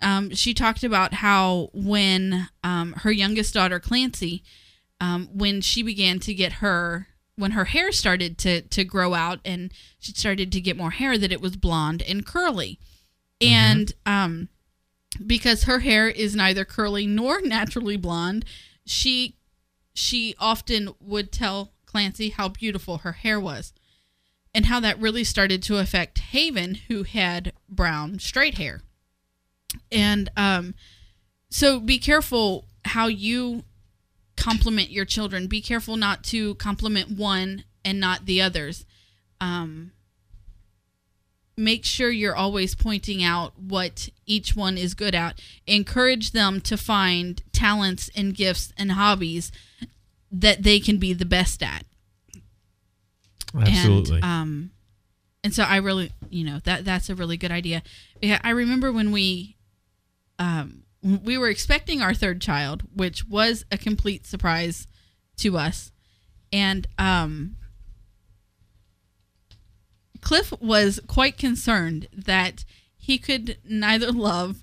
Um, 0.00 0.34
she 0.34 0.54
talked 0.54 0.84
about 0.84 1.14
how 1.14 1.70
when 1.72 2.48
um, 2.62 2.92
her 2.98 3.10
youngest 3.10 3.54
daughter 3.54 3.80
Clancy, 3.80 4.42
um, 5.00 5.28
when 5.32 5.60
she 5.60 5.82
began 5.82 6.18
to 6.20 6.34
get 6.34 6.54
her, 6.54 7.08
when 7.36 7.52
her 7.52 7.66
hair 7.66 7.92
started 7.92 8.38
to 8.38 8.62
to 8.62 8.84
grow 8.84 9.14
out 9.14 9.40
and 9.44 9.72
she 9.98 10.12
started 10.12 10.52
to 10.52 10.60
get 10.60 10.76
more 10.76 10.90
hair, 10.90 11.18
that 11.18 11.32
it 11.32 11.40
was 11.40 11.56
blonde 11.56 12.02
and 12.02 12.24
curly, 12.26 12.78
and 13.40 13.92
um, 14.06 14.48
because 15.24 15.64
her 15.64 15.80
hair 15.80 16.08
is 16.08 16.36
neither 16.36 16.64
curly 16.64 17.06
nor 17.06 17.40
naturally 17.42 17.96
blonde, 17.96 18.44
she 18.84 19.36
she 19.94 20.34
often 20.38 20.90
would 21.00 21.32
tell 21.32 21.72
Clancy 21.86 22.30
how 22.30 22.48
beautiful 22.48 22.98
her 22.98 23.12
hair 23.12 23.40
was 23.40 23.72
and 24.54 24.66
how 24.66 24.80
that 24.80 25.00
really 25.00 25.24
started 25.24 25.62
to 25.62 25.78
affect 25.78 26.18
Haven 26.18 26.74
who 26.88 27.02
had 27.02 27.52
brown 27.68 28.18
straight 28.18 28.58
hair. 28.58 28.82
And 29.90 30.30
um 30.36 30.74
so 31.50 31.80
be 31.80 31.98
careful 31.98 32.66
how 32.84 33.06
you 33.06 33.64
compliment 34.36 34.90
your 34.90 35.04
children. 35.04 35.46
Be 35.46 35.60
careful 35.60 35.96
not 35.96 36.22
to 36.24 36.54
compliment 36.56 37.10
one 37.10 37.64
and 37.84 37.98
not 37.98 38.26
the 38.26 38.40
others. 38.40 38.84
Um 39.40 39.92
make 41.56 41.84
sure 41.84 42.10
you're 42.10 42.36
always 42.36 42.76
pointing 42.76 43.22
out 43.22 43.58
what 43.58 44.08
each 44.26 44.54
one 44.54 44.78
is 44.78 44.94
good 44.94 45.14
at. 45.14 45.40
Encourage 45.66 46.30
them 46.30 46.60
to 46.60 46.76
find 46.76 47.42
talents 47.52 48.08
and 48.14 48.34
gifts 48.34 48.72
and 48.78 48.92
hobbies 48.92 49.50
that 50.30 50.62
they 50.62 50.78
can 50.78 50.98
be 50.98 51.12
the 51.12 51.24
best 51.24 51.62
at. 51.62 51.84
Absolutely. 53.54 54.16
And, 54.16 54.24
um, 54.24 54.70
and 55.42 55.52
so 55.52 55.64
I 55.64 55.76
really, 55.76 56.12
you 56.30 56.44
know, 56.44 56.60
that 56.64 56.84
that's 56.84 57.10
a 57.10 57.14
really 57.14 57.36
good 57.36 57.50
idea. 57.50 57.82
Yeah, 58.22 58.38
I 58.44 58.50
remember 58.50 58.92
when 58.92 59.10
we, 59.10 59.56
um, 60.38 60.84
we 61.02 61.38
were 61.38 61.48
expecting 61.48 62.02
our 62.02 62.14
third 62.14 62.40
child, 62.40 62.82
which 62.94 63.24
was 63.26 63.64
a 63.70 63.78
complete 63.78 64.26
surprise 64.26 64.86
to 65.38 65.56
us, 65.56 65.92
and 66.52 66.86
um, 66.98 67.56
Cliff 70.20 70.52
was 70.60 71.00
quite 71.06 71.38
concerned 71.38 72.08
that 72.12 72.64
he 72.96 73.18
could 73.18 73.58
neither 73.64 74.12
love 74.12 74.62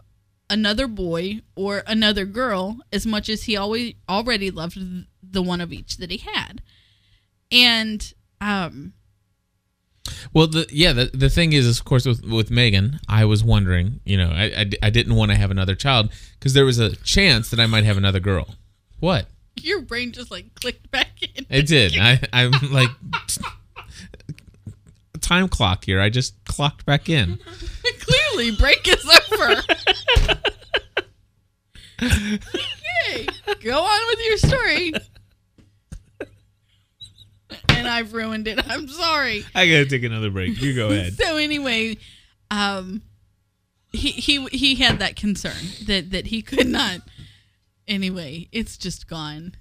another 0.49 0.87
boy 0.87 1.41
or 1.55 1.83
another 1.87 2.25
girl 2.25 2.77
as 2.91 3.05
much 3.05 3.29
as 3.29 3.43
he 3.43 3.57
always 3.57 3.95
already 4.07 4.51
loved 4.51 4.77
the 5.23 5.41
one 5.41 5.61
of 5.61 5.73
each 5.73 5.97
that 5.97 6.11
he 6.11 6.17
had. 6.17 6.61
And 7.51 8.13
um 8.41 8.93
Well, 10.33 10.47
the 10.47 10.67
yeah, 10.69 10.93
the, 10.93 11.05
the 11.13 11.29
thing 11.29 11.53
is, 11.53 11.79
of 11.79 11.85
course, 11.85 12.05
with 12.05 12.23
with 12.23 12.51
Megan, 12.51 12.99
I 13.07 13.25
was 13.25 13.43
wondering, 13.43 14.01
you 14.05 14.17
know, 14.17 14.29
I 14.29 14.43
I, 14.43 14.69
I 14.83 14.89
didn't 14.89 15.15
want 15.15 15.31
to 15.31 15.37
have 15.37 15.51
another 15.51 15.75
child 15.75 16.11
because 16.39 16.53
there 16.53 16.65
was 16.65 16.79
a 16.79 16.95
chance 16.97 17.49
that 17.49 17.59
I 17.59 17.65
might 17.65 17.83
have 17.85 17.97
another 17.97 18.19
girl. 18.19 18.55
What? 18.99 19.27
your 19.61 19.81
brain 19.81 20.11
just 20.11 20.31
like 20.31 20.53
clicked 20.55 20.89
back 20.91 21.11
in. 21.21 21.45
It 21.49 21.67
did. 21.67 21.97
I 21.97 22.19
I'm 22.33 22.51
like 22.71 22.89
time 25.21 25.47
clock 25.47 25.85
here. 25.85 26.01
I 26.01 26.09
just 26.09 26.43
clocked 26.45 26.85
back 26.85 27.09
in. 27.09 27.39
Clearly, 27.99 28.51
break 28.51 28.87
is 28.87 29.05
over. 29.05 29.61
okay, 32.01 33.27
go 33.63 33.79
on 33.79 34.01
with 34.07 34.19
your 34.27 34.37
story. 34.37 34.93
And 37.77 37.87
I've 37.87 38.13
ruined 38.13 38.47
it. 38.47 38.59
I'm 38.69 38.87
sorry. 38.87 39.45
I 39.53 39.67
gotta 39.67 39.85
take 39.85 40.03
another 40.03 40.29
break. 40.29 40.59
You 40.61 40.73
go 40.75 40.87
ahead. 40.91 41.13
So 41.13 41.37
anyway, 41.37 41.97
um, 42.51 43.01
he 43.91 44.11
he 44.11 44.45
he 44.47 44.75
had 44.75 44.99
that 44.99 45.15
concern 45.15 45.55
that 45.85 46.11
that 46.11 46.27
he 46.27 46.41
could 46.41 46.67
not. 46.67 47.01
Anyway, 47.87 48.47
it's 48.51 48.77
just 48.77 49.07
gone. 49.07 49.55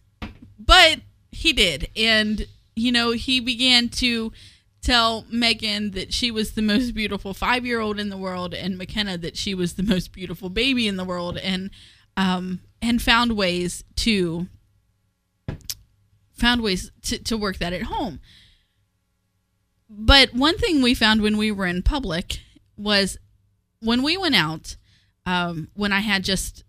But 0.58 1.00
he 1.30 1.52
did, 1.52 1.90
and 1.96 2.46
you 2.74 2.90
know 2.92 3.12
he 3.12 3.40
began 3.40 3.88
to 3.90 4.32
tell 4.80 5.24
Megan 5.30 5.92
that 5.92 6.12
she 6.12 6.30
was 6.30 6.52
the 6.52 6.62
most 6.62 6.94
beautiful 6.94 7.32
five 7.34 7.64
year 7.66 7.80
old 7.80 7.98
in 7.98 8.08
the 8.08 8.16
world, 8.16 8.54
and 8.54 8.78
McKenna 8.78 9.18
that 9.18 9.36
she 9.36 9.54
was 9.54 9.74
the 9.74 9.82
most 9.82 10.12
beautiful 10.12 10.48
baby 10.48 10.88
in 10.88 10.96
the 10.96 11.04
world, 11.04 11.36
and 11.38 11.70
um 12.16 12.60
and 12.80 13.00
found 13.02 13.36
ways 13.36 13.82
to 13.96 14.46
found 16.34 16.62
ways 16.62 16.90
to, 17.02 17.18
to 17.24 17.36
work 17.36 17.58
that 17.58 17.72
at 17.72 17.82
home. 17.82 18.20
But 19.88 20.34
one 20.34 20.58
thing 20.58 20.82
we 20.82 20.94
found 20.94 21.22
when 21.22 21.36
we 21.36 21.52
were 21.52 21.66
in 21.66 21.82
public 21.82 22.40
was 22.76 23.18
when 23.80 24.02
we 24.02 24.16
went 24.16 24.34
out, 24.34 24.76
um, 25.26 25.68
when 25.74 25.92
I 25.92 26.00
had 26.00 26.24
just 26.24 26.64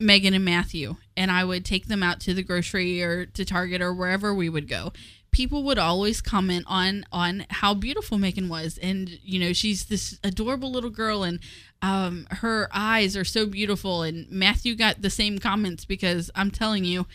Megan 0.00 0.34
and 0.34 0.44
Matthew, 0.44 0.96
and 1.16 1.30
I 1.30 1.44
would 1.44 1.64
take 1.64 1.86
them 1.86 2.02
out 2.02 2.20
to 2.20 2.34
the 2.34 2.42
grocery 2.42 3.02
or 3.02 3.26
to 3.26 3.44
Target 3.44 3.82
or 3.82 3.92
wherever 3.92 4.32
we 4.32 4.48
would 4.48 4.68
go. 4.68 4.92
People 5.30 5.62
would 5.64 5.78
always 5.78 6.20
comment 6.20 6.64
on 6.68 7.04
on 7.12 7.44
how 7.50 7.74
beautiful 7.74 8.16
Megan 8.16 8.48
was, 8.48 8.78
and 8.78 9.10
you 9.22 9.38
know 9.38 9.52
she's 9.52 9.86
this 9.86 10.18
adorable 10.24 10.70
little 10.70 10.90
girl, 10.90 11.22
and 11.22 11.40
um, 11.82 12.26
her 12.30 12.68
eyes 12.72 13.16
are 13.16 13.24
so 13.24 13.44
beautiful. 13.46 14.02
And 14.02 14.30
Matthew 14.30 14.74
got 14.74 15.02
the 15.02 15.10
same 15.10 15.38
comments 15.38 15.84
because 15.84 16.30
I'm 16.34 16.50
telling 16.50 16.84
you, 16.84 17.06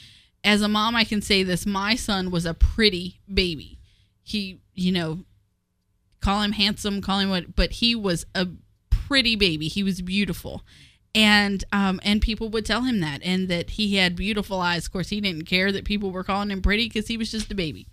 as 0.43 0.61
a 0.61 0.67
mom, 0.67 0.95
I 0.95 1.03
can 1.03 1.21
say 1.21 1.43
this: 1.43 1.65
my 1.65 1.95
son 1.95 2.31
was 2.31 2.45
a 2.45 2.53
pretty 2.53 3.19
baby. 3.31 3.79
He, 4.21 4.61
you 4.73 4.91
know, 4.91 5.19
call 6.21 6.41
him 6.41 6.53
handsome, 6.53 7.01
call 7.01 7.19
him 7.19 7.29
what, 7.29 7.55
but 7.55 7.73
he 7.73 7.95
was 7.95 8.25
a 8.33 8.47
pretty 8.89 9.35
baby. 9.35 9.67
He 9.67 9.83
was 9.83 10.01
beautiful. 10.01 10.63
And 11.15 11.63
um 11.71 11.99
and 12.03 12.21
people 12.21 12.49
would 12.49 12.65
tell 12.65 12.81
him 12.81 12.99
that 13.01 13.21
and 13.23 13.47
that 13.49 13.71
he 13.71 13.97
had 13.97 14.15
beautiful 14.15 14.59
eyes. 14.59 14.87
Of 14.87 14.93
course, 14.93 15.09
he 15.09 15.21
didn't 15.21 15.45
care 15.45 15.71
that 15.71 15.85
people 15.85 16.11
were 16.11 16.23
calling 16.23 16.49
him 16.49 16.61
pretty 16.61 16.87
because 16.87 17.07
he 17.07 17.17
was 17.17 17.29
just 17.29 17.51
a 17.51 17.55
baby. 17.55 17.87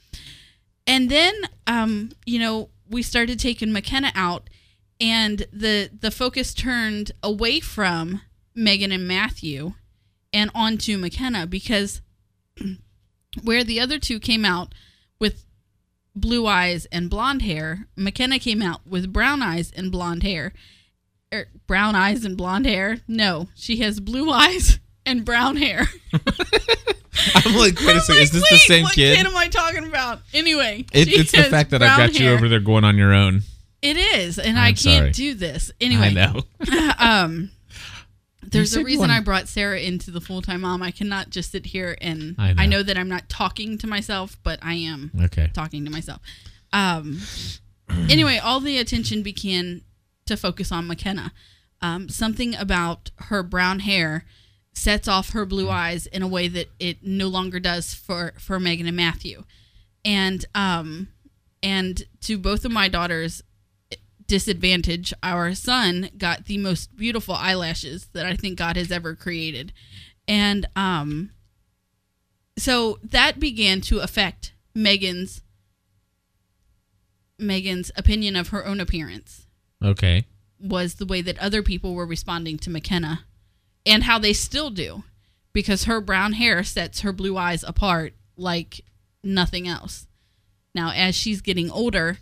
And 0.87 1.11
then 1.11 1.35
um 1.67 2.13
you 2.25 2.39
know, 2.39 2.71
we 2.89 3.03
started 3.03 3.39
taking 3.39 3.73
McKenna 3.73 4.13
out 4.15 4.49
and 5.01 5.47
the 5.53 5.91
the 5.99 6.11
focus 6.11 6.55
turned 6.55 7.13
away 7.23 7.61
from 7.61 8.23
Megan 8.55 8.93
and 8.93 9.07
Matthew 9.07 9.75
and 10.33 10.51
onto 10.55 10.97
McKenna 10.97 11.47
because 11.47 12.01
where 13.43 13.65
the 13.65 13.81
other 13.81 13.99
two 13.99 14.19
came 14.21 14.45
out 14.45 14.75
with 15.19 15.45
blue 16.15 16.47
eyes 16.47 16.87
and 16.87 17.09
blonde 17.11 17.43
hair, 17.43 17.87
McKenna 17.97 18.39
came 18.39 18.63
out 18.63 18.87
with 18.87 19.13
brown 19.13 19.43
eyes 19.43 19.71
and 19.75 19.91
blonde 19.93 20.23
hair. 20.23 20.53
Er, 21.33 21.47
brown 21.67 21.95
eyes 21.95 22.25
and 22.25 22.37
blonde 22.37 22.67
hair? 22.67 22.99
No, 23.07 23.49
she 23.55 23.77
has 23.79 24.01
blue 24.01 24.31
eyes 24.33 24.81
and 25.07 25.25
brown 25.25 25.57
hair. 25.57 25.89
I'm 27.35 27.55
like, 27.57 27.79
wait 27.81 27.97
a 27.97 28.01
second, 28.01 28.23
is 28.23 28.31
this 28.33 28.49
the 28.49 28.57
same 28.57 28.85
what 28.85 28.95
kid? 28.95 29.19
am 29.27 29.37
I 29.37 29.49
talking 29.49 29.85
about? 29.85 30.21
Anyway, 30.33 30.87
It, 30.93 31.09
it's 31.09 31.33
the 31.33 31.43
fact 31.45 31.71
that 31.71 31.83
I've 31.83 31.97
got 31.99 32.19
you 32.19 32.27
hair. 32.27 32.35
over 32.35 32.49
there 32.49 32.61
going 32.61 32.85
on 32.85 32.97
your 32.97 33.13
own. 33.13 33.43
It 33.83 33.97
is, 33.97 34.39
and 34.39 34.59
I 34.59 34.69
I'm 34.69 34.75
can't 34.75 35.01
sorry. 35.03 35.11
do 35.13 35.35
this 35.35 35.71
anyway. 35.81 36.09
I 36.09 36.13
know. 36.13 36.43
um 36.99 37.51
there's 38.51 38.75
a 38.75 38.85
reason 38.85 39.11
I 39.11 39.21
brought 39.21 39.49
Sarah 39.49 39.81
into 39.81 40.11
the 40.11 40.21
full 40.21 40.43
time 40.43 40.61
mom. 40.63 40.83
I 40.83 40.91
cannot 40.91 41.31
just 41.31 41.53
sit 41.53 41.67
here 41.67 41.97
and 42.01 42.35
I 42.39 42.53
know. 42.53 42.63
I 42.63 42.67
know 42.67 42.83
that 42.83 42.97
I'm 42.99 43.09
not 43.09 43.29
talking 43.29 43.79
to 43.79 43.87
myself, 43.87 44.37
but 44.43 44.59
I 44.63 44.75
am 44.75 45.11
Okay. 45.25 45.51
talking 45.53 45.85
to 45.85 45.91
myself. 45.91 46.21
Um 46.73 47.21
anyway, 48.09 48.39
all 48.39 48.61
the 48.61 48.79
attention 48.79 49.23
began 49.23 49.83
to 50.27 50.37
focus 50.37 50.71
on 50.71 50.87
McKenna. 50.87 51.33
Um, 51.83 52.09
something 52.09 52.55
about 52.55 53.11
her 53.17 53.43
brown 53.43 53.81
hair 53.81 54.25
sets 54.75 55.09
off 55.09 55.31
her 55.31 55.45
blue 55.45 55.69
eyes 55.69 56.07
in 56.07 56.23
a 56.23 56.29
way 56.29 56.47
that 56.47 56.69
it 56.79 56.99
no 57.03 57.27
longer 57.27 57.59
does 57.59 57.95
for 57.95 58.35
for 58.39 58.61
Megan 58.61 58.87
and 58.87 58.97
Matthew. 58.97 59.45
And 60.05 60.45
um 60.55 61.09
and 61.63 62.03
to 62.23 62.39
both 62.39 62.65
of 62.65 62.73
my 62.73 62.89
daughters 62.89 63.43
disadvantage 64.31 65.13
our 65.25 65.55
son 65.55 66.09
got 66.17 66.45
the 66.45 66.57
most 66.57 66.95
beautiful 66.97 67.35
eyelashes 67.35 68.07
that 68.13 68.27
I 68.27 68.37
think 68.37 68.57
God 68.57 68.77
has 68.77 68.93
ever 68.93 69.17
created. 69.17 69.73
And 70.29 70.69
um 70.77 71.33
so 72.57 72.99
that 73.03 73.41
began 73.41 73.81
to 73.83 73.99
affect 73.99 74.53
Megan's 74.73 75.43
Megan's 77.39 77.91
opinion 77.97 78.37
of 78.37 78.49
her 78.49 78.65
own 78.65 78.79
appearance 78.81 79.47
Okay. 79.83 80.27
was 80.61 80.95
the 80.95 81.07
way 81.07 81.23
that 81.23 81.39
other 81.39 81.63
people 81.63 81.95
were 81.95 82.07
responding 82.07 82.57
to 82.59 82.71
McKenna 82.71 83.25
and 83.85 84.05
how 84.05 84.19
they 84.19 84.33
still 84.33 84.71
do 84.71 85.03
because 85.53 85.85
her 85.85 86.01
brown 86.01 86.35
hair 86.35 86.63
sets 86.63 87.01
her 87.01 87.13
blue 87.13 87.37
eyes 87.37 87.65
apart 87.67 88.15
like 88.37 88.83
nothing 89.25 89.67
else. 89.67 90.07
Now, 90.75 90.93
as 90.95 91.17
she's 91.17 91.41
getting 91.41 91.69
older, 91.71 92.19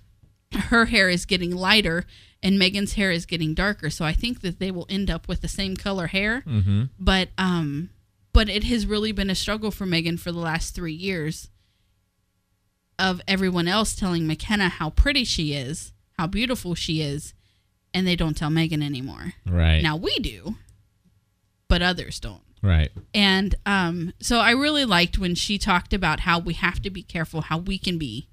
her 0.53 0.87
hair 0.87 1.09
is 1.09 1.25
getting 1.25 1.55
lighter 1.55 2.05
and 2.43 2.59
Megan's 2.59 2.95
hair 2.95 3.11
is 3.11 3.27
getting 3.27 3.55
darker. 3.55 3.91
So 3.91 4.05
I 4.05 4.13
think 4.13 4.41
that 4.43 4.59
they 4.59 4.71
will 4.71 4.87
end 4.89 5.11
up 5.11 5.29
with 5.29 5.41
the 5.41 5.49
same 5.49 5.77
color 5.77 6.07
hair. 6.07 6.43
Mm-hmm. 6.47 6.85
But 6.99 7.31
um 7.39 7.91
but 8.33 8.49
it 8.49 8.65
has 8.65 8.87
really 8.87 9.13
been 9.13 9.31
a 9.31 9.35
struggle 9.35 9.71
for 9.71 9.87
Megan 9.87 10.17
for 10.17 10.31
the 10.31 10.39
last 10.39 10.75
3 10.75 10.93
years 10.93 11.49
of 12.99 13.21
everyone 13.27 13.67
else 13.67 13.95
telling 13.95 14.27
McKenna 14.27 14.69
how 14.69 14.91
pretty 14.91 15.25
she 15.25 15.55
is, 15.55 15.93
how 16.19 16.27
beautiful 16.27 16.75
she 16.75 17.01
is, 17.01 17.35
and 17.95 18.07
they 18.07 18.17
don't 18.17 18.37
tell 18.37 18.51
Megan 18.51 18.83
anymore. 18.83 19.35
Right. 19.47 19.81
Now 19.81 19.97
we 19.97 20.19
do, 20.19 20.57
but 21.69 21.83
others 21.83 22.21
don't. 22.21 22.43
Right. 22.63 22.91
And 23.15 23.55
um, 23.67 24.13
so 24.21 24.39
I 24.41 24.51
really 24.51 24.85
liked 24.85 25.19
when 25.19 25.35
she 25.35 25.59
talked 25.59 25.93
about 25.93 26.21
how 26.21 26.39
we 26.39 26.55
have 26.55 26.83
to 26.83 26.91
be 26.91 27.03
careful, 27.03 27.43
how 27.43 27.59
we 27.59 27.79
can 27.79 27.99
be 27.99 28.29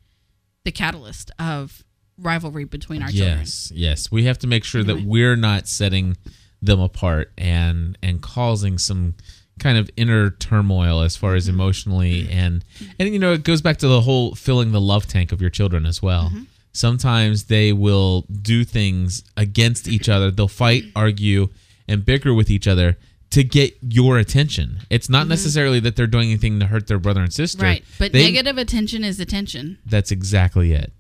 the 0.64 0.72
catalyst 0.72 1.32
of 1.38 1.84
rivalry 2.18 2.64
between 2.66 3.02
our 3.02 3.10
children. 3.10 3.40
Yes. 3.40 3.72
Yes. 3.74 4.12
We 4.12 4.24
have 4.26 4.38
to 4.40 4.48
make 4.48 4.64
sure 4.64 4.84
that 4.84 5.02
we're 5.04 5.36
not 5.36 5.68
setting 5.68 6.18
them 6.62 6.80
apart 6.80 7.32
and 7.38 7.98
and 8.02 8.22
causing 8.22 8.78
some 8.78 9.14
kind 9.60 9.78
of 9.78 9.90
inner 9.98 10.30
turmoil 10.32 11.02
as 11.02 11.16
far 11.16 11.32
Mm-hmm. 11.32 11.38
as 11.38 11.48
emotionally 11.48 12.28
and 12.30 12.64
and 13.00 13.10
you 13.10 13.20
know 13.20 13.34
it 13.34 13.44
goes 13.44 13.62
back 13.62 13.78
to 13.78 13.88
the 13.88 14.02
whole 14.02 14.36
filling 14.36 14.72
the 14.72 14.82
love 14.82 15.06
tank 15.08 15.32
of 15.32 15.42
your 15.42 15.50
children 15.50 15.86
as 15.86 16.02
well. 16.02 16.30
Mm-hmm. 16.30 16.44
Sometimes 16.74 17.46
they 17.46 17.72
will 17.72 18.26
do 18.42 18.64
things 18.66 19.24
against 19.38 19.88
each 19.88 20.10
other. 20.10 20.30
They'll 20.30 20.50
fight, 20.50 20.84
argue, 20.96 21.48
and 21.88 22.04
bicker 22.04 22.34
with 22.34 22.50
each 22.50 22.68
other 22.68 22.98
to 23.30 23.44
get 23.46 23.78
your 23.82 24.18
attention. 24.20 24.80
It's 24.90 25.10
not 25.10 25.28
necessarily 25.28 25.80
that 25.82 25.96
they're 25.96 26.06
doing 26.08 26.30
anything 26.32 26.60
to 26.60 26.66
hurt 26.68 26.88
their 26.88 27.00
brother 27.00 27.22
and 27.22 27.32
sister. 27.34 27.60
Mm-hmm. 27.60 27.66
Right. 27.66 27.84
But 27.98 28.12
They- 28.12 28.24
negative 28.30 28.58
attention 28.58 29.04
is 29.06 29.20
attention, 29.22 29.78
That's 29.86 30.12
exactly 30.12 30.74
it. 30.74 30.92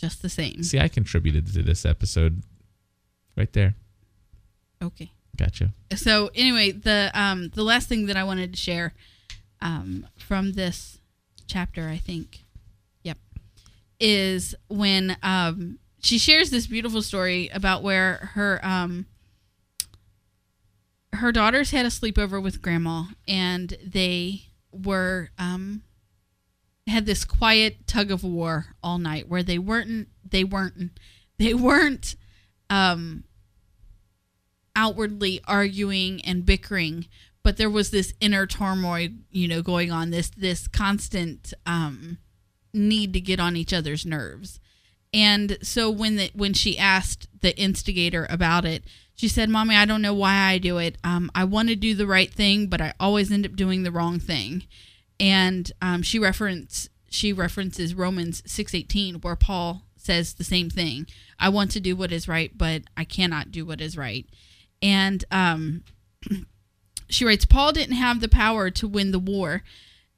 Just 0.00 0.22
the 0.22 0.28
same. 0.28 0.62
See, 0.62 0.78
I 0.78 0.88
contributed 0.88 1.52
to 1.52 1.62
this 1.62 1.84
episode 1.84 2.42
right 3.36 3.52
there. 3.52 3.74
Okay. 4.82 5.10
Gotcha. 5.36 5.72
So 5.94 6.30
anyway, 6.34 6.72
the 6.72 7.10
um 7.14 7.50
the 7.54 7.62
last 7.62 7.88
thing 7.88 8.06
that 8.06 8.16
I 8.16 8.24
wanted 8.24 8.52
to 8.52 8.58
share 8.58 8.94
um 9.60 10.06
from 10.18 10.52
this 10.52 10.98
chapter, 11.46 11.88
I 11.88 11.98
think, 11.98 12.44
yep, 13.02 13.18
is 13.98 14.54
when 14.68 15.16
um 15.22 15.78
she 16.02 16.18
shares 16.18 16.50
this 16.50 16.66
beautiful 16.66 17.02
story 17.02 17.48
about 17.52 17.82
where 17.82 18.30
her 18.34 18.60
um 18.62 19.06
her 21.14 21.32
daughters 21.32 21.70
had 21.70 21.84
a 21.84 21.90
sleepover 21.90 22.42
with 22.42 22.62
grandma 22.62 23.04
and 23.26 23.76
they 23.84 24.42
were 24.72 25.30
um 25.38 25.82
had 26.90 27.06
this 27.06 27.24
quiet 27.24 27.86
tug 27.86 28.10
of 28.10 28.22
war 28.22 28.66
all 28.82 28.98
night 28.98 29.28
where 29.28 29.42
they 29.42 29.58
weren't 29.58 30.08
they 30.28 30.44
weren't 30.44 30.98
they 31.38 31.54
weren't 31.54 32.16
um 32.68 33.24
outwardly 34.76 35.40
arguing 35.46 36.20
and 36.24 36.46
bickering 36.46 37.06
but 37.42 37.56
there 37.56 37.70
was 37.70 37.90
this 37.90 38.14
inner 38.20 38.46
turmoil 38.46 39.08
you 39.30 39.48
know 39.48 39.62
going 39.62 39.90
on 39.90 40.10
this 40.10 40.30
this 40.30 40.68
constant 40.68 41.52
um 41.66 42.18
need 42.72 43.12
to 43.12 43.20
get 43.20 43.40
on 43.40 43.56
each 43.56 43.72
other's 43.72 44.06
nerves. 44.06 44.60
And 45.12 45.58
so 45.62 45.90
when 45.90 46.16
the 46.16 46.30
when 46.34 46.54
she 46.54 46.78
asked 46.78 47.28
the 47.40 47.56
instigator 47.58 48.26
about 48.30 48.64
it 48.64 48.84
she 49.16 49.28
said 49.28 49.48
mommy 49.50 49.74
i 49.74 49.84
don't 49.84 50.02
know 50.02 50.14
why 50.14 50.34
i 50.34 50.58
do 50.58 50.78
it. 50.78 50.96
Um, 51.02 51.30
i 51.34 51.42
want 51.42 51.68
to 51.68 51.74
do 51.74 51.94
the 51.94 52.06
right 52.06 52.32
thing 52.32 52.68
but 52.68 52.80
i 52.80 52.92
always 53.00 53.32
end 53.32 53.44
up 53.44 53.56
doing 53.56 53.82
the 53.82 53.90
wrong 53.90 54.20
thing 54.20 54.64
and 55.20 55.70
um, 55.82 56.02
she 56.02 56.18
reference 56.18 56.88
she 57.08 57.32
references 57.32 57.94
romans 57.94 58.42
6.18 58.42 59.22
where 59.22 59.36
paul 59.36 59.82
says 59.96 60.32
the 60.32 60.44
same 60.44 60.70
thing. 60.70 61.06
I 61.38 61.50
want 61.50 61.70
to 61.72 61.80
do 61.80 61.94
what 61.94 62.10
is 62.10 62.26
right 62.26 62.56
but 62.56 62.82
i 62.96 63.04
cannot 63.04 63.52
do 63.52 63.64
what 63.64 63.80
is 63.80 63.96
right. 63.96 64.26
And 64.82 65.22
um, 65.30 65.84
she 67.08 67.24
writes 67.24 67.44
paul 67.44 67.72
didn't 67.72 67.96
have 67.96 68.20
the 68.20 68.28
power 68.28 68.70
to 68.70 68.88
win 68.88 69.12
the 69.12 69.18
war 69.18 69.62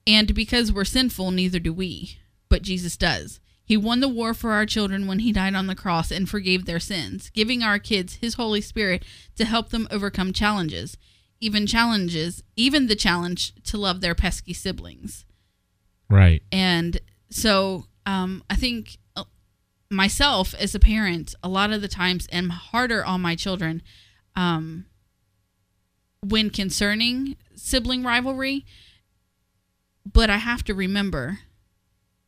and 0.06 0.34
because 0.34 0.72
we're 0.72 0.84
sinful 0.84 1.30
neither 1.32 1.58
do 1.58 1.72
we 1.72 2.18
but 2.48 2.62
jesus 2.62 2.96
does. 2.96 3.40
He 3.64 3.76
won 3.76 4.00
the 4.00 4.08
war 4.08 4.34
for 4.34 4.52
our 4.52 4.66
children 4.66 5.06
when 5.06 5.20
he 5.20 5.32
died 5.32 5.54
on 5.54 5.66
the 5.66 5.74
cross 5.74 6.10
and 6.10 6.28
forgave 6.28 6.64
their 6.64 6.80
sins 6.80 7.30
giving 7.30 7.62
our 7.62 7.78
kids 7.78 8.14
his 8.16 8.34
holy 8.34 8.60
spirit 8.60 9.04
to 9.36 9.44
help 9.44 9.70
them 9.70 9.88
overcome 9.90 10.32
challenges 10.32 10.96
even 11.42 11.66
challenges 11.66 12.42
even 12.56 12.86
the 12.86 12.96
challenge 12.96 13.52
to 13.64 13.76
love 13.76 14.00
their 14.00 14.14
pesky 14.14 14.52
siblings 14.54 15.24
Right. 16.08 16.42
and 16.52 16.98
so 17.30 17.86
um, 18.04 18.42
I 18.50 18.56
think 18.56 18.98
uh, 19.16 19.24
myself 19.90 20.54
as 20.58 20.74
a 20.74 20.80
parent, 20.80 21.34
a 21.42 21.48
lot 21.48 21.72
of 21.72 21.80
the 21.80 21.88
times 21.88 22.26
am 22.32 22.50
harder 22.50 23.04
on 23.04 23.20
my 23.20 23.34
children 23.36 23.82
um, 24.34 24.86
when 26.20 26.50
concerning 26.50 27.36
sibling 27.54 28.02
rivalry. 28.02 28.66
But 30.10 30.30
I 30.30 30.38
have 30.38 30.64
to 30.64 30.74
remember 30.74 31.38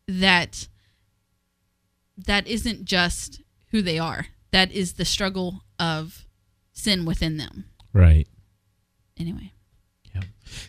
that 0.07 0.69
that 2.17 2.47
isn't 2.47 2.85
just 2.85 3.43
who 3.73 3.83
they 3.83 3.99
are. 3.99 4.27
That 4.53 4.71
is 4.71 4.93
the 4.93 5.05
struggle 5.05 5.65
of 5.79 6.27
sin 6.73 7.05
within 7.05 7.37
them. 7.37 7.65
Right. 7.93 8.29
Anyway, 9.19 9.53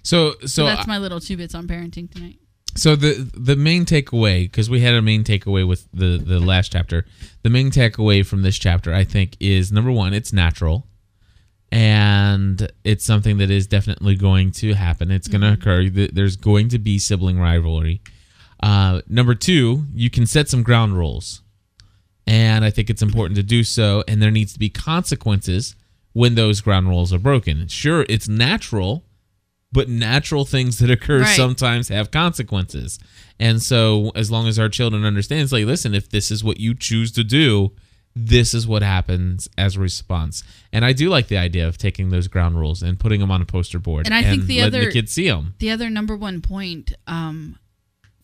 So 0.04 0.34
so 0.42 0.48
so 0.48 0.66
that's 0.66 0.88
my 0.88 0.98
little 0.98 1.20
two 1.20 1.38
bits 1.38 1.54
on 1.56 1.68
parenting 1.68 2.10
tonight. 2.12 2.38
so 2.76 2.96
the 2.96 3.30
the 3.36 3.56
main 3.56 3.86
takeaway 3.86 4.44
because 4.44 4.70
we 4.70 4.82
had 4.82 4.94
a 4.96 5.02
main 5.02 5.24
takeaway 5.24 5.68
with 5.68 5.88
the 5.94 6.18
the 6.18 6.40
last 6.40 6.72
chapter. 6.72 7.06
The 7.44 7.50
main 7.50 7.72
takeaway 7.72 8.26
from 8.26 8.42
this 8.42 8.58
chapter, 8.58 8.94
I 8.94 9.04
think, 9.04 9.36
is 9.40 9.72
number 9.72 9.92
one, 9.92 10.14
it's 10.14 10.32
natural, 10.34 10.88
and 11.72 12.72
it's 12.84 13.04
something 13.06 13.38
that 13.38 13.50
is 13.52 13.68
definitely 13.68 14.16
going 14.16 14.52
to 14.52 14.74
happen. 14.74 15.12
It's 15.12 15.28
going 15.28 15.42
to 15.42 15.54
occur. 15.54 15.90
There's 15.90 16.36
going 16.36 16.70
to 16.70 16.80
be 16.80 17.00
sibling 17.00 17.40
rivalry. 17.40 18.02
Uh, 18.62 19.02
number 19.08 19.36
two, 19.36 19.86
you 19.94 20.10
can 20.10 20.26
set 20.26 20.50
some 20.50 20.64
ground 20.64 20.98
rules, 20.98 21.42
and 22.26 22.64
I 22.64 22.70
think 22.70 22.90
it's 22.90 23.02
important 23.02 23.36
to 23.38 23.44
do 23.44 23.64
so. 23.64 24.04
And 24.08 24.22
there 24.22 24.32
needs 24.32 24.54
to 24.54 24.60
be 24.60 24.70
consequences 24.70 25.76
when 26.16 26.36
those 26.36 26.62
ground 26.62 26.88
rules 26.88 27.12
are 27.14 27.20
broken. 27.20 27.68
Sure, 27.68 28.06
it's 28.08 28.28
natural 28.28 29.04
but 29.72 29.90
natural 29.90 30.46
things 30.46 30.78
that 30.78 30.90
occur 30.90 31.20
Right. 31.20 31.36
sometimes 31.36 31.90
have 31.90 32.10
consequences. 32.10 32.98
And 33.38 33.62
so 33.62 34.12
as 34.16 34.32
long 34.32 34.48
as 34.48 34.58
our 34.58 34.70
children 34.70 35.04
understand, 35.04 35.42
it's 35.42 35.52
like, 35.52 35.66
listen, 35.66 35.94
if 35.94 36.10
this 36.10 36.32
is 36.32 36.46
what 36.46 36.62
you 36.62 36.74
choose 36.74 37.12
to 37.14 37.26
do, 37.26 37.74
this 38.16 38.54
is 38.54 38.66
what 38.66 38.84
happens 38.84 39.50
as 39.58 39.76
a 39.76 39.82
response. 39.82 40.44
And 40.72 40.86
I 40.86 40.94
do 40.94 41.10
like 41.10 41.28
the 41.28 41.36
idea 41.38 41.68
of 41.68 41.78
taking 41.78 42.10
those 42.10 42.30
ground 42.30 42.58
rules 42.58 42.82
and 42.82 42.98
putting 42.98 43.20
them 43.20 43.32
on 43.32 43.42
a 43.42 43.46
poster 43.46 43.78
board 43.80 44.06
And 44.06 44.16
I 44.16 44.24
think 44.24 44.46
the 44.46 44.60
letting 44.62 44.76
other- 44.80 44.86
the 44.86 44.92
kids 44.94 45.12
see 45.12 45.28
them. 45.28 45.56
the 45.60 45.72
other 45.72 45.90
number 45.90 46.16
one 46.16 46.40
point 46.40 46.94
um, 47.08 47.60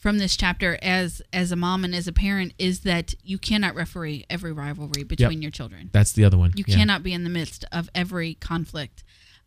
from 0.01 0.17
this 0.17 0.35
chapter 0.35 0.77
as 0.81 1.21
as 1.31 1.51
a 1.51 1.55
mom 1.55 1.83
and 1.85 1.93
as 1.95 2.07
a 2.07 2.11
parent 2.11 2.53
is 2.57 2.79
that 2.81 3.13
you 3.23 3.37
cannot 3.37 3.75
referee 3.75 4.25
every 4.31 4.51
rivalry 4.51 5.03
between 5.03 5.41
your 5.43 5.51
children 5.51 5.89
That's 5.93 6.11
the 6.11 6.25
other 6.25 6.37
one. 6.37 6.51
you 6.55 6.65
Yeah. 6.67 6.75
cannot 6.75 7.03
be 7.03 7.13
in 7.13 7.23
the 7.23 7.29
midst 7.29 7.63
of 7.71 7.87
every 7.95 8.33
conflict 8.33 9.03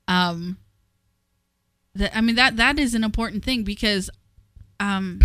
um 0.08 0.58
that 1.94 2.16
i 2.16 2.20
mean 2.20 2.36
that 2.36 2.56
that 2.56 2.78
is 2.78 2.94
an 2.94 3.04
important 3.04 3.44
thing 3.44 3.64
because 3.64 4.08
um 4.80 5.20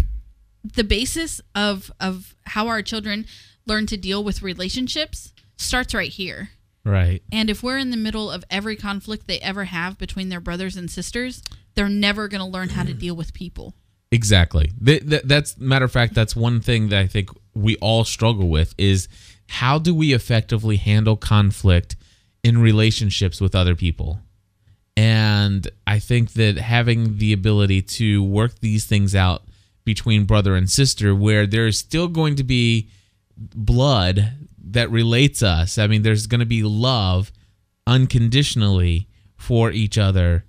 the 0.64 0.84
basis 0.84 1.40
of 1.56 1.92
of 2.00 2.36
how 2.46 2.68
our 2.68 2.82
children 2.82 3.26
learn 3.66 3.86
to 3.86 3.98
deal 3.98 4.24
with 4.24 4.42
relationships 4.42 5.32
starts 5.58 5.94
right 5.94 6.12
here 6.12 6.50
Right. 6.86 7.22
and 7.32 7.50
if 7.52 7.62
we're 7.62 7.78
in 7.78 7.92
the 7.92 7.98
middle 7.98 8.32
of 8.32 8.44
every 8.50 8.76
conflict 8.76 9.28
they 9.28 9.40
ever 9.42 9.66
have 9.66 9.98
between 10.00 10.30
their 10.30 10.40
brothers 10.40 10.76
and 10.76 10.90
sisters 10.90 11.44
they're 11.76 11.88
never 11.90 12.28
going 12.28 12.42
to 12.42 12.48
learn 12.48 12.70
how 12.70 12.84
to 12.84 12.94
deal 12.94 13.16
with 13.16 13.34
people 13.34 13.76
Exactly. 14.12 14.72
Th- 14.84 15.08
th- 15.08 15.24
that's 15.26 15.58
matter 15.58 15.86
of 15.86 15.92
fact. 15.92 16.14
That's 16.14 16.36
one 16.36 16.62
thing 16.62 16.90
that 16.90 17.00
I 17.00 17.08
think 17.08 17.30
we 17.54 17.76
all 17.78 18.04
struggle 18.04 18.50
with 18.50 18.74
is 18.78 19.08
how 19.48 19.78
do 19.78 19.94
we 19.94 20.14
effectively 20.14 20.78
handle 20.78 21.16
conflict 21.16 21.96
in 22.44 22.58
relationships 22.58 23.42
with 23.42 23.56
other 23.56 23.76
people. 23.76 24.20
And 24.98 25.70
I 25.88 26.00
think 26.00 26.34
that 26.34 26.58
having 26.58 27.18
the 27.18 27.34
ability 27.34 27.82
to 27.84 28.24
work 28.24 28.60
these 28.60 28.86
things 28.86 29.16
out 29.16 29.44
between 29.86 30.26
brother 30.26 30.56
and 30.56 30.70
sister, 30.70 31.16
where 31.16 31.48
there's 31.48 31.80
still 31.80 32.08
going 32.08 32.36
to 32.36 32.44
be 32.44 32.90
blood 33.38 34.34
that 34.72 34.92
relates 34.92 35.42
us. 35.42 35.78
I 35.78 35.88
mean, 35.88 36.02
there's 36.02 36.28
going 36.28 36.40
to 36.40 36.46
be 36.46 36.64
love 36.64 37.32
unconditionally 37.88 39.08
for 39.38 39.72
each 39.72 39.98
other 39.98 40.44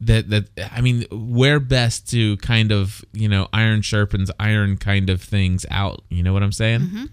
that 0.00 0.28
that 0.30 0.44
I 0.72 0.80
mean, 0.80 1.04
where 1.10 1.60
best 1.60 2.10
to 2.10 2.36
kind 2.38 2.72
of 2.72 3.04
you 3.12 3.28
know 3.28 3.48
iron 3.52 3.82
sharpens 3.82 4.30
iron 4.40 4.76
kind 4.76 5.08
of 5.10 5.22
things 5.22 5.64
out. 5.70 6.02
You 6.10 6.22
know 6.22 6.32
what 6.32 6.42
I'm 6.42 6.52
saying? 6.52 6.80
Mm-hmm. 6.80 7.04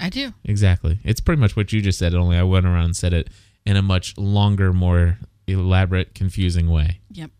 i 0.00 0.08
do 0.10 0.32
Exactly. 0.44 0.98
It's 1.04 1.20
pretty 1.20 1.40
much 1.40 1.56
what 1.56 1.72
you 1.72 1.80
just 1.80 1.98
said. 1.98 2.14
Only 2.14 2.36
I 2.36 2.42
went 2.42 2.66
around 2.66 2.84
and 2.86 2.96
said 2.96 3.12
it 3.12 3.30
in 3.66 3.76
a 3.76 3.82
much 3.82 4.16
longer, 4.18 4.72
more 4.72 5.18
elaborate, 5.46 6.14
confusing 6.14 6.68
way. 6.70 7.00
yep 7.10 7.30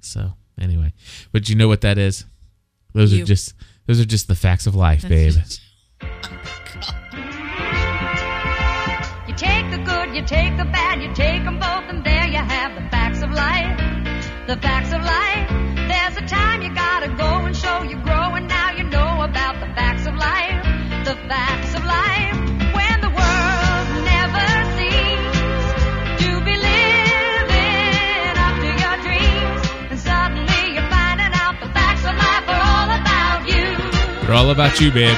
So 0.00 0.32
anyway, 0.60 0.92
but 1.32 1.48
you 1.48 1.56
know 1.56 1.68
what 1.68 1.80
that 1.82 1.98
is? 1.98 2.24
Those 2.94 3.12
You. 3.12 3.22
are 3.22 3.26
just 3.26 3.54
those 3.86 3.98
are 4.00 4.04
just 4.04 4.28
the 4.28 4.34
facts 4.36 4.66
of 4.66 4.74
life, 4.74 5.02
That's 5.02 5.10
babe. 5.12 5.32
Oh 5.34 5.40
just- 5.40 5.60
You 6.02 7.01
good, 10.12 10.20
you 10.20 10.26
take 10.26 10.56
the 10.56 10.64
bad, 10.64 11.02
you 11.02 11.12
take 11.14 11.44
them 11.44 11.58
both, 11.58 11.88
and 11.88 12.04
there 12.04 12.26
you 12.26 12.38
have 12.38 12.74
the 12.74 12.88
facts 12.90 13.22
of 13.22 13.30
life. 13.30 13.78
The 14.46 14.56
facts 14.56 14.92
of 14.92 15.02
life. 15.02 15.48
There's 15.88 16.16
a 16.16 16.26
time 16.26 16.62
you 16.62 16.74
gotta 16.74 17.08
go 17.08 17.46
and 17.46 17.56
show 17.56 17.82
you 17.82 17.96
grow, 17.96 18.34
and 18.34 18.48
now 18.48 18.72
you 18.72 18.84
know 18.84 19.22
about 19.22 19.60
the 19.60 19.66
facts 19.74 20.06
of 20.06 20.14
life. 20.14 20.64
The 21.04 21.14
facts 21.28 21.74
of 21.74 21.84
life. 21.84 22.36
When 22.76 23.00
the 23.00 23.10
world 23.10 23.86
never 24.04 24.46
seems 24.78 25.36
to 26.24 26.30
be 26.44 26.54
living 26.70 28.36
up 28.46 28.56
to 28.64 28.70
your 28.82 28.96
dreams, 29.06 29.62
and 29.90 30.00
suddenly 30.00 30.74
you're 30.74 30.90
finding 30.90 31.32
out 31.34 31.60
the 31.60 31.70
facts 31.72 32.04
of 32.04 32.14
life 32.16 32.48
are 32.48 32.62
all 32.74 32.90
about 33.00 33.48
you. 33.48 34.26
They're 34.26 34.36
all 34.36 34.50
about 34.50 34.80
you, 34.80 34.90
babe. 34.90 35.16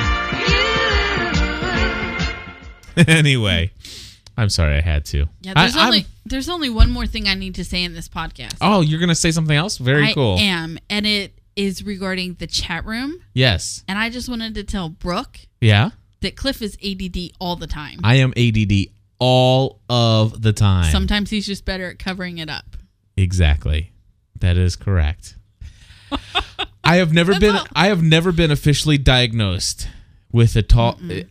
You. 2.96 3.04
anyway, 3.08 3.72
I'm 4.36 4.48
sorry 4.48 4.76
I 4.76 4.80
had 4.80 5.04
to. 5.06 5.26
yeah 5.42 5.52
I- 5.56 5.62
there's 5.62 5.76
I'm- 5.76 5.86
only 5.86 6.06
there's 6.26 6.48
only 6.48 6.70
one 6.70 6.90
more 6.90 7.06
thing 7.06 7.28
i 7.28 7.34
need 7.34 7.54
to 7.56 7.64
say 7.64 7.82
in 7.84 7.92
this 7.94 8.08
podcast 8.08 8.54
oh, 8.60 8.80
you're 8.80 9.00
gonna 9.00 9.14
say 9.14 9.30
something 9.30 9.56
else? 9.56 9.78
Very 9.78 10.08
I 10.08 10.12
cool. 10.14 10.38
am, 10.38 10.78
and 10.90 11.06
it 11.06 11.32
is 11.56 11.84
regarding 11.84 12.34
the 12.34 12.46
chat 12.48 12.84
room. 12.84 13.20
Yes. 13.32 13.84
And 13.86 13.96
I 13.96 14.10
just 14.10 14.28
wanted 14.28 14.54
to 14.56 14.64
tell 14.64 14.88
Brooke 14.88 15.38
Yeah. 15.60 15.90
that 16.22 16.34
Cliff 16.34 16.60
is 16.62 16.76
ADD 16.84 17.30
all 17.38 17.54
the 17.54 17.68
time. 17.68 18.00
I 18.02 18.16
am 18.16 18.32
ADD 18.36 18.88
all 19.20 19.78
of 19.88 20.42
the 20.42 20.52
time. 20.52 20.90
Sometimes 20.90 21.30
he's 21.30 21.46
just 21.46 21.64
better 21.64 21.90
at 21.90 22.00
covering 22.00 22.38
it 22.38 22.50
up. 22.50 22.76
Exactly. 23.16 23.92
That 24.40 24.56
is 24.56 24.74
correct. 24.74 25.36
I 26.84 26.96
have 26.96 27.12
never 27.12 27.38
been 27.38 27.54
all. 27.54 27.66
I 27.74 27.86
have 27.86 28.02
never 28.02 28.32
been 28.32 28.50
officially 28.50 28.98
diagnosed 28.98 29.88
with 30.32 30.56
adult 30.56 31.00
uh, 31.08 31.22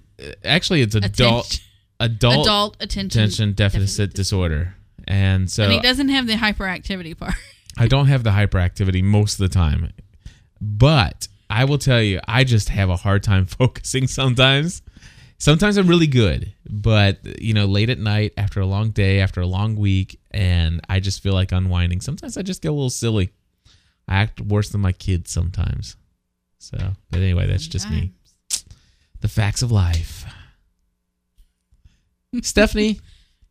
actually 0.46 0.82
it's 0.82 0.96
adult 0.96 1.60
adult, 2.04 2.46
Adult 2.46 2.78
attention, 2.80 3.22
attention 3.22 3.54
deficit 3.54 4.14
disorder. 4.14 4.76
And 5.08 5.50
so 5.50 5.64
And 5.64 5.74
he 5.74 5.80
doesn't 5.80 6.10
have 6.10 6.28
the 6.28 6.34
hyperactivity 6.34 7.18
part. 7.18 7.34
I 7.78 7.88
don't 7.88 8.08
have 8.08 8.24
the 8.24 8.32
hyperactivity 8.32 9.04
most 9.04 9.40
of 9.40 9.50
the 9.50 9.54
time. 9.54 9.92
But 10.62 11.28
I 11.50 11.66
will 11.66 11.78
tell 11.78 12.02
you, 12.02 12.20
I 12.28 12.44
just 12.44 12.70
have 12.70 12.90
a 12.90 12.96
hard 12.96 13.24
time 13.24 13.46
focusing 13.60 14.08
sometimes. 14.08 14.82
Sometimes 15.38 15.76
I'm 15.76 15.88
really 15.88 16.08
good, 16.08 16.54
but 16.70 17.42
you 17.42 17.54
know, 17.54 17.66
late 17.66 17.90
at 17.90 18.00
night 18.00 18.34
after 18.38 18.62
a 18.62 18.66
long 18.66 18.92
day, 18.92 19.20
after 19.20 19.42
a 19.42 19.46
long 19.46 19.76
week, 19.76 20.20
and 20.32 20.80
I 20.88 21.02
just 21.02 21.22
feel 21.22 21.34
like 21.34 21.52
unwinding. 21.52 22.00
Sometimes 22.00 22.38
I 22.38 22.44
just 22.44 22.62
get 22.62 22.70
a 22.70 22.72
little 22.72 22.90
silly. 22.90 23.30
I 24.08 24.22
act 24.22 24.40
worse 24.40 24.70
than 24.70 24.80
my 24.80 24.94
kids 24.94 25.32
sometimes. 25.32 25.98
So, 26.60 26.78
but 27.12 27.20
anyway, 27.20 27.48
that's 27.48 27.68
just 27.68 27.90
me. 27.90 28.14
The 29.20 29.28
facts 29.28 29.62
of 29.62 29.72
life. 29.72 30.26
Stephanie, 32.42 33.00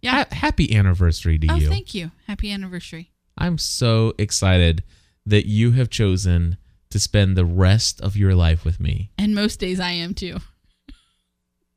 Yeah. 0.01 0.24
ha- 0.24 0.35
happy 0.35 0.74
anniversary 0.74 1.39
to 1.39 1.47
Oh, 1.51 1.57
you. 1.57 1.68
thank 1.68 1.95
you. 1.95 2.11
Happy 2.26 2.51
anniversary. 2.51 3.12
I'm 3.39 3.59
so 3.59 4.14
excited 4.18 4.83
that 5.24 5.47
you 5.47 5.72
have 5.72 5.89
chosen 5.91 6.57
to 6.91 6.99
spend 6.99 7.37
the 7.37 7.45
rest 7.45 8.01
of 8.01 8.16
your 8.16 8.35
life 8.35 8.64
with 8.64 8.78
me. 8.80 9.11
And 9.16 9.35
most 9.35 9.59
days 9.61 9.80
I 9.80 9.93
am 9.93 10.14
too. 10.14 10.39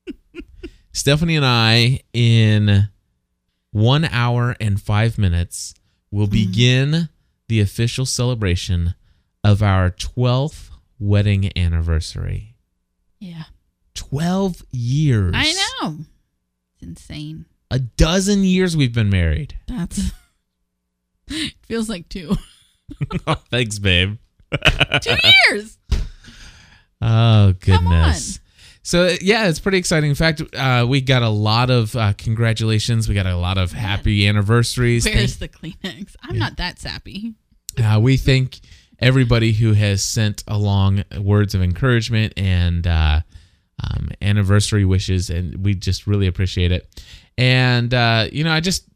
Stephanie 0.91 1.35
and 1.35 1.45
I, 1.45 2.01
in 2.13 2.89
one 3.71 4.05
hour 4.05 4.55
and 4.59 4.81
five 4.81 5.17
minutes, 5.17 5.73
will 6.11 6.25
mm-hmm. 6.25 6.31
begin 6.33 7.09
the 7.47 7.61
official 7.61 8.05
celebration 8.05 8.95
of 9.43 9.61
our 9.61 9.91
12th 9.91 10.69
wedding 10.99 11.51
anniversary. 11.57 12.55
Yeah. 13.19 13.43
12 13.93 14.63
years. 14.71 15.33
I 15.35 15.53
know. 15.81 15.97
Insane. 16.85 17.45
A 17.71 17.79
dozen 17.79 18.43
years 18.43 18.77
we've 18.77 18.93
been 18.93 19.09
married. 19.09 19.57
That's 19.67 20.11
it 21.27 21.53
feels 21.63 21.89
like 21.89 22.07
two. 22.09 22.35
oh, 23.27 23.35
thanks, 23.49 23.79
babe. 23.79 24.17
two 25.01 25.15
years. 25.49 25.77
Oh 27.01 27.53
Come 27.59 27.83
goodness. 27.83 28.39
So 28.83 29.15
yeah, 29.19 29.47
it's 29.47 29.59
pretty 29.59 29.79
exciting. 29.79 30.11
In 30.11 30.15
fact, 30.15 30.43
uh, 30.55 30.85
we 30.87 31.01
got 31.01 31.23
a 31.23 31.29
lot 31.29 31.71
of 31.71 31.95
uh, 31.95 32.13
congratulations. 32.13 33.09
We 33.09 33.15
got 33.15 33.25
a 33.25 33.35
lot 33.35 33.57
of 33.57 33.71
happy 33.71 34.27
anniversaries. 34.27 35.05
Where's 35.05 35.37
the 35.37 35.49
Kleenex? 35.49 36.15
I'm 36.21 36.37
not 36.37 36.57
that 36.57 36.77
sappy. 36.77 37.33
Uh, 37.83 37.99
we 37.99 38.15
thank 38.15 38.59
everybody 38.99 39.53
who 39.53 39.73
has 39.73 40.05
sent 40.05 40.43
along 40.47 41.03
words 41.19 41.55
of 41.55 41.63
encouragement 41.63 42.33
and 42.37 42.85
uh, 42.85 43.21
um, 43.83 44.09
anniversary 44.21 44.85
wishes, 44.85 45.29
and 45.29 45.63
we 45.63 45.73
just 45.75 46.07
really 46.07 46.27
appreciate 46.27 46.71
it. 46.71 46.87
And 47.37 47.93
uh, 47.93 48.27
you 48.31 48.43
know, 48.43 48.51
I 48.51 48.59
just 48.59 48.87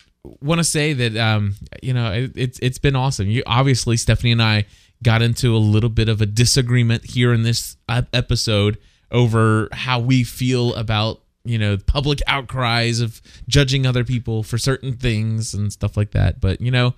want 0.41 0.59
to 0.59 0.63
say 0.63 0.93
that 0.93 1.17
um, 1.17 1.55
you 1.81 1.93
know 1.93 2.11
it, 2.11 2.31
it's 2.35 2.59
it's 2.61 2.77
been 2.77 2.95
awesome. 2.95 3.27
You 3.27 3.43
obviously 3.45 3.97
Stephanie 3.97 4.31
and 4.31 4.41
I 4.41 4.65
got 5.03 5.21
into 5.21 5.55
a 5.55 5.57
little 5.57 5.89
bit 5.89 6.09
of 6.09 6.21
a 6.21 6.25
disagreement 6.25 7.05
here 7.05 7.33
in 7.33 7.43
this 7.43 7.77
uh, 7.87 8.03
episode 8.13 8.77
over 9.11 9.69
how 9.71 9.99
we 9.99 10.23
feel 10.23 10.73
about 10.75 11.21
you 11.43 11.57
know 11.57 11.77
public 11.77 12.19
outcries 12.27 13.01
of 13.01 13.21
judging 13.47 13.85
other 13.85 14.03
people 14.03 14.43
for 14.43 14.57
certain 14.57 14.93
things 14.93 15.53
and 15.53 15.71
stuff 15.71 15.97
like 15.97 16.11
that. 16.11 16.39
But 16.39 16.61
you 16.61 16.71
know. 16.71 16.95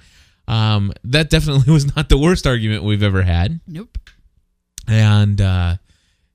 Um, 0.48 0.92
that 1.06 1.30
definitely 1.30 1.72
was 1.72 1.96
not 1.96 2.10
the 2.10 2.18
worst 2.18 2.46
argument 2.46 2.84
we've 2.84 3.04
ever 3.04 3.22
had. 3.22 3.62
Nope. 3.68 3.98
And 4.86 5.40
uh, 5.40 5.78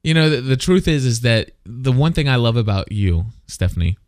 you 0.07 0.15
know, 0.15 0.31
the, 0.31 0.41
the 0.41 0.57
truth 0.57 0.87
is, 0.87 1.05
is 1.05 1.21
that 1.23 1.51
the 1.65 1.93
one 1.93 2.13
thing 2.13 2.29
I 2.29 2.37
love 2.37 2.57
about 2.57 2.93
you, 2.93 3.27
Stephanie, 3.47 3.99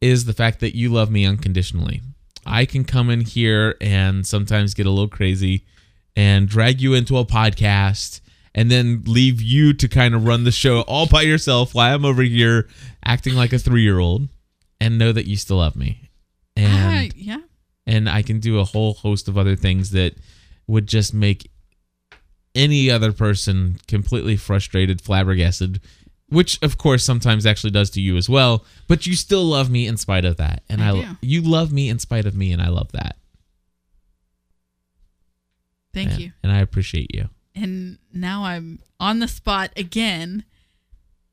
is 0.00 0.24
the 0.26 0.32
fact 0.32 0.60
that 0.60 0.76
you 0.76 0.90
love 0.90 1.10
me 1.10 1.24
unconditionally. 1.26 2.02
I 2.46 2.64
can 2.64 2.84
come 2.84 3.10
in 3.10 3.22
here 3.22 3.74
and 3.80 4.26
sometimes 4.26 4.74
get 4.74 4.86
a 4.86 4.90
little 4.90 5.08
crazy 5.08 5.64
and 6.16 6.48
drag 6.48 6.80
you 6.80 6.94
into 6.94 7.18
a 7.18 7.24
podcast 7.24 8.20
and 8.54 8.70
then 8.70 9.02
leave 9.06 9.42
you 9.42 9.72
to 9.74 9.88
kind 9.88 10.14
of 10.14 10.24
run 10.24 10.44
the 10.44 10.52
show 10.52 10.82
all 10.82 11.06
by 11.06 11.22
yourself 11.22 11.74
while 11.74 11.94
I'm 11.94 12.04
over 12.04 12.22
here 12.22 12.68
acting 13.04 13.34
like 13.34 13.52
a 13.52 13.58
three 13.58 13.82
year 13.82 13.98
old 13.98 14.28
and 14.80 14.98
know 14.98 15.12
that 15.12 15.26
you 15.26 15.36
still 15.36 15.58
love 15.58 15.74
me. 15.76 16.10
And 16.56 17.10
Ah, 17.10 17.12
yeah. 17.16 17.40
and 17.86 18.08
I 18.08 18.22
can 18.22 18.38
do 18.40 18.58
a 18.60 18.64
whole 18.64 18.94
host 18.94 19.28
of 19.28 19.36
other 19.36 19.56
things 19.56 19.90
that 19.90 20.14
would 20.68 20.86
just 20.86 21.12
make 21.12 21.50
any 22.54 22.90
other 22.90 23.12
person 23.12 23.78
completely 23.86 24.36
frustrated, 24.36 25.00
flabbergasted, 25.00 25.80
which 26.28 26.58
of 26.62 26.76
course 26.78 27.04
sometimes 27.04 27.46
actually 27.46 27.70
does 27.70 27.90
to 27.90 28.00
you 28.00 28.16
as 28.16 28.28
well. 28.28 28.64
But 28.86 29.06
you 29.06 29.14
still 29.14 29.44
love 29.44 29.70
me 29.70 29.86
in 29.86 29.96
spite 29.96 30.24
of 30.24 30.36
that, 30.38 30.62
and 30.68 30.82
I 30.82 30.90
I, 30.90 30.92
do. 30.92 31.06
you 31.20 31.42
love 31.42 31.72
me 31.72 31.88
in 31.88 31.98
spite 31.98 32.26
of 32.26 32.34
me, 32.34 32.52
and 32.52 32.60
I 32.62 32.68
love 32.68 32.92
that. 32.92 33.16
Thank 35.94 36.12
and, 36.12 36.20
you. 36.20 36.32
and 36.42 36.52
I 36.52 36.60
appreciate 36.60 37.14
you. 37.14 37.28
And 37.54 37.98
now 38.12 38.44
I'm 38.44 38.78
on 39.00 39.18
the 39.18 39.28
spot 39.28 39.70
again, 39.76 40.44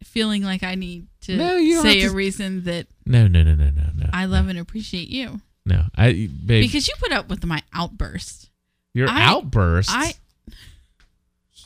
feeling 0.04 0.44
like 0.44 0.64
I 0.64 0.76
need 0.76 1.08
to 1.22 1.36
No, 1.36 1.58
say 1.82 2.00
have 2.02 2.12
a 2.12 2.16
reason 2.16 2.64
that 2.64 2.88
No, 3.06 3.28
no, 3.28 3.44
no, 3.44 3.54
no, 3.56 3.70
no, 3.70 3.84
no. 3.96 4.10
I 4.14 4.26
love 4.26 4.48
and 4.48 4.58
appreciate 4.58 5.08
you 5.10 5.42
no. 5.66 5.84
I 5.96 6.12
babe, 6.46 6.64
because 6.64 6.88
you 6.88 6.94
put 7.00 7.12
up 7.12 7.28
with 7.28 7.44
my 7.46 7.62
outburst. 7.74 8.50
your 8.94 9.10
I- 9.10 9.24
outbursts. 9.26 9.92
I, 9.94 10.14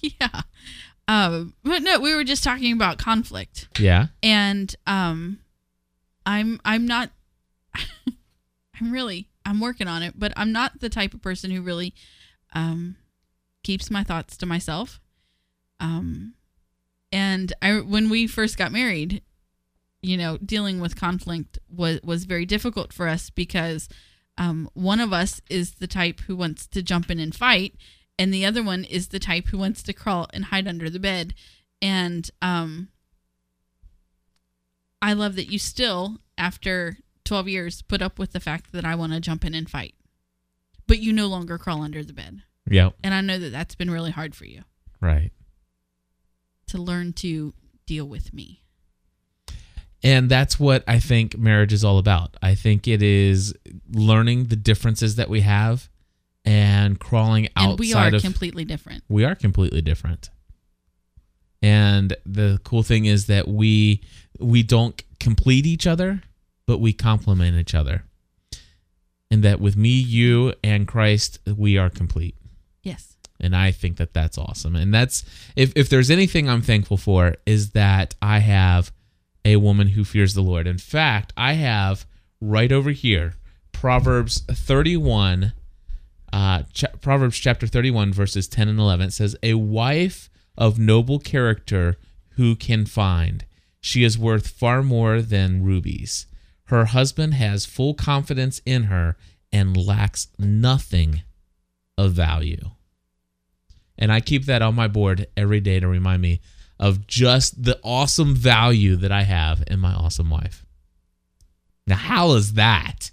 yeah. 0.20 0.42
Um, 1.08 1.56
but 1.64 1.82
no, 1.82 2.00
we 2.00 2.14
were 2.14 2.24
just 2.24 2.44
talking 2.44 2.72
about 2.74 2.98
conflict. 3.00 3.68
yeah. 3.80 4.08
and 4.22 4.76
um 4.86 5.40
i'm 6.26 6.60
i'm 6.66 6.86
not 6.86 7.10
i'm 8.80 8.92
really 8.92 9.30
i'm 9.46 9.60
working 9.60 9.88
on 9.88 10.04
it 10.04 10.14
but 10.18 10.32
i'm 10.36 10.52
not 10.52 10.80
the 10.80 10.90
type 10.90 11.14
of 11.14 11.22
person 11.22 11.50
who 11.50 11.62
really 11.62 11.94
um 12.54 12.96
keeps 13.64 13.90
my 13.90 14.04
thoughts 14.04 14.38
to 14.38 14.46
myself 14.46 15.00
um 15.80 16.34
and 17.12 17.54
i 17.62 17.80
when 17.80 18.10
we 18.10 18.28
first 18.28 18.58
got 18.58 18.72
married 18.72 19.22
you 20.02 20.18
know 20.18 20.38
dealing 20.38 20.80
with 20.80 20.96
conflict 20.96 21.58
was 21.74 22.00
was 22.04 22.26
very 22.26 22.46
difficult 22.46 22.94
for 22.94 23.08
us 23.08 23.30
because 23.30 23.90
um 24.38 24.70
one 24.74 25.00
of 25.00 25.12
us 25.14 25.42
is 25.50 25.76
the 25.76 25.88
type 25.88 26.20
who 26.22 26.36
wants 26.36 26.68
to 26.68 26.84
jump 26.84 27.10
in 27.10 27.20
and 27.20 27.34
fight 27.34 27.74
and 28.20 28.32
the 28.32 28.46
other 28.46 28.62
one 28.62 28.84
is 28.84 29.08
the 29.08 29.18
type 29.18 29.48
who 29.48 29.58
wants 29.58 29.82
to 29.82 29.94
crawl 29.94 30.28
and 30.34 30.46
hide 30.46 30.68
under 30.68 30.90
the 30.90 31.00
bed 31.00 31.34
and 31.82 32.30
um 32.42 32.90
I 35.02 35.14
love 35.14 35.36
that 35.38 35.50
you 35.50 35.60
still, 35.60 36.18
after 36.38 36.98
12 37.24 37.48
years, 37.48 37.82
put 37.82 38.02
up 38.02 38.20
with 38.20 38.34
the 38.34 38.40
fact 38.42 38.74
that 38.74 38.84
I 38.84 38.96
want 38.96 39.14
to 39.14 39.22
jump 39.22 39.46
in 39.46 39.54
and 39.56 39.70
fight. 39.70 39.96
But 40.88 41.00
you 41.00 41.14
no 41.14 41.28
longer 41.28 41.58
crawl 41.58 41.84
under 41.84 42.04
the 42.04 42.12
bed. 42.12 42.42
Yeah. 42.70 42.90
And 43.02 43.14
I 43.14 43.22
know 43.22 43.40
that 43.40 43.52
that's 43.52 43.76
been 43.76 43.90
really 43.90 44.12
hard 44.12 44.36
for 44.36 44.44
you 44.46 44.64
Right. 45.00 45.32
to 46.68 46.78
learn 46.78 47.14
to 47.14 47.54
deal 47.86 48.06
with 48.10 48.34
me. 48.34 48.64
And 50.04 50.30
that's 50.30 50.60
what 50.60 50.84
I 50.86 51.00
think 51.00 51.38
marriage 51.38 51.72
is 51.72 51.86
all 51.86 51.98
about. 51.98 52.36
I 52.42 52.56
think 52.56 52.86
it 52.88 53.02
is 53.02 53.54
learning 53.90 54.46
the 54.48 54.56
differences 54.58 55.16
that 55.16 55.30
we 55.30 55.42
have 55.42 55.90
and 56.50 57.00
crawling 57.00 57.48
outside 57.56 57.64
of 57.66 57.70
And 57.70 57.80
we 57.80 57.94
are 57.94 58.16
of 58.16 58.22
completely 58.24 58.66
different. 58.66 59.04
we 59.08 59.24
are 59.24 59.36
completely 59.36 59.82
different. 59.82 60.30
And 61.62 62.16
the 62.26 62.60
cool 62.64 62.84
thing 62.84 63.06
is 63.06 63.28
that 63.28 63.48
we 63.48 64.02
we 64.40 64.64
don't 64.64 65.02
complete 65.20 65.66
each 65.66 65.86
other, 65.86 66.24
but 66.66 66.80
we 66.80 66.94
complement 66.94 67.58
each 67.58 67.76
other. 67.76 68.04
And 69.30 69.44
that 69.44 69.60
with 69.60 69.78
me, 69.78 69.90
you, 69.90 70.54
and 70.64 70.88
Christ, 70.88 71.40
we 71.46 71.78
are 71.78 71.90
complete. 71.90 72.36
Yes. 72.82 73.16
and 73.40 73.56
I 73.56 73.72
think 73.72 73.98
that 73.98 74.14
that's 74.14 74.38
awesome. 74.38 74.76
And 74.76 74.92
that's 74.94 75.24
if 75.56 75.72
if 75.76 75.88
there's 75.90 76.10
anything 76.10 76.50
I'm 76.50 76.62
thankful 76.64 76.98
for 76.98 77.36
is 77.46 77.72
that 77.72 78.16
I 78.22 78.40
have 78.40 78.92
a 79.46 79.58
woman 79.58 79.90
who 79.90 80.04
fears 80.04 80.34
the 80.34 80.42
Lord. 80.42 80.66
In 80.66 80.78
fact, 80.80 81.32
I 81.38 81.54
have 81.54 82.06
right 82.42 82.72
over 82.72 82.90
here 82.92 83.36
Proverbs 83.72 84.42
31 84.50 85.54
uh 86.34 86.64
ch- 86.74 86.86
Proverbs 87.02 87.38
chapter 87.38 87.68
31 87.68 88.14
verses 88.14 88.48
10 88.48 88.68
and 88.70 88.80
11 88.80 89.12
says 89.12 89.36
a 89.44 89.54
wife 89.56 90.30
of 90.58 90.78
noble 90.80 91.20
character 91.20 91.98
who 92.32 92.56
can 92.56 92.86
find 92.86 93.46
she 93.82 94.04
is 94.04 94.18
worth 94.18 94.48
far 94.48 94.84
more 94.84 95.22
than 95.22 95.64
rubies 95.64 96.28
her 96.66 96.86
husband 96.86 97.34
has 97.34 97.66
full 97.66 97.94
confidence 97.94 98.62
in 98.66 98.84
her 98.84 99.18
and 99.52 99.76
lacks 99.76 100.28
nothing 100.38 101.22
of 101.98 102.12
value 102.12 102.72
and 103.98 104.12
I 104.14 104.22
keep 104.22 104.46
that 104.46 104.62
on 104.62 104.76
my 104.76 104.88
board 104.88 105.28
every 105.36 105.60
day 105.60 105.80
to 105.80 105.88
remind 105.88 106.22
me 106.22 106.40
of 106.80 107.06
just 107.06 107.62
the 107.62 107.78
awesome 107.84 108.34
value 108.34 108.96
that 108.96 109.12
I 109.12 109.24
have 109.24 109.62
in 109.68 109.80
my 109.82 109.94
awesome 109.94 110.30
wife. 110.30 110.66
Now, 111.86 111.98
how 111.98 112.32
is 112.32 112.54
that? 112.54 113.12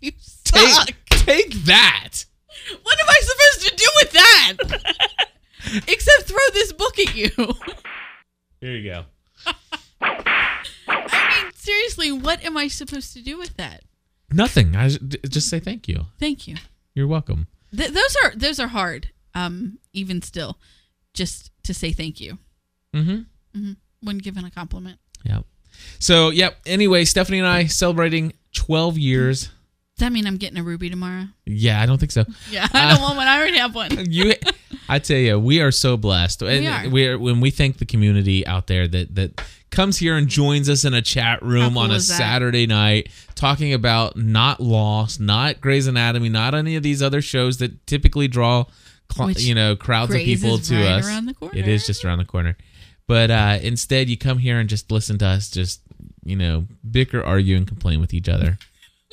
You 0.00 0.12
suck. 0.18 0.86
Take, 0.86 1.03
take 1.24 1.52
that. 1.64 2.24
What 2.82 2.98
am 3.00 3.06
I 3.08 3.20
supposed 3.20 3.68
to 3.70 3.76
do 3.76 3.90
with 4.00 4.12
that? 4.12 4.52
Except 5.88 6.22
throw 6.28 6.38
this 6.52 6.72
book 6.72 6.98
at 6.98 7.14
you. 7.14 7.30
Here 8.60 8.72
you 8.76 8.90
go. 8.90 9.04
I 10.06 11.42
mean, 11.42 11.52
seriously, 11.54 12.12
what 12.12 12.44
am 12.44 12.56
I 12.56 12.68
supposed 12.68 13.12
to 13.14 13.22
do 13.22 13.38
with 13.38 13.56
that? 13.56 13.82
Nothing. 14.30 14.76
I 14.76 14.88
just 14.88 15.48
say 15.48 15.60
thank 15.60 15.88
you. 15.88 16.06
Thank 16.18 16.46
you. 16.46 16.56
You're 16.94 17.06
welcome. 17.06 17.46
Th- 17.76 17.90
those 17.90 18.16
are 18.22 18.32
those 18.36 18.60
are 18.60 18.68
hard. 18.68 19.10
Um, 19.34 19.78
even 19.92 20.22
still, 20.22 20.58
just 21.12 21.50
to 21.64 21.74
say 21.74 21.90
thank 21.92 22.20
you 22.20 22.38
Mm-hmm. 22.94 23.72
when 24.00 24.18
given 24.18 24.44
a 24.44 24.50
compliment. 24.50 24.98
Yep. 25.24 25.44
So, 25.98 26.30
yep. 26.30 26.56
Anyway, 26.66 27.04
Stephanie 27.04 27.38
and 27.40 27.48
I 27.48 27.66
celebrating 27.66 28.32
12 28.54 28.96
years. 28.98 29.48
Does 29.96 30.06
that 30.06 30.12
mean 30.12 30.26
I'm 30.26 30.38
getting 30.38 30.58
a 30.58 30.62
ruby 30.62 30.90
tomorrow? 30.90 31.26
Yeah, 31.46 31.80
I 31.80 31.86
don't 31.86 31.98
think 31.98 32.10
so. 32.10 32.24
Yeah, 32.50 32.66
I 32.72 32.92
don't 32.92 33.00
want 33.00 33.16
one. 33.16 33.28
I 33.28 33.38
already 33.38 33.58
have 33.58 33.74
one. 33.76 33.90
you 34.10 34.34
I 34.88 34.98
tell 34.98 35.18
you, 35.18 35.38
we 35.38 35.60
are 35.60 35.70
so 35.70 35.96
blessed. 35.96 36.42
And 36.42 36.66
are. 36.66 36.90
we're 36.90 37.16
when 37.16 37.40
we 37.40 37.50
thank 37.50 37.78
the 37.78 37.86
community 37.86 38.44
out 38.44 38.66
there 38.66 38.88
that 38.88 39.14
that 39.14 39.40
comes 39.70 39.98
here 39.98 40.16
and 40.16 40.26
joins 40.26 40.68
us 40.68 40.84
in 40.84 40.94
a 40.94 41.02
chat 41.02 41.42
room 41.42 41.74
How 41.74 41.80
on 41.80 41.90
a? 41.92 42.00
Saturday 42.00 42.66
night 42.66 43.08
talking 43.36 43.72
about 43.72 44.16
not 44.16 44.60
Lost, 44.60 45.20
not 45.20 45.60
Grey's 45.60 45.86
Anatomy, 45.86 46.28
not 46.28 46.54
any 46.54 46.74
of 46.74 46.82
these 46.82 47.00
other 47.00 47.22
shows 47.22 47.58
that 47.58 47.86
typically 47.86 48.26
draw 48.26 48.64
cl- 49.12 49.30
you 49.30 49.54
know 49.54 49.76
crowds 49.76 50.12
of 50.12 50.20
people 50.20 50.58
to 50.58 50.74
right 50.74 50.86
us. 50.86 51.06
around 51.06 51.26
the 51.26 51.34
corner. 51.34 51.56
It 51.56 51.68
is 51.68 51.86
just 51.86 52.04
around 52.04 52.18
the 52.18 52.24
corner. 52.24 52.56
But 53.06 53.30
uh, 53.30 53.58
instead, 53.62 54.08
you 54.08 54.16
come 54.16 54.38
here 54.38 54.58
and 54.58 54.68
just 54.68 54.90
listen 54.90 55.18
to 55.18 55.26
us, 55.26 55.50
just 55.50 55.82
you 56.24 56.34
know, 56.34 56.66
bicker, 56.90 57.22
argue, 57.22 57.56
and 57.56 57.68
complain 57.68 58.00
with 58.00 58.12
each 58.12 58.28
other. 58.28 58.58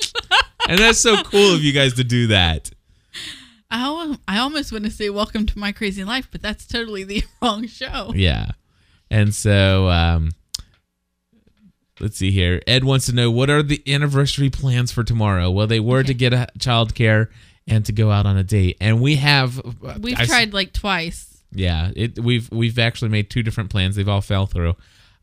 and 0.68 0.78
that's 0.78 1.00
so 1.00 1.22
cool 1.22 1.54
of 1.54 1.62
you 1.62 1.72
guys 1.72 1.94
to 1.94 2.04
do 2.04 2.28
that. 2.28 2.70
I, 3.70 4.16
I 4.28 4.38
almost 4.38 4.72
want 4.72 4.84
to 4.84 4.90
say 4.90 5.08
welcome 5.10 5.46
to 5.46 5.58
my 5.58 5.72
crazy 5.72 6.04
life, 6.04 6.28
but 6.30 6.42
that's 6.42 6.66
totally 6.66 7.04
the 7.04 7.24
wrong 7.42 7.66
show. 7.66 8.12
Yeah. 8.14 8.52
And 9.10 9.34
so 9.34 9.88
um 9.88 10.30
let's 12.00 12.16
see 12.16 12.30
here. 12.30 12.60
Ed 12.66 12.84
wants 12.84 13.06
to 13.06 13.14
know 13.14 13.30
what 13.30 13.48
are 13.48 13.62
the 13.62 13.82
anniversary 13.86 14.50
plans 14.50 14.92
for 14.92 15.04
tomorrow? 15.04 15.50
Well, 15.50 15.66
they 15.66 15.80
were 15.80 16.02
to 16.02 16.14
get 16.14 16.32
a 16.32 16.48
childcare 16.58 17.28
and 17.66 17.84
to 17.86 17.92
go 17.92 18.10
out 18.10 18.26
on 18.26 18.36
a 18.36 18.42
date. 18.42 18.76
And 18.80 19.00
we 19.00 19.16
have 19.16 19.60
We've 20.00 20.18
I 20.18 20.26
tried 20.26 20.52
like 20.52 20.72
twice. 20.72 21.28
Yeah, 21.54 21.90
it 21.94 22.18
we've 22.18 22.50
we've 22.50 22.78
actually 22.78 23.10
made 23.10 23.30
two 23.30 23.42
different 23.42 23.70
plans. 23.70 23.96
They've 23.96 24.08
all 24.08 24.22
fell 24.22 24.46
through. 24.46 24.74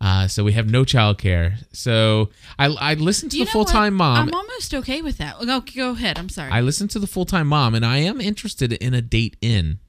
Uh, 0.02 0.30
so 0.30 0.46
we 0.46 0.54
have 0.54 0.70
no 0.70 0.84
childcare. 0.86 1.58
So 1.74 2.30
I 2.58 2.68
I 2.68 2.94
listened 2.94 3.32
to 3.32 3.38
You 3.38 3.44
the 3.46 3.52
full 3.52 3.66
time 3.66 3.94
mom. 3.96 4.30
I'm 4.30 4.34
almost 4.34 4.74
okay 4.74 5.02
with 5.02 5.18
that. 5.18 5.38
Go, 5.46 5.60
go 5.60 5.90
ahead. 5.92 6.18
I'm 6.18 6.30
sorry. 6.30 6.52
I 6.52 6.62
listened 6.62 6.90
to 6.92 7.00
the 7.00 7.08
full 7.08 7.26
time 7.26 7.48
mom, 7.48 7.76
and 7.76 7.86
I 7.86 7.98
am 7.98 8.22
interested 8.22 8.72
in 8.74 8.94
a 8.94 9.02
date 9.02 9.36
in. 9.42 9.80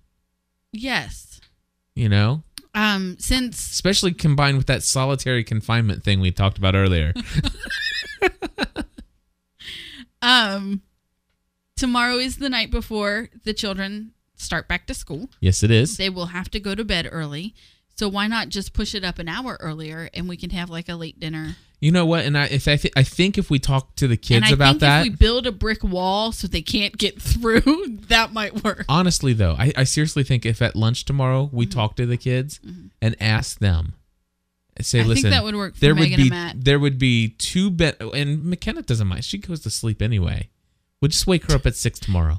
yes. 0.72 1.26
You 1.96 2.08
know, 2.08 2.44
Um, 2.74 3.16
since 3.18 3.70
especially 3.72 4.12
combined 4.14 4.56
with 4.56 4.66
that 4.68 4.82
solitary 4.82 5.44
confinement 5.44 6.02
thing 6.04 6.20
we 6.20 6.30
talked 6.30 6.56
about 6.56 6.74
earlier. 6.74 7.12
um, 10.22 10.82
tomorrow 11.76 12.16
is 12.16 12.36
the 12.36 12.48
night 12.48 12.70
before 12.70 13.28
the 13.44 13.52
children 13.52 14.12
start 14.36 14.68
back 14.68 14.86
to 14.86 14.94
school. 14.94 15.30
yes, 15.40 15.62
it 15.62 15.70
is. 15.70 15.96
They 15.96 16.10
will 16.10 16.26
have 16.26 16.50
to 16.52 16.60
go 16.60 16.74
to 16.74 16.84
bed 16.84 17.08
early. 17.10 17.54
So 18.00 18.08
why 18.08 18.28
not 18.28 18.48
just 18.48 18.72
push 18.72 18.94
it 18.94 19.04
up 19.04 19.18
an 19.18 19.28
hour 19.28 19.58
earlier 19.60 20.08
and 20.14 20.26
we 20.26 20.38
can 20.38 20.48
have 20.48 20.70
like 20.70 20.88
a 20.88 20.94
late 20.94 21.20
dinner? 21.20 21.56
You 21.82 21.92
know 21.92 22.06
what? 22.06 22.24
And 22.24 22.36
I 22.38 22.46
if 22.46 22.66
I, 22.66 22.76
th- 22.76 22.94
I 22.96 23.02
think 23.02 23.36
if 23.36 23.50
we 23.50 23.58
talk 23.58 23.94
to 23.96 24.08
the 24.08 24.16
kids 24.16 24.46
I 24.50 24.54
about 24.54 24.68
think 24.70 24.80
that, 24.80 25.00
if 25.06 25.10
we 25.12 25.16
build 25.16 25.46
a 25.46 25.52
brick 25.52 25.84
wall 25.84 26.32
so 26.32 26.48
they 26.48 26.62
can't 26.62 26.96
get 26.96 27.20
through, 27.30 27.98
that 28.08 28.32
might 28.32 28.64
work. 28.64 28.86
honestly 28.88 29.34
though, 29.34 29.54
I, 29.58 29.72
I 29.76 29.84
seriously 29.84 30.22
think 30.24 30.46
if 30.46 30.62
at 30.62 30.74
lunch 30.76 31.04
tomorrow 31.04 31.50
we 31.52 31.66
Mm-hmm. 31.66 31.78
talk 31.78 31.96
to 31.96 32.06
the 32.06 32.16
kids 32.16 32.58
and 33.02 33.14
ask 33.20 33.58
them, 33.58 33.92
say, 34.80 35.00
I 35.00 35.02
think 35.02 35.08
listen, 35.16 35.30
that 35.32 35.44
would 35.44 35.54
work 35.56 35.74
for 35.74 35.80
there 35.80 35.94
would 35.94 36.08
be 36.08 36.22
and 36.22 36.30
Matt. 36.30 36.64
there 36.64 36.78
would 36.78 36.98
be 36.98 37.28
two 37.28 37.70
bet, 37.70 38.00
and 38.00 38.44
McKenna 38.46 38.80
doesn't 38.80 39.06
mind. 39.06 39.26
She 39.26 39.36
goes 39.36 39.60
to 39.60 39.68
sleep 39.70 40.00
anyway. 40.00 40.48
We'll 41.02 41.10
just 41.10 41.26
wake 41.26 41.50
her 41.50 41.54
up 41.54 41.66
at 41.66 41.76
six 41.76 41.98
tomorrow. 41.98 42.38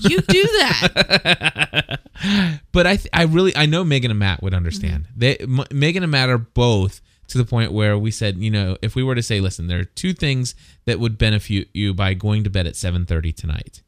You 0.00 0.20
do 0.20 0.42
that. 0.42 2.00
but 2.72 2.86
I, 2.86 2.96
th- 2.96 3.08
I 3.12 3.22
really, 3.24 3.54
I 3.56 3.66
know 3.66 3.84
Megan 3.84 4.10
and 4.10 4.18
Matt 4.18 4.42
would 4.42 4.54
understand. 4.54 5.04
Mm-hmm. 5.04 5.18
They, 5.18 5.36
M- 5.36 5.64
Megan 5.70 6.02
and 6.02 6.12
Matt 6.12 6.28
are 6.28 6.38
both 6.38 7.00
to 7.28 7.38
the 7.38 7.44
point 7.44 7.72
where 7.72 7.98
we 7.98 8.10
said, 8.10 8.38
you 8.38 8.50
know, 8.50 8.76
if 8.82 8.94
we 8.94 9.02
were 9.02 9.14
to 9.14 9.22
say, 9.22 9.40
listen, 9.40 9.66
there 9.66 9.80
are 9.80 9.84
two 9.84 10.12
things 10.12 10.54
that 10.84 11.00
would 11.00 11.18
benefit 11.18 11.68
you 11.72 11.94
by 11.94 12.14
going 12.14 12.44
to 12.44 12.50
bed 12.50 12.66
at 12.66 12.76
seven 12.76 13.06
thirty 13.06 13.32
tonight. 13.32 13.82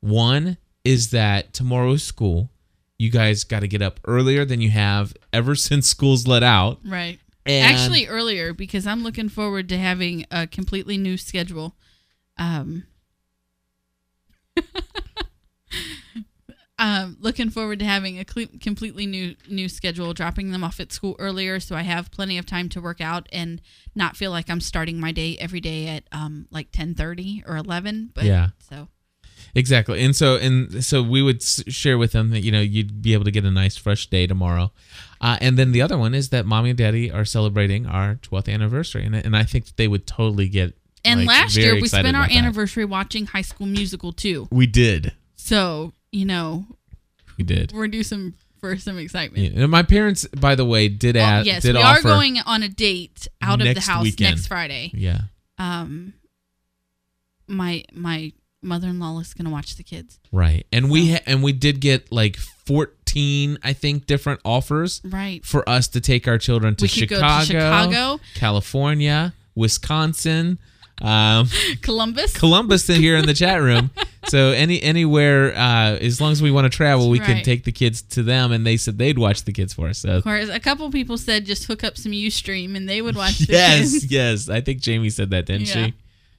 One 0.00 0.58
is 0.84 1.10
that 1.10 1.52
tomorrow's 1.52 2.02
school, 2.02 2.50
you 2.98 3.10
guys 3.10 3.44
got 3.44 3.60
to 3.60 3.68
get 3.68 3.82
up 3.82 4.00
earlier 4.06 4.44
than 4.44 4.60
you 4.60 4.70
have 4.70 5.14
ever 5.32 5.54
since 5.56 5.88
school's 5.88 6.26
let 6.26 6.42
out. 6.42 6.80
Right. 6.84 7.18
And 7.44 7.74
Actually, 7.74 8.06
earlier 8.06 8.52
because 8.52 8.86
I'm 8.86 9.02
looking 9.02 9.28
forward 9.28 9.68
to 9.70 9.78
having 9.78 10.26
a 10.30 10.46
completely 10.46 10.96
new 10.96 11.16
schedule. 11.16 11.74
Um, 12.38 12.84
um, 16.78 17.16
looking 17.20 17.50
forward 17.50 17.78
to 17.78 17.84
having 17.84 18.18
a 18.18 18.24
cle- 18.24 18.46
completely 18.60 19.06
new 19.06 19.36
new 19.48 19.68
schedule, 19.68 20.12
dropping 20.14 20.50
them 20.50 20.64
off 20.64 20.80
at 20.80 20.92
school 20.92 21.16
earlier, 21.18 21.60
so 21.60 21.76
I 21.76 21.82
have 21.82 22.10
plenty 22.10 22.38
of 22.38 22.46
time 22.46 22.68
to 22.70 22.80
work 22.80 23.00
out 23.00 23.28
and 23.32 23.60
not 23.94 24.16
feel 24.16 24.30
like 24.30 24.50
I'm 24.50 24.60
starting 24.60 24.98
my 24.98 25.12
day 25.12 25.36
every 25.38 25.60
day 25.60 25.86
at 25.88 26.04
um 26.12 26.46
like 26.50 26.72
10:30 26.72 27.42
or 27.46 27.56
11. 27.56 28.10
But 28.14 28.24
Yeah. 28.24 28.48
so 28.58 28.88
Exactly. 29.54 30.02
And 30.02 30.16
so 30.16 30.36
and 30.36 30.84
so 30.84 31.02
we 31.02 31.20
would 31.20 31.36
s- 31.36 31.62
share 31.68 31.98
with 31.98 32.12
them 32.12 32.30
that 32.30 32.40
you 32.40 32.50
know 32.50 32.60
you'd 32.60 33.02
be 33.02 33.12
able 33.12 33.24
to 33.24 33.30
get 33.30 33.44
a 33.44 33.50
nice 33.50 33.76
fresh 33.76 34.06
day 34.06 34.26
tomorrow. 34.26 34.72
Uh, 35.20 35.36
and 35.40 35.58
then 35.58 35.72
the 35.72 35.82
other 35.82 35.98
one 35.98 36.14
is 36.14 36.30
that 36.30 36.46
mommy 36.46 36.70
and 36.70 36.78
daddy 36.78 37.10
are 37.10 37.24
celebrating 37.24 37.86
our 37.86 38.16
12th 38.16 38.52
anniversary 38.52 39.04
and, 39.04 39.14
and 39.14 39.36
I 39.36 39.44
think 39.44 39.66
that 39.66 39.76
they 39.76 39.88
would 39.88 40.06
totally 40.06 40.48
get 40.48 40.76
and 41.04 41.20
like, 41.20 41.28
last 41.28 41.56
year 41.56 41.74
we 41.74 41.88
spent 41.88 42.16
our 42.16 42.28
anniversary 42.30 42.84
watching 42.84 43.26
High 43.26 43.42
School 43.42 43.66
Musical 43.66 44.12
2. 44.12 44.48
We 44.50 44.66
did. 44.66 45.12
So 45.44 45.92
you 46.12 46.24
know 46.24 46.64
We 47.38 47.44
did. 47.44 47.72
we're 47.72 47.88
due 47.88 48.02
some 48.02 48.34
for 48.60 48.76
some 48.76 48.98
excitement. 48.98 49.52
Yeah. 49.54 49.62
And 49.62 49.70
my 49.70 49.82
parents 49.82 50.26
by 50.28 50.54
the 50.54 50.64
way 50.64 50.88
did 50.88 51.16
Oh, 51.16 51.20
add 51.20 51.46
yes, 51.46 51.62
did 51.62 51.74
we 51.74 51.82
are 51.82 52.00
going 52.02 52.38
on 52.46 52.62
a 52.62 52.68
date 52.68 53.26
out 53.40 53.60
of 53.60 53.74
the 53.74 53.80
house 53.80 54.04
weekend. 54.04 54.36
next 54.36 54.46
Friday. 54.46 54.90
Yeah. 54.94 55.22
Um, 55.58 56.14
my 57.48 57.84
my 57.92 58.32
mother-in-law 58.64 59.18
is 59.18 59.34
going 59.34 59.46
to 59.46 59.50
watch 59.50 59.74
the 59.76 59.82
kids. 59.82 60.20
Right. 60.30 60.64
And 60.72 60.88
we 60.90 61.12
ha- 61.14 61.22
and 61.26 61.42
we 61.42 61.52
did 61.52 61.80
get 61.80 62.12
like 62.12 62.36
14 62.36 63.58
I 63.64 63.72
think 63.72 64.06
different 64.06 64.40
offers 64.44 65.00
Right. 65.04 65.44
for 65.44 65.68
us 65.68 65.88
to 65.88 66.00
take 66.00 66.28
our 66.28 66.38
children 66.38 66.76
to 66.76 66.86
Chicago, 66.86 67.20
go 67.20 67.40
to 67.40 67.44
Chicago, 67.46 68.20
California, 68.34 69.34
Wisconsin, 69.56 70.58
um, 71.02 71.48
Columbus. 71.82 72.36
Columbus 72.36 72.86
here 72.86 73.16
in 73.16 73.26
the 73.26 73.34
chat 73.34 73.60
room. 73.60 73.90
So 74.28 74.52
any 74.52 74.80
anywhere, 74.80 75.52
uh, 75.52 75.96
as 75.96 76.20
long 76.20 76.30
as 76.30 76.40
we 76.40 76.52
want 76.52 76.64
to 76.64 76.74
travel, 76.74 77.10
we 77.10 77.18
can 77.18 77.42
take 77.42 77.64
the 77.64 77.72
kids 77.72 78.02
to 78.02 78.22
them, 78.22 78.52
and 78.52 78.64
they 78.64 78.76
said 78.76 78.96
they'd 78.96 79.18
watch 79.18 79.42
the 79.42 79.52
kids 79.52 79.74
for 79.74 79.88
us. 79.88 79.98
So 79.98 80.20
Whereas 80.22 80.48
a 80.48 80.60
couple 80.60 80.88
people 80.92 81.18
said 81.18 81.44
just 81.44 81.64
hook 81.64 81.82
up 81.82 81.96
some 81.98 82.12
UStream 82.12 82.76
and 82.76 82.88
they 82.88 83.02
would 83.02 83.16
watch 83.16 83.38
the 83.40 83.52
yes, 83.52 83.90
kids. 83.92 84.04
yes, 84.12 84.48
I 84.48 84.60
think 84.60 84.80
Jamie 84.80 85.10
said 85.10 85.30
that, 85.30 85.46
didn't 85.46 85.66
Yeah. 85.74 85.86
she? 85.86 85.94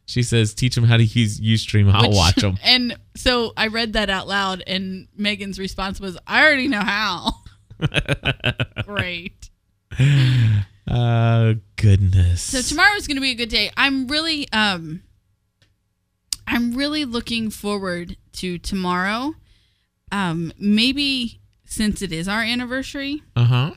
She 0.06 0.24
says, 0.24 0.54
"Teach 0.54 0.76
them 0.76 0.86
how 0.86 0.96
to 0.96 1.04
use 1.04 1.42
UStream. 1.42 1.92
I'll 1.92 2.08
Which- 2.08 2.16
watch 2.16 2.36
them." 2.36 2.58
And 2.64 2.96
so 3.18 3.52
I 3.58 3.68
read 3.68 3.94
that 3.94 4.10
out 4.10 4.30
loud, 4.30 4.64
and 4.66 5.10
Megan's 5.18 5.60
response 5.60 6.00
was, 6.00 6.18
"I 6.26 6.42
already 6.42 6.70
know 6.70 6.80
how." 6.82 7.34
Great. 8.86 9.50
Oh 10.88 11.56
goodness. 11.78 12.42
So 12.42 12.62
tomorrow's 12.62 13.08
going 13.08 13.16
to 13.18 13.22
be 13.22 13.32
a 13.32 13.36
good 13.36 13.50
day. 13.50 13.72
I'm 13.78 14.08
really 14.08 14.48
um 14.52 15.02
I'm 16.48 16.76
really 16.76 17.06
looking 17.06 17.50
forward 17.50 18.18
to 18.34 18.58
tomorrow. 18.58 19.36
Um 20.12 20.52
maybe 20.60 21.40
since 21.66 22.02
it 22.02 22.12
is 22.12 22.28
our 22.28 22.42
anniversary, 22.42 23.24
Uh 23.36 23.46
huh. 23.46 23.72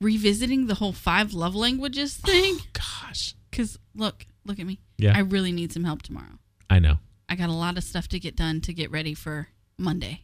revisiting 0.00 0.66
the 0.66 0.76
whole 0.76 0.92
five 0.92 1.34
love 1.34 1.54
languages 1.54 2.14
thing 2.14 2.58
Gosh. 2.72 3.34
cuz 3.50 3.78
look, 3.94 4.26
look 4.44 4.58
at 4.58 4.66
me. 4.66 4.80
Yeah. 4.98 5.12
I 5.16 5.20
really 5.20 5.52
need 5.52 5.72
some 5.72 5.84
help 5.84 6.02
tomorrow. 6.02 6.38
I 6.70 6.78
know. 6.78 6.98
I 7.28 7.34
got 7.34 7.48
a 7.50 7.52
lot 7.54 7.76
of 7.76 7.84
stuff 7.84 8.08
to 8.08 8.20
get 8.20 8.36
done 8.36 8.60
to 8.62 8.72
get 8.72 8.90
ready 8.90 9.14
for 9.14 9.48
Monday. 9.78 10.22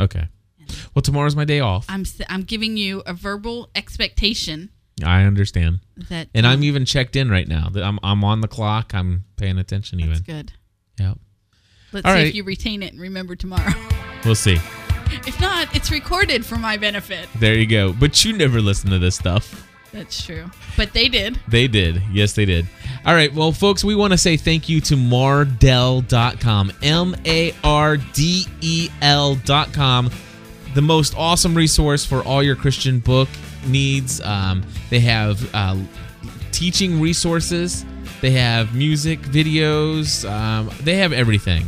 Okay. 0.00 0.28
Well, 0.94 1.02
tomorrow's 1.02 1.36
my 1.36 1.44
day 1.44 1.60
off. 1.60 1.86
I'm 1.88 2.04
I'm 2.28 2.42
giving 2.42 2.76
you 2.76 3.02
a 3.06 3.14
verbal 3.14 3.70
expectation 3.76 4.70
I 5.04 5.24
understand, 5.24 5.80
that 6.08 6.28
and 6.34 6.46
I'm 6.46 6.64
even 6.64 6.84
checked 6.86 7.16
in 7.16 7.30
right 7.30 7.46
now. 7.46 7.68
I'm 7.74 7.98
I'm 8.02 8.24
on 8.24 8.40
the 8.40 8.48
clock. 8.48 8.94
I'm 8.94 9.24
paying 9.36 9.58
attention. 9.58 10.00
Even. 10.00 10.12
That's 10.14 10.22
Even. 10.28 10.36
good. 10.36 10.52
Yep. 10.98 11.18
Let's 11.92 12.06
All 12.06 12.12
see 12.12 12.18
right. 12.18 12.26
if 12.28 12.34
you 12.34 12.44
retain 12.44 12.82
it 12.82 12.92
and 12.92 13.00
remember 13.00 13.36
tomorrow. 13.36 13.72
We'll 14.24 14.34
see. 14.34 14.54
if 14.54 15.40
not, 15.40 15.72
it's 15.76 15.92
recorded 15.92 16.44
for 16.44 16.56
my 16.56 16.76
benefit. 16.76 17.28
There 17.38 17.54
you 17.54 17.66
go. 17.66 17.92
But 17.92 18.24
you 18.24 18.32
never 18.32 18.60
listen 18.60 18.90
to 18.90 18.98
this 18.98 19.14
stuff. 19.14 19.68
That's 19.92 20.24
true. 20.24 20.50
But 20.76 20.92
they 20.94 21.08
did. 21.08 21.38
They 21.46 21.68
did. 21.68 22.02
Yes, 22.10 22.32
they 22.32 22.44
did. 22.44 22.66
All 23.04 23.14
right. 23.14 23.32
Well, 23.32 23.52
folks, 23.52 23.84
we 23.84 23.94
want 23.94 24.12
to 24.14 24.18
say 24.18 24.36
thank 24.36 24.68
you 24.68 24.80
to 24.80 24.96
Mardel.com. 24.96 26.72
M 26.82 27.14
A 27.24 27.54
R 27.62 27.98
D 27.98 28.46
E 28.62 28.88
L.com. 29.00 30.10
The 30.74 30.82
most 30.82 31.14
awesome 31.16 31.54
resource 31.54 32.04
for 32.04 32.22
all 32.22 32.42
your 32.42 32.56
Christian 32.56 32.98
book 32.98 33.28
needs. 33.66 34.20
Um, 34.22 34.64
they 34.90 35.00
have 35.00 35.54
uh, 35.54 35.76
teaching 36.52 37.00
resources, 37.00 37.84
they 38.20 38.30
have 38.32 38.74
music, 38.74 39.20
videos, 39.20 40.28
um, 40.30 40.70
they 40.82 40.96
have 40.96 41.12
everything. 41.12 41.64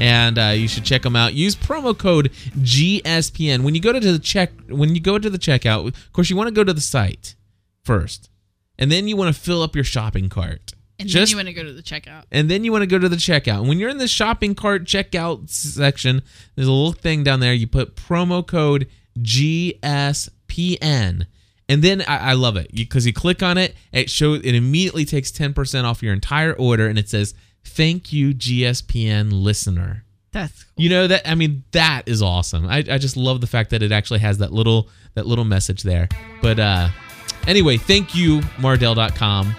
And 0.00 0.38
uh, 0.38 0.52
you 0.54 0.68
should 0.68 0.84
check 0.84 1.02
them 1.02 1.16
out. 1.16 1.34
Use 1.34 1.56
promo 1.56 1.96
code 1.96 2.30
GSPN 2.58 3.62
when 3.64 3.74
you 3.74 3.80
go 3.80 3.92
to 3.92 3.98
the 4.00 4.18
check. 4.20 4.52
When 4.68 4.94
you 4.94 5.00
go 5.00 5.18
to 5.18 5.28
the 5.28 5.38
checkout, 5.38 5.88
of 5.88 6.12
course, 6.12 6.30
you 6.30 6.36
want 6.36 6.46
to 6.48 6.54
go 6.54 6.62
to 6.62 6.72
the 6.72 6.80
site 6.80 7.34
first, 7.84 8.30
and 8.78 8.92
then 8.92 9.08
you 9.08 9.16
want 9.16 9.34
to 9.34 9.40
fill 9.40 9.60
up 9.60 9.74
your 9.74 9.82
shopping 9.84 10.28
cart. 10.28 10.72
And 11.00 11.08
Just 11.08 11.32
then 11.32 11.38
you 11.38 11.44
want 11.44 11.48
to 11.48 11.52
go 11.62 11.68
to 11.68 11.72
the 11.72 11.82
checkout. 11.82 12.24
and 12.32 12.48
then 12.50 12.64
you 12.64 12.72
want 12.72 12.82
to 12.82 12.86
go 12.86 12.98
to 12.98 13.08
the 13.08 13.16
checkout. 13.16 13.60
And 13.60 13.68
when 13.68 13.78
you're 13.78 13.88
in 13.90 13.98
the 13.98 14.08
shopping 14.08 14.54
cart 14.56 14.84
checkout 14.84 15.48
section, 15.48 16.22
there's 16.54 16.66
a 16.68 16.72
little 16.72 16.92
thing 16.92 17.22
down 17.24 17.38
there. 17.40 17.54
You 17.54 17.66
put 17.68 17.94
promo 17.96 18.44
code 18.46 18.86
GSPN. 19.18 21.26
And 21.68 21.82
then 21.82 22.02
I, 22.02 22.30
I 22.30 22.32
love 22.32 22.56
it 22.56 22.74
because 22.74 23.06
you, 23.06 23.12
click 23.12 23.42
on 23.42 23.58
it, 23.58 23.74
it 23.92 24.08
shows 24.08 24.40
it 24.42 24.54
immediately 24.54 25.04
takes 25.04 25.30
10% 25.30 25.84
off 25.84 26.02
your 26.02 26.14
entire 26.14 26.54
order 26.54 26.86
and 26.86 26.98
it 26.98 27.08
says, 27.08 27.34
Thank 27.64 28.12
you, 28.12 28.32
GSPN 28.32 29.28
listener. 29.30 30.04
That's 30.32 30.64
cool. 30.64 30.84
You 30.84 30.90
know 30.90 31.06
that 31.06 31.28
I 31.28 31.34
mean 31.34 31.64
that 31.72 32.02
is 32.06 32.22
awesome. 32.22 32.66
I, 32.66 32.78
I 32.78 32.98
just 32.98 33.16
love 33.16 33.40
the 33.40 33.46
fact 33.46 33.70
that 33.70 33.82
it 33.82 33.92
actually 33.92 34.20
has 34.20 34.38
that 34.38 34.52
little 34.52 34.88
that 35.14 35.26
little 35.26 35.44
message 35.44 35.82
there. 35.82 36.08
But 36.40 36.58
uh 36.58 36.88
anyway, 37.46 37.76
thank 37.76 38.14
you 38.14 38.40
Mardel.com. 38.58 39.54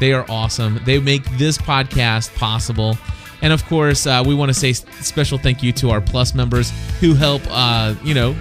They 0.00 0.12
are 0.12 0.24
awesome. 0.28 0.80
They 0.84 0.98
make 0.98 1.24
this 1.36 1.58
podcast 1.58 2.34
possible. 2.34 2.96
And 3.42 3.52
of 3.52 3.64
course, 3.66 4.06
uh, 4.06 4.22
we 4.26 4.34
want 4.34 4.48
to 4.50 4.54
say 4.54 4.72
special 4.72 5.38
thank 5.38 5.62
you 5.62 5.72
to 5.72 5.90
our 5.90 6.00
Plus 6.00 6.34
members 6.34 6.72
who 7.00 7.14
help 7.14 7.42
uh, 7.50 7.94
you 8.02 8.14
know, 8.14 8.34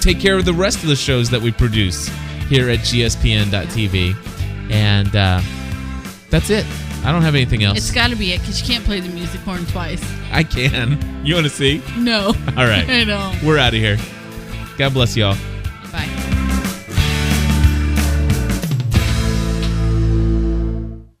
take 0.00 0.18
care 0.18 0.36
of 0.36 0.44
the 0.44 0.54
rest 0.54 0.82
of 0.82 0.88
the 0.88 0.96
shows 0.96 1.30
that 1.30 1.40
we 1.40 1.52
produce 1.52 2.10
here 2.52 2.68
at 2.68 2.80
gspn.tv. 2.80 4.14
And 4.70 5.16
uh 5.16 5.40
that's 6.30 6.50
it. 6.50 6.66
I 7.04 7.10
don't 7.10 7.22
have 7.22 7.34
anything 7.34 7.64
else. 7.64 7.78
It's 7.78 7.90
got 7.90 8.10
to 8.10 8.16
be 8.16 8.32
it 8.32 8.40
because 8.40 8.60
you 8.60 8.66
can't 8.66 8.84
play 8.84 9.00
the 9.00 9.08
music 9.08 9.40
horn 9.40 9.66
twice. 9.66 10.02
I 10.30 10.44
can. 10.44 10.98
You 11.26 11.34
want 11.34 11.46
to 11.46 11.50
see? 11.50 11.82
No. 11.98 12.28
All 12.28 12.66
right. 12.66 12.88
I 12.88 13.04
don't. 13.04 13.42
We're 13.42 13.58
out 13.58 13.74
of 13.74 13.80
here. 13.80 13.98
God 14.78 14.94
bless 14.94 15.16
y'all. 15.16 15.36